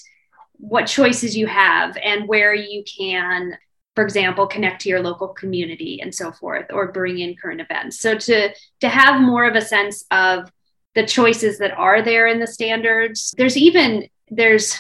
what 0.58 0.86
choices 0.86 1.36
you 1.36 1.48
have 1.48 1.98
and 2.04 2.28
where 2.28 2.54
you 2.54 2.84
can 2.84 3.58
for 4.00 4.06
example 4.06 4.48
connect 4.48 4.80
to 4.80 4.88
your 4.88 5.02
local 5.02 5.28
community 5.28 6.00
and 6.02 6.16
so 6.16 6.32
forth 6.32 6.68
or 6.72 6.94
bring 6.94 7.20
in 7.20 7.36
current 7.36 7.60
events. 7.60 8.00
So 8.00 8.18
to 8.18 8.54
to 8.80 8.88
have 8.88 9.20
more 9.20 9.46
of 9.46 9.56
a 9.56 9.62
sense 9.62 10.06
of 10.10 10.50
the 10.96 11.06
choices 11.06 11.58
that 11.58 11.74
are 11.78 12.02
there 12.02 12.26
in 12.26 12.40
the 12.40 12.48
standards 12.48 13.36
there's 13.38 13.58
even 13.58 14.08
there's 14.30 14.78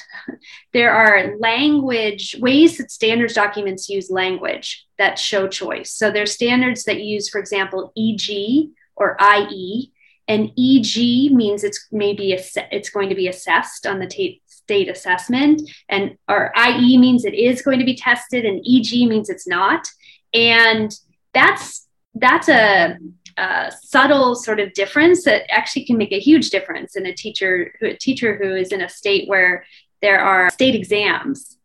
there 0.74 0.94
are 0.94 1.36
language 1.38 2.38
ways 2.40 2.78
that 2.78 2.92
standards 2.92 3.34
documents 3.34 3.90
use 3.90 4.10
language 4.10 4.88
that 4.98 5.20
show 5.20 5.50
choice. 5.50 5.92
So 5.92 6.12
there's 6.12 6.32
standards 6.32 6.86
that 6.86 7.02
use 7.02 7.28
for 7.28 7.40
example 7.40 7.92
eg 7.98 8.70
or 8.96 9.18
ie 9.22 9.92
and 10.30 10.50
eg 10.58 11.34
means 11.34 11.66
it's 11.66 11.88
maybe 11.92 12.32
it's 12.32 12.90
going 12.90 13.10
to 13.10 13.16
be 13.16 13.28
assessed 13.28 13.86
on 13.86 14.00
the 14.00 14.08
tape 14.08 14.42
state 14.70 14.88
assessment. 14.88 15.68
And 15.90 16.16
our 16.28 16.54
IE 16.56 16.96
means 17.00 17.26
it 17.26 17.34
is 17.34 17.64
going 17.64 17.80
to 17.80 17.86
be 17.86 17.96
tested, 17.96 18.46
and 18.46 18.60
EG 18.60 19.10
means 19.10 19.28
it's 19.28 19.48
not. 19.48 19.88
And 20.32 20.96
that's 21.34 21.88
that's 22.14 22.50
a, 22.50 22.98
a, 23.38 23.72
subtle 23.82 24.36
sort 24.36 24.60
of 24.60 24.74
difference 24.74 25.24
that 25.24 25.52
actually 25.52 25.86
can 25.86 25.98
make 25.98 26.12
a 26.12 26.20
huge 26.20 26.52
difference 26.52 26.96
in 26.96 27.08
a 27.08 27.14
teacher 27.14 27.74
a 27.82 27.96
teacher 27.96 28.38
who 28.38 28.56
is 28.56 28.72
in 28.72 28.82
a 28.82 28.90
state 28.90 29.28
where 29.28 29.66
there 30.02 30.20
are 30.20 30.50
state 30.50 30.76
exams 30.76 31.58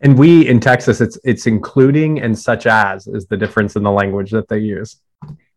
and 0.00 0.16
we 0.16 0.48
in 0.48 0.60
texas 0.60 1.00
it's 1.00 1.18
it's 1.24 1.46
including 1.46 2.20
and 2.20 2.38
such 2.38 2.66
as 2.66 3.06
is 3.08 3.26
the 3.26 3.36
difference 3.36 3.76
in 3.76 3.82
the 3.82 3.90
language 3.90 4.30
that 4.30 4.48
they 4.48 4.58
use 4.58 5.00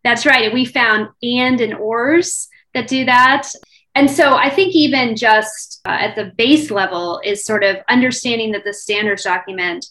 that's 0.04 0.26
right 0.26 0.46
and 0.46 0.54
we 0.54 0.66
found 0.66 1.08
and 1.22 1.62
and 1.62 1.76
ors 1.76 2.50
that 2.74 2.88
do 2.88 3.06
that 3.06 3.48
and 3.96 4.10
so 4.10 4.36
I 4.36 4.50
think 4.50 4.76
even 4.76 5.16
just 5.16 5.82
uh, 5.86 5.98
at 6.00 6.16
the 6.16 6.32
base 6.38 6.72
level 6.72 7.22
is 7.24 7.44
sort 7.44 7.64
of 7.64 7.78
understanding 7.90 8.52
that 8.52 8.64
the 8.64 8.74
standards 8.74 9.24
document, 9.24 9.86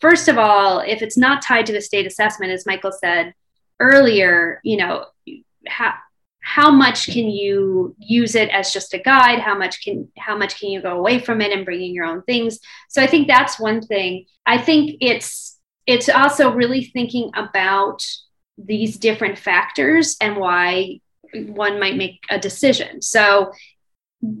first 0.00 0.28
of 0.28 0.38
all, 0.38 0.80
if 0.80 1.02
it's 1.02 1.18
not 1.18 1.42
tied 1.42 1.66
to 1.66 1.72
the 1.72 1.80
state 1.80 2.06
assessment, 2.06 2.52
as 2.52 2.66
Michael 2.66 2.92
said 2.92 3.34
earlier, 3.78 4.60
you 4.64 4.76
know, 4.76 5.06
how 5.66 5.94
how 6.44 6.72
much 6.72 7.06
can 7.06 7.30
you 7.30 7.94
use 7.98 8.34
it 8.34 8.48
as 8.50 8.72
just 8.72 8.94
a 8.94 8.98
guide? 8.98 9.38
How 9.38 9.56
much 9.56 9.84
can 9.84 10.10
how 10.18 10.36
much 10.36 10.58
can 10.58 10.70
you 10.70 10.82
go 10.82 10.98
away 10.98 11.20
from 11.20 11.40
it 11.40 11.52
and 11.52 11.64
bringing 11.64 11.94
your 11.94 12.04
own 12.04 12.22
things? 12.22 12.58
So 12.88 13.00
i 13.02 13.06
think 13.06 13.28
that's 13.28 13.60
one 13.60 13.80
thing. 13.80 14.26
I 14.44 14.58
think 14.58 14.96
it's 15.00 15.58
it's 15.86 16.08
also 16.08 16.52
really 16.52 16.84
thinking 16.84 17.30
about 17.34 18.04
these 18.58 18.96
different 18.98 19.38
factors 19.38 20.16
and 20.20 20.36
why 20.36 21.00
one 21.34 21.80
might 21.80 21.96
make 21.96 22.20
a 22.30 22.38
decision. 22.38 23.02
So, 23.02 23.52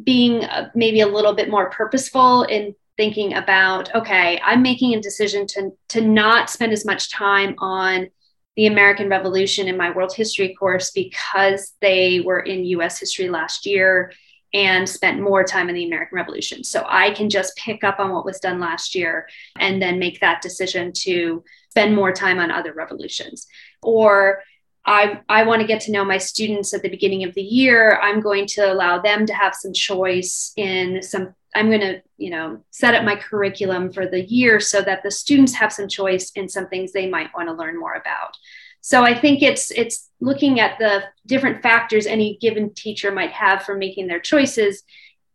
being 0.04 0.44
uh, 0.44 0.70
maybe 0.74 1.00
a 1.00 1.08
little 1.08 1.34
bit 1.34 1.50
more 1.50 1.68
purposeful 1.70 2.44
in 2.44 2.74
thinking 2.96 3.34
about, 3.34 3.92
okay, 3.94 4.40
I'm 4.44 4.62
making 4.62 4.94
a 4.94 5.00
decision 5.00 5.46
to, 5.48 5.70
to 5.88 6.00
not 6.00 6.50
spend 6.50 6.72
as 6.72 6.84
much 6.84 7.10
time 7.10 7.56
on 7.58 8.08
the 8.56 8.66
American 8.66 9.08
Revolution 9.08 9.66
in 9.66 9.76
my 9.76 9.90
world 9.90 10.12
history 10.14 10.54
course 10.54 10.90
because 10.90 11.72
they 11.80 12.20
were 12.20 12.40
in 12.40 12.64
US 12.64 13.00
history 13.00 13.28
last 13.28 13.66
year 13.66 14.12
and 14.54 14.86
spent 14.86 15.20
more 15.20 15.42
time 15.42 15.70
in 15.70 15.74
the 15.74 15.86
American 15.86 16.16
Revolution. 16.16 16.62
So 16.62 16.84
I 16.86 17.10
can 17.12 17.30
just 17.30 17.56
pick 17.56 17.82
up 17.82 17.98
on 17.98 18.12
what 18.12 18.26
was 18.26 18.38
done 18.38 18.60
last 18.60 18.94
year 18.94 19.26
and 19.58 19.80
then 19.80 19.98
make 19.98 20.20
that 20.20 20.42
decision 20.42 20.92
to 20.96 21.42
spend 21.70 21.96
more 21.96 22.12
time 22.12 22.38
on 22.38 22.50
other 22.50 22.74
revolutions. 22.74 23.46
Or 23.82 24.42
I, 24.84 25.20
I 25.28 25.44
want 25.44 25.60
to 25.60 25.66
get 25.66 25.80
to 25.82 25.92
know 25.92 26.04
my 26.04 26.18
students 26.18 26.74
at 26.74 26.82
the 26.82 26.88
beginning 26.88 27.24
of 27.24 27.34
the 27.34 27.42
year. 27.42 28.00
I'm 28.00 28.20
going 28.20 28.46
to 28.48 28.72
allow 28.72 29.00
them 29.00 29.26
to 29.26 29.34
have 29.34 29.54
some 29.54 29.72
choice 29.72 30.52
in 30.56 31.02
some, 31.02 31.34
I'm 31.54 31.68
going 31.68 31.80
to, 31.80 32.02
you 32.16 32.30
know, 32.30 32.64
set 32.70 32.94
up 32.94 33.04
my 33.04 33.14
curriculum 33.14 33.92
for 33.92 34.06
the 34.06 34.22
year 34.24 34.58
so 34.58 34.82
that 34.82 35.02
the 35.02 35.10
students 35.10 35.54
have 35.54 35.72
some 35.72 35.88
choice 35.88 36.32
in 36.34 36.48
some 36.48 36.66
things 36.68 36.92
they 36.92 37.08
might 37.08 37.30
want 37.34 37.48
to 37.48 37.54
learn 37.54 37.78
more 37.78 37.94
about. 37.94 38.36
So 38.80 39.04
I 39.04 39.16
think 39.18 39.42
it's 39.42 39.70
it's 39.70 40.10
looking 40.20 40.58
at 40.58 40.76
the 40.78 41.04
different 41.24 41.62
factors 41.62 42.04
any 42.04 42.36
given 42.40 42.74
teacher 42.74 43.12
might 43.12 43.30
have 43.30 43.62
for 43.62 43.76
making 43.76 44.08
their 44.08 44.18
choices 44.18 44.82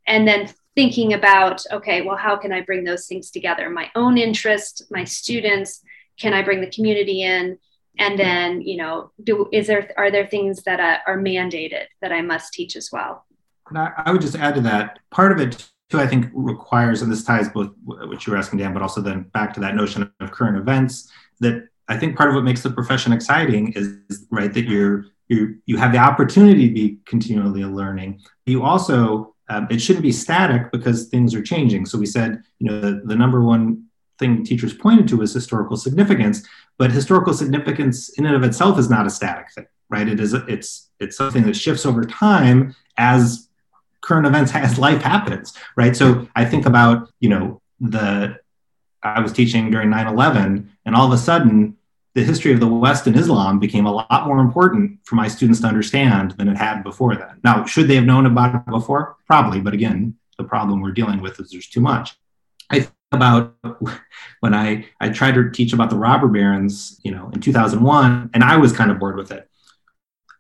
and 0.05 0.27
then 0.27 0.49
thinking 0.75 1.13
about 1.13 1.63
okay, 1.71 2.01
well 2.01 2.17
how 2.17 2.36
can 2.36 2.51
I 2.51 2.60
bring 2.62 2.83
those 2.83 3.07
things 3.07 3.31
together? 3.31 3.69
My 3.69 3.89
own 3.95 4.17
interest, 4.17 4.83
my 4.91 5.06
students, 5.06 5.81
can 6.19 6.33
I 6.33 6.41
bring 6.41 6.60
the 6.60 6.69
community 6.69 7.23
in? 7.23 7.58
And 8.00 8.17
then 8.17 8.62
you 8.62 8.77
know 8.77 9.12
do 9.23 9.48
is 9.52 9.67
there 9.67 9.91
are 9.98 10.12
there 10.12 10.27
things 10.27 10.63
that 10.63 10.79
uh, 10.79 10.98
are 11.08 11.17
mandated 11.17 11.85
that 12.02 12.12
i 12.12 12.21
must 12.21 12.54
teach 12.54 12.75
as 12.75 12.89
well? 12.91 13.25
I, 13.75 13.91
I 14.06 14.12
would 14.12 14.21
just 14.21 14.35
add 14.35 14.56
to 14.56 14.62
that 14.62 15.00
part 15.12 15.31
of 15.31 15.39
it 15.39 15.69
too 15.89 16.00
i 16.00 16.08
think 16.08 16.27
requires 16.33 17.02
and 17.02 17.12
this 17.12 17.23
ties 17.23 17.50
both 17.50 17.71
what 17.83 18.25
you 18.25 18.31
were 18.31 18.37
asking 18.37 18.60
dan 18.60 18.73
but 18.73 18.81
also 18.81 19.02
then 19.02 19.23
back 19.33 19.54
to 19.54 19.60
that 19.60 19.75
notion 19.75 20.12
of 20.19 20.31
current 20.31 20.58
events 20.58 21.12
that 21.39 21.67
i 21.87 21.98
think 21.98 22.17
part 22.17 22.29
of 22.29 22.35
what 22.35 22.43
makes 22.43 22.62
the 22.62 22.69
profession 22.69 23.12
exciting 23.13 23.73
is 23.73 24.25
right 24.31 24.54
that 24.54 24.65
you're 24.65 25.06
you 25.29 25.58
you 25.65 25.77
have 25.77 25.91
the 25.91 25.98
opportunity 25.98 26.67
to 26.67 26.73
be 26.73 27.00
continually 27.06 27.63
learning. 27.63 28.21
You 28.45 28.63
also 28.63 29.35
um, 29.50 29.67
it 29.69 29.79
shouldn't 29.79 30.04
be 30.04 30.12
static 30.12 30.71
because 30.71 31.08
things 31.08 31.33
are 31.33 31.41
changing. 31.41 31.85
So 31.85 31.98
we 31.98 32.06
said, 32.06 32.41
you 32.60 32.69
know, 32.69 32.81
the, 32.81 33.02
the 33.06 33.15
number 33.15 33.41
one 33.41 33.85
thing 34.19 34.43
teachers 34.43 34.73
pointed 34.73 35.08
to 35.10 35.17
was 35.17 35.33
historical 35.33 35.77
significance, 35.77 36.45
but 36.78 36.92
historical 36.92 37.34
significance 37.34 38.10
in 38.10 38.25
and 38.25 38.36
of 38.36 38.44
itself 38.44 38.78
is 38.80 38.90
not 38.90 39.06
a 39.06 39.10
static 39.10 39.52
thing, 39.52 39.67
right? 39.90 40.08
It 40.08 40.19
is 40.19 40.34
it's 40.34 40.90
it's 41.00 41.17
something 41.17 41.44
that 41.44 41.56
shifts 41.56 41.86
over 41.86 42.04
time 42.04 42.75
as 42.98 43.50
current 44.02 44.28
events 44.28 44.54
as 44.54 44.80
life 44.80 45.02
happens, 45.02 45.54
right? 45.75 45.96
So 45.96 46.28
I 46.36 46.46
think 46.46 46.65
about, 46.65 47.10
you 47.19 47.30
know, 47.30 47.62
the 47.80 48.40
I 49.04 49.21
was 49.21 49.34
teaching 49.34 49.69
during 49.71 49.90
9/11 49.90 50.67
and 50.86 50.96
all 50.96 51.08
of 51.08 51.13
a 51.13 51.17
sudden 51.17 51.78
the 52.13 52.23
history 52.23 52.52
of 52.52 52.60
the 52.60 52.67
West 52.67 53.06
and 53.06 53.15
Islam 53.15 53.60
became 53.60 53.86
a 53.86 53.92
lot 53.92 54.25
more 54.25 54.40
important 54.40 55.00
for 55.04 55.15
my 55.15 55.28
students 55.28 55.62
to 55.62 55.67
understand 55.67 56.32
than 56.32 56.48
it 56.48 56.58
had 56.58 56.82
before 56.82 57.15
that. 57.15 57.36
Now, 57.44 57.63
should 57.65 57.88
they 57.88 57.94
have 57.94 58.06
known 58.06 58.25
about 58.25 58.56
it 58.56 58.65
before? 58.65 59.17
Probably, 59.28 59.62
but 59.62 59.75
again, 59.75 60.15
the 60.38 60.44
problem 60.44 60.82
we're 60.82 60.94
dealing 60.94 61.21
with 61.21 61.40
is 61.40 61.52
there's 61.52 61.67
too 61.67 61.80
much. 61.80 62.17
I 62.71 62.88
about 63.12 63.55
when 64.39 64.53
I, 64.53 64.85
I 64.99 65.10
tried 65.10 65.35
to 65.35 65.49
teach 65.49 65.73
about 65.73 65.89
the 65.89 65.95
robber 65.95 66.27
barons, 66.27 66.99
you 67.03 67.12
know, 67.12 67.29
in 67.33 67.41
2001, 67.41 68.31
and 68.33 68.43
I 68.43 68.58
was 68.58 68.73
kind 68.73 68.91
of 68.91 68.99
bored 68.99 69.15
with 69.15 69.31
it. 69.31 69.49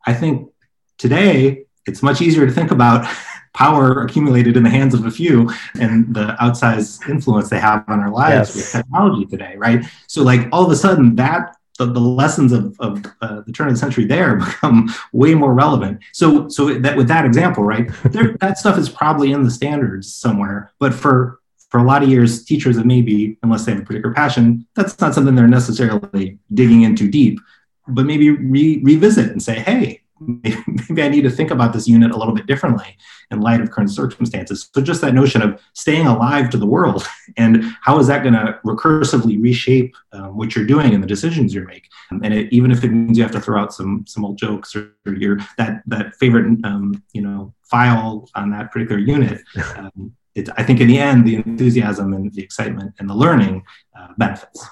I 0.05 0.13
think 0.13 0.49
today 0.97 1.65
it's 1.85 2.03
much 2.03 2.21
easier 2.21 2.45
to 2.45 2.51
think 2.51 2.71
about 2.71 3.07
power 3.53 4.03
accumulated 4.03 4.55
in 4.55 4.63
the 4.63 4.69
hands 4.69 4.93
of 4.93 5.05
a 5.05 5.11
few 5.11 5.49
and 5.79 6.13
the 6.13 6.35
outsized 6.39 7.09
influence 7.09 7.49
they 7.49 7.59
have 7.59 7.83
on 7.87 7.99
our 7.99 8.11
lives 8.11 8.49
yes. 8.49 8.55
with 8.55 8.71
technology 8.71 9.25
today, 9.25 9.55
right? 9.57 9.83
So, 10.07 10.21
like, 10.21 10.47
all 10.51 10.63
of 10.63 10.71
a 10.71 10.75
sudden, 10.75 11.15
that 11.15 11.55
the, 11.79 11.85
the 11.85 11.99
lessons 11.99 12.51
of, 12.51 12.75
of 12.79 13.03
uh, 13.21 13.41
the 13.41 13.51
turn 13.51 13.67
of 13.67 13.73
the 13.73 13.79
century 13.79 14.05
there 14.05 14.35
become 14.45 14.93
way 15.13 15.33
more 15.33 15.53
relevant. 15.53 16.01
So, 16.13 16.49
so 16.49 16.77
that 16.79 16.97
with 16.97 17.07
that 17.07 17.25
example, 17.25 17.63
right, 17.63 17.89
there, 18.03 18.35
that 18.41 18.57
stuff 18.57 18.77
is 18.77 18.89
probably 18.89 19.31
in 19.31 19.43
the 19.43 19.51
standards 19.51 20.13
somewhere. 20.13 20.71
But 20.79 20.93
for 20.93 21.39
for 21.69 21.79
a 21.79 21.83
lot 21.83 22.03
of 22.03 22.09
years, 22.09 22.45
teachers 22.45 22.77
that 22.77 22.85
maybe, 22.85 23.37
unless 23.43 23.65
they 23.65 23.73
have 23.73 23.81
a 23.81 23.85
particular 23.85 24.13
passion, 24.13 24.65
that's 24.75 24.99
not 24.99 25.13
something 25.13 25.35
they're 25.35 25.47
necessarily 25.47 26.39
digging 26.53 26.83
into 26.83 27.09
deep. 27.09 27.39
But 27.87 28.05
maybe 28.05 28.29
re- 28.29 28.81
revisit 28.83 29.31
and 29.31 29.41
say, 29.41 29.59
hey, 29.59 30.01
maybe 30.19 31.03
I 31.03 31.09
need 31.09 31.21
to 31.23 31.29
think 31.29 31.51
about 31.51 31.73
this 31.73 31.87
unit 31.87 32.11
a 32.11 32.17
little 32.17 32.33
bit 32.33 32.47
differently 32.47 32.97
in 33.29 33.41
light 33.41 33.61
of 33.61 33.71
current 33.71 33.91
circumstances. 33.91 34.69
So 34.73 34.81
just 34.81 35.01
that 35.01 35.13
notion 35.13 35.41
of 35.41 35.61
staying 35.73 36.07
alive 36.07 36.49
to 36.51 36.57
the 36.57 36.65
world 36.65 37.07
and 37.37 37.63
how 37.81 37.99
is 37.99 38.07
that 38.07 38.23
going 38.23 38.33
to 38.33 38.59
recursively 38.65 39.41
reshape 39.41 39.95
um, 40.13 40.37
what 40.37 40.55
you're 40.55 40.65
doing 40.65 40.93
and 40.93 41.03
the 41.03 41.07
decisions 41.07 41.53
you 41.53 41.65
make. 41.65 41.87
And 42.09 42.33
it, 42.33 42.51
even 42.51 42.71
if 42.71 42.83
it 42.83 42.89
means 42.89 43.17
you 43.17 43.23
have 43.23 43.33
to 43.33 43.41
throw 43.41 43.61
out 43.61 43.73
some 43.73 44.05
some 44.07 44.23
old 44.23 44.37
jokes 44.37 44.75
or, 44.75 44.93
or 45.05 45.13
your 45.13 45.39
that 45.57 45.83
that 45.87 46.15
favorite 46.15 46.65
um, 46.65 47.03
you 47.11 47.21
know 47.21 47.53
file 47.63 48.29
on 48.33 48.49
that 48.51 48.71
particular 48.71 48.99
unit. 48.99 49.41
Um, 49.77 50.15
it, 50.37 50.49
I 50.57 50.63
think 50.63 50.79
in 50.79 50.87
the 50.87 50.99
end, 50.99 51.25
the 51.25 51.35
enthusiasm 51.35 52.13
and 52.13 52.31
the 52.31 52.43
excitement 52.43 52.93
and 52.99 53.09
the 53.09 53.15
learning 53.15 53.63
uh, 53.97 54.09
benefits. 54.17 54.65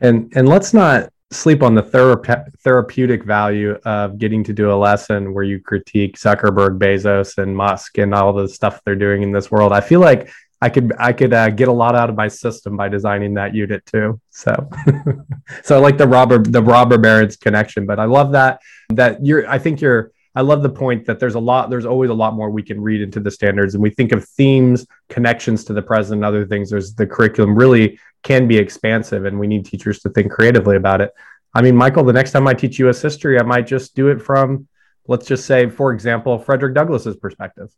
And 0.00 0.32
and 0.36 0.48
let's 0.48 0.72
not 0.72 1.10
sleep 1.30 1.62
on 1.62 1.74
the 1.74 1.82
thera- 1.82 2.52
therapeutic 2.60 3.24
value 3.24 3.72
of 3.84 4.18
getting 4.18 4.42
to 4.44 4.52
do 4.52 4.72
a 4.72 4.74
lesson 4.74 5.34
where 5.34 5.44
you 5.44 5.60
critique 5.60 6.16
Zuckerberg, 6.16 6.78
Bezos, 6.78 7.36
and 7.36 7.54
Musk 7.54 7.98
and 7.98 8.14
all 8.14 8.32
the 8.32 8.48
stuff 8.48 8.80
they're 8.84 8.94
doing 8.94 9.22
in 9.22 9.32
this 9.32 9.50
world. 9.50 9.72
I 9.72 9.80
feel 9.80 10.00
like 10.00 10.30
I 10.60 10.68
could 10.68 10.92
I 10.98 11.12
could 11.12 11.32
uh, 11.32 11.50
get 11.50 11.68
a 11.68 11.72
lot 11.72 11.94
out 11.94 12.10
of 12.10 12.16
my 12.16 12.28
system 12.28 12.76
by 12.76 12.88
designing 12.88 13.34
that 13.34 13.54
unit 13.54 13.84
too. 13.86 14.20
So, 14.30 14.70
so 15.62 15.76
I 15.76 15.80
like 15.80 15.98
the 15.98 16.08
robber 16.08 16.38
the 16.38 16.62
robber 16.62 16.98
barons 16.98 17.36
connection, 17.36 17.86
but 17.86 17.98
I 17.98 18.04
love 18.04 18.32
that 18.32 18.60
that 18.90 19.24
you're. 19.24 19.48
I 19.48 19.58
think 19.58 19.80
you're. 19.80 20.12
I 20.38 20.42
love 20.42 20.62
the 20.62 20.68
point 20.68 21.04
that 21.06 21.18
there's 21.18 21.34
a 21.34 21.40
lot. 21.40 21.68
There's 21.68 21.84
always 21.84 22.10
a 22.10 22.14
lot 22.14 22.34
more 22.34 22.48
we 22.48 22.62
can 22.62 22.80
read 22.80 23.00
into 23.00 23.18
the 23.18 23.30
standards, 23.30 23.74
and 23.74 23.82
we 23.82 23.90
think 23.90 24.12
of 24.12 24.24
themes, 24.24 24.86
connections 25.08 25.64
to 25.64 25.72
the 25.72 25.82
present, 25.82 26.18
and 26.18 26.24
other 26.24 26.46
things. 26.46 26.70
There's 26.70 26.94
the 26.94 27.08
curriculum 27.08 27.56
really 27.56 27.98
can 28.22 28.46
be 28.46 28.56
expansive 28.56 29.24
and 29.24 29.36
we 29.36 29.48
need 29.48 29.64
teachers 29.64 29.98
to 30.00 30.10
think 30.10 30.30
creatively 30.30 30.76
about 30.76 31.00
it. 31.00 31.12
I 31.54 31.62
mean, 31.62 31.74
Michael, 31.74 32.04
the 32.04 32.12
next 32.12 32.30
time 32.30 32.46
I 32.46 32.54
teach 32.54 32.78
US 32.78 33.02
history, 33.02 33.40
I 33.40 33.42
might 33.42 33.66
just 33.66 33.96
do 33.96 34.08
it 34.08 34.22
from, 34.22 34.68
let's 35.08 35.26
just 35.26 35.44
say, 35.44 35.68
for 35.68 35.92
example, 35.92 36.38
Frederick 36.38 36.72
Douglass's 36.72 37.16
perspective. 37.16 37.72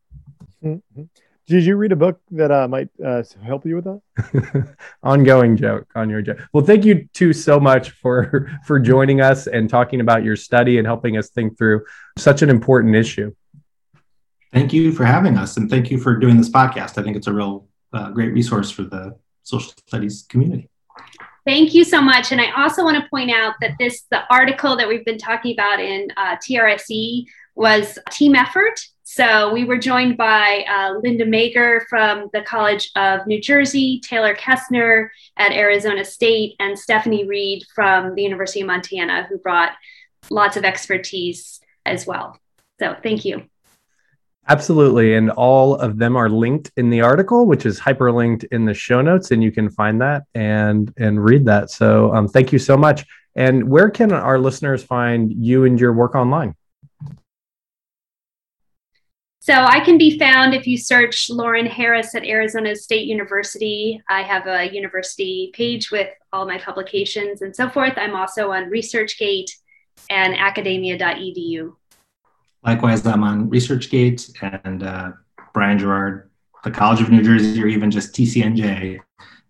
Mm-hmm. 0.63 1.05
Did 1.47 1.65
you 1.65 1.77
read 1.77 1.93
a 1.93 1.97
book 1.97 2.21
that 2.31 2.51
uh, 2.51 2.69
might 2.69 2.89
uh, 3.05 3.23
help 3.43 3.67
you 3.67 3.77
with 3.77 3.85
that? 3.85 4.77
Ongoing 5.03 5.57
joke 5.57 5.89
on 5.95 6.09
your 6.09 6.23
joke. 6.23 6.39
Well, 6.53 6.65
thank 6.65 6.85
you 6.85 7.09
two 7.13 7.33
so 7.33 7.59
much 7.59 7.91
for 7.91 8.51
for 8.67 8.79
joining 8.79 9.21
us 9.21 9.47
and 9.47 9.69
talking 9.69 10.01
about 10.01 10.23
your 10.23 10.37
study 10.37 10.79
and 10.79 10.87
helping 10.87 11.17
us 11.17 11.31
think 11.31 11.59
through 11.59 11.85
such 12.19 12.43
an 12.43 12.51
important 12.51 12.95
issue. 12.95 13.35
Thank 14.53 14.73
you 14.73 14.93
for 14.93 15.05
having 15.05 15.37
us, 15.37 15.57
and 15.57 15.69
thank 15.71 15.91
you 15.91 15.99
for 15.99 16.17
doing 16.17 16.37
this 16.37 16.49
podcast. 16.49 16.99
I 16.99 17.03
think 17.03 17.17
it's 17.17 17.27
a 17.27 17.33
real 17.33 17.69
uh, 17.93 18.11
great 18.11 18.33
resource 18.33 18.71
for 18.71 18.83
the 18.83 19.17
social 19.43 19.73
studies 19.87 20.25
community. 20.29 20.69
Thank 21.47 21.75
you 21.75 21.85
so 21.85 22.01
much. 22.01 22.33
And 22.33 22.41
I 22.41 22.51
also 22.63 22.85
want 22.85 23.03
to 23.03 23.09
point 23.09 23.31
out 23.31 23.55
that 23.61 23.73
this, 23.79 24.03
the 24.11 24.23
article 24.31 24.77
that 24.77 24.87
we've 24.87 25.05
been 25.05 25.19
talking 25.19 25.55
about 25.55 25.81
in 25.81 26.09
uh, 26.17 26.37
TRSE 26.37 27.25
was 27.55 27.99
a 28.07 28.11
team 28.11 28.35
effort. 28.35 28.79
So 29.13 29.53
we 29.53 29.65
were 29.65 29.77
joined 29.77 30.17
by 30.17 30.65
uh, 30.71 30.93
Linda 31.03 31.27
Mager 31.27 31.81
from 31.89 32.31
the 32.33 32.43
College 32.43 32.93
of 32.95 33.27
New 33.27 33.41
Jersey, 33.41 33.99
Taylor 34.05 34.37
Kessner 34.37 35.09
at 35.37 35.51
Arizona 35.51 36.05
State, 36.05 36.55
and 36.61 36.79
Stephanie 36.79 37.27
Reed 37.27 37.65
from 37.75 38.15
the 38.15 38.23
University 38.23 38.61
of 38.61 38.69
Montana, 38.69 39.27
who 39.29 39.37
brought 39.39 39.73
lots 40.31 40.57
of 40.57 40.65
expertise 40.65 41.59
as 41.85 42.07
well. 42.07 42.39
So 42.79 42.95
thank 43.03 43.25
you. 43.25 43.43
Absolutely. 44.47 45.17
And 45.17 45.33
all 45.33 45.75
of 45.75 45.99
them 45.99 46.15
are 46.15 46.29
linked 46.29 46.71
in 46.77 46.89
the 46.89 47.01
article, 47.01 47.47
which 47.47 47.67
is 47.67 47.81
hyperlinked 47.81 48.45
in 48.53 48.65
the 48.65 48.75
show 48.75 49.03
notes, 49.03 49.33
and 49.33 49.43
you 49.43 49.51
can 49.51 49.71
find 49.71 50.01
that 50.01 50.23
and 50.37 50.95
and 50.99 51.23
read 51.23 51.47
that. 51.47 51.73
So 51.73 52.15
um, 52.15 52.29
thank 52.29 52.53
you 52.53 52.61
so 52.61 52.77
much. 52.77 53.05
And 53.35 53.69
where 53.69 53.91
can 53.91 54.13
our 54.13 54.39
listeners 54.39 54.85
find 54.85 55.33
you 55.33 55.65
and 55.65 55.81
your 55.81 55.95
work 55.95 56.15
online? 56.15 56.55
So 59.43 59.55
I 59.55 59.81
can 59.81 59.97
be 59.97 60.19
found 60.19 60.53
if 60.53 60.67
you 60.67 60.77
search 60.77 61.31
Lauren 61.31 61.65
Harris 61.65 62.15
at 62.15 62.27
Arizona 62.27 62.77
State 62.77 63.07
University. 63.07 64.03
I 64.07 64.21
have 64.21 64.47
a 64.47 64.71
university 64.71 65.51
page 65.55 65.91
with 65.91 66.11
all 66.31 66.45
my 66.45 66.59
publications 66.59 67.41
and 67.41 67.57
so 67.57 67.71
forth. 67.71 67.95
I'm 67.97 68.15
also 68.15 68.51
on 68.51 68.71
ResearchGate 68.71 69.51
and 70.11 70.35
academia.edu. 70.35 71.73
Likewise, 72.67 73.07
I'm 73.07 73.25
on 73.25 73.49
ResearchGate 73.49 74.61
and 74.65 74.83
uh, 74.83 75.13
Brian 75.55 75.79
Girard, 75.79 76.31
the 76.63 76.71
College 76.71 77.01
of 77.01 77.09
New 77.09 77.23
Jersey, 77.23 77.63
or 77.63 77.67
even 77.67 77.91
just 77.91 78.15
TCNJ, 78.15 78.99
uh, 78.99 79.03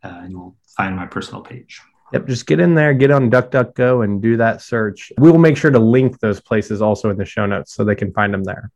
and 0.05 0.31
you'll 0.31 0.57
find 0.77 0.95
my 0.95 1.07
personal 1.07 1.41
page. 1.41 1.81
Yep, 2.13 2.29
just 2.29 2.47
get 2.47 2.61
in 2.61 2.77
there, 2.77 2.95
get 2.95 3.11
on 3.11 3.29
DuckDuckGo, 3.29 4.05
and 4.05 4.23
do 4.23 4.37
that 4.37 4.63
search. 4.63 5.11
We 5.19 5.33
will 5.33 5.39
make 5.39 5.57
sure 5.57 5.73
to 5.73 5.81
link 5.81 6.21
those 6.21 6.41
places 6.41 6.81
also 6.81 7.11
in 7.11 7.17
the 7.17 7.25
show 7.25 7.47
notes 7.47 7.75
so 7.75 7.85
they 7.85 7.97
can 7.97 8.13
find 8.13 8.33
them 8.33 8.45
there. 8.45 8.71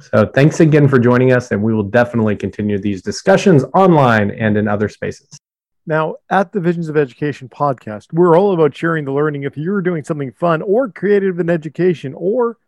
So 0.00 0.26
thanks 0.26 0.60
again 0.60 0.88
for 0.88 0.98
joining 0.98 1.32
us, 1.32 1.50
and 1.50 1.62
we 1.62 1.72
will 1.74 1.82
definitely 1.82 2.36
continue 2.36 2.78
these 2.78 3.02
discussions 3.02 3.64
online 3.74 4.30
and 4.30 4.56
in 4.56 4.68
other 4.68 4.88
spaces. 4.88 5.38
Now, 5.86 6.16
at 6.30 6.52
the 6.52 6.60
Visions 6.60 6.88
of 6.88 6.96
Education 6.96 7.48
podcast, 7.48 8.12
we're 8.12 8.36
all 8.36 8.52
about 8.52 8.74
sharing 8.74 9.04
the 9.04 9.12
learning. 9.12 9.44
If 9.44 9.56
you're 9.56 9.82
doing 9.82 10.02
something 10.04 10.32
fun 10.32 10.60
or 10.62 10.90
creative 10.90 11.38
in 11.38 11.48
education, 11.48 12.12
or 12.16 12.58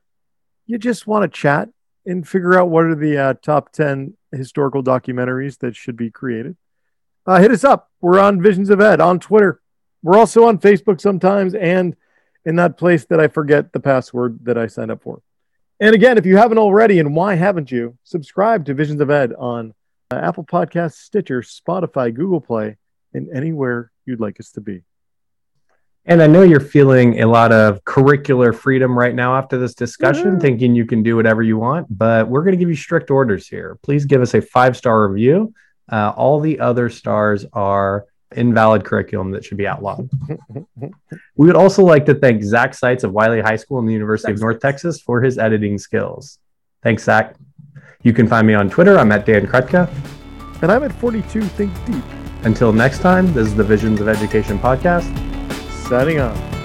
you 0.66 0.78
just 0.78 1.06
want 1.06 1.22
to 1.22 1.28
chat 1.28 1.68
and 2.06 2.26
figure 2.26 2.58
out 2.58 2.70
what 2.70 2.84
are 2.84 2.94
the 2.94 3.18
uh, 3.18 3.34
top 3.42 3.72
10 3.72 4.16
historical 4.32 4.82
documentaries 4.82 5.58
that 5.58 5.74
should 5.74 5.96
be 5.96 6.10
created, 6.10 6.56
uh, 7.26 7.40
hit 7.40 7.50
us 7.50 7.64
up. 7.64 7.90
We're 8.00 8.20
on 8.20 8.40
Visions 8.40 8.70
of 8.70 8.80
Ed 8.80 9.00
on 9.00 9.18
Twitter. 9.18 9.60
We're 10.02 10.16
also 10.16 10.44
on 10.44 10.58
Facebook 10.58 11.00
sometimes 11.00 11.54
and 11.54 11.96
in 12.44 12.56
that 12.56 12.78
place 12.78 13.04
that 13.06 13.20
I 13.20 13.28
forget 13.28 13.72
the 13.72 13.80
password 13.80 14.38
that 14.44 14.56
I 14.56 14.68
signed 14.68 14.90
up 14.90 15.02
for. 15.02 15.20
And 15.80 15.94
again, 15.94 16.18
if 16.18 16.26
you 16.26 16.36
haven't 16.36 16.58
already, 16.58 16.98
and 16.98 17.14
why 17.14 17.36
haven't 17.36 17.70
you, 17.70 17.96
subscribe 18.02 18.64
to 18.66 18.74
Visions 18.74 19.00
of 19.00 19.10
Ed 19.10 19.32
on 19.32 19.74
uh, 20.10 20.16
Apple 20.16 20.44
Podcasts, 20.44 20.96
Stitcher, 20.96 21.42
Spotify, 21.42 22.12
Google 22.12 22.40
Play, 22.40 22.76
and 23.14 23.28
anywhere 23.32 23.92
you'd 24.04 24.20
like 24.20 24.40
us 24.40 24.50
to 24.52 24.60
be. 24.60 24.82
And 26.04 26.22
I 26.22 26.26
know 26.26 26.42
you're 26.42 26.58
feeling 26.58 27.20
a 27.20 27.26
lot 27.26 27.52
of 27.52 27.84
curricular 27.84 28.54
freedom 28.54 28.98
right 28.98 29.14
now 29.14 29.36
after 29.36 29.58
this 29.58 29.74
discussion, 29.74 30.32
mm-hmm. 30.32 30.40
thinking 30.40 30.74
you 30.74 30.86
can 30.86 31.02
do 31.02 31.14
whatever 31.14 31.42
you 31.42 31.58
want, 31.58 31.86
but 31.90 32.26
we're 32.26 32.42
going 32.42 32.52
to 32.52 32.58
give 32.58 32.70
you 32.70 32.76
strict 32.76 33.10
orders 33.10 33.46
here. 33.46 33.78
Please 33.82 34.04
give 34.06 34.22
us 34.22 34.34
a 34.34 34.40
five 34.40 34.76
star 34.76 35.06
review. 35.06 35.52
Uh, 35.90 36.12
all 36.16 36.40
the 36.40 36.58
other 36.60 36.88
stars 36.88 37.44
are 37.52 38.06
invalid 38.36 38.84
curriculum 38.84 39.30
that 39.32 39.44
should 39.44 39.56
be 39.56 39.66
outlawed. 39.66 40.08
we 41.36 41.46
would 41.46 41.56
also 41.56 41.82
like 41.82 42.06
to 42.06 42.14
thank 42.14 42.42
Zach 42.42 42.74
Seitz 42.74 43.04
of 43.04 43.12
Wylie 43.12 43.40
High 43.40 43.56
School 43.56 43.78
and 43.78 43.88
the 43.88 43.92
University 43.92 44.28
Thanks. 44.28 44.40
of 44.40 44.42
North 44.42 44.60
Texas 44.60 45.00
for 45.00 45.20
his 45.20 45.38
editing 45.38 45.78
skills. 45.78 46.38
Thanks, 46.82 47.04
Zach. 47.04 47.34
You 48.02 48.12
can 48.12 48.28
find 48.28 48.46
me 48.46 48.54
on 48.54 48.70
Twitter. 48.70 48.98
I'm 48.98 49.10
at 49.12 49.26
Dan 49.26 49.46
Krutka. 49.46 49.90
And 50.62 50.70
I'm 50.72 50.82
at 50.82 50.92
42 50.92 51.42
Think 51.42 51.72
Deep. 51.86 52.04
Until 52.42 52.72
next 52.72 53.00
time, 53.00 53.32
this 53.32 53.46
is 53.48 53.54
the 53.54 53.64
Visions 53.64 54.00
of 54.00 54.08
Education 54.08 54.58
podcast 54.58 55.06
signing 55.88 56.20
off. 56.20 56.57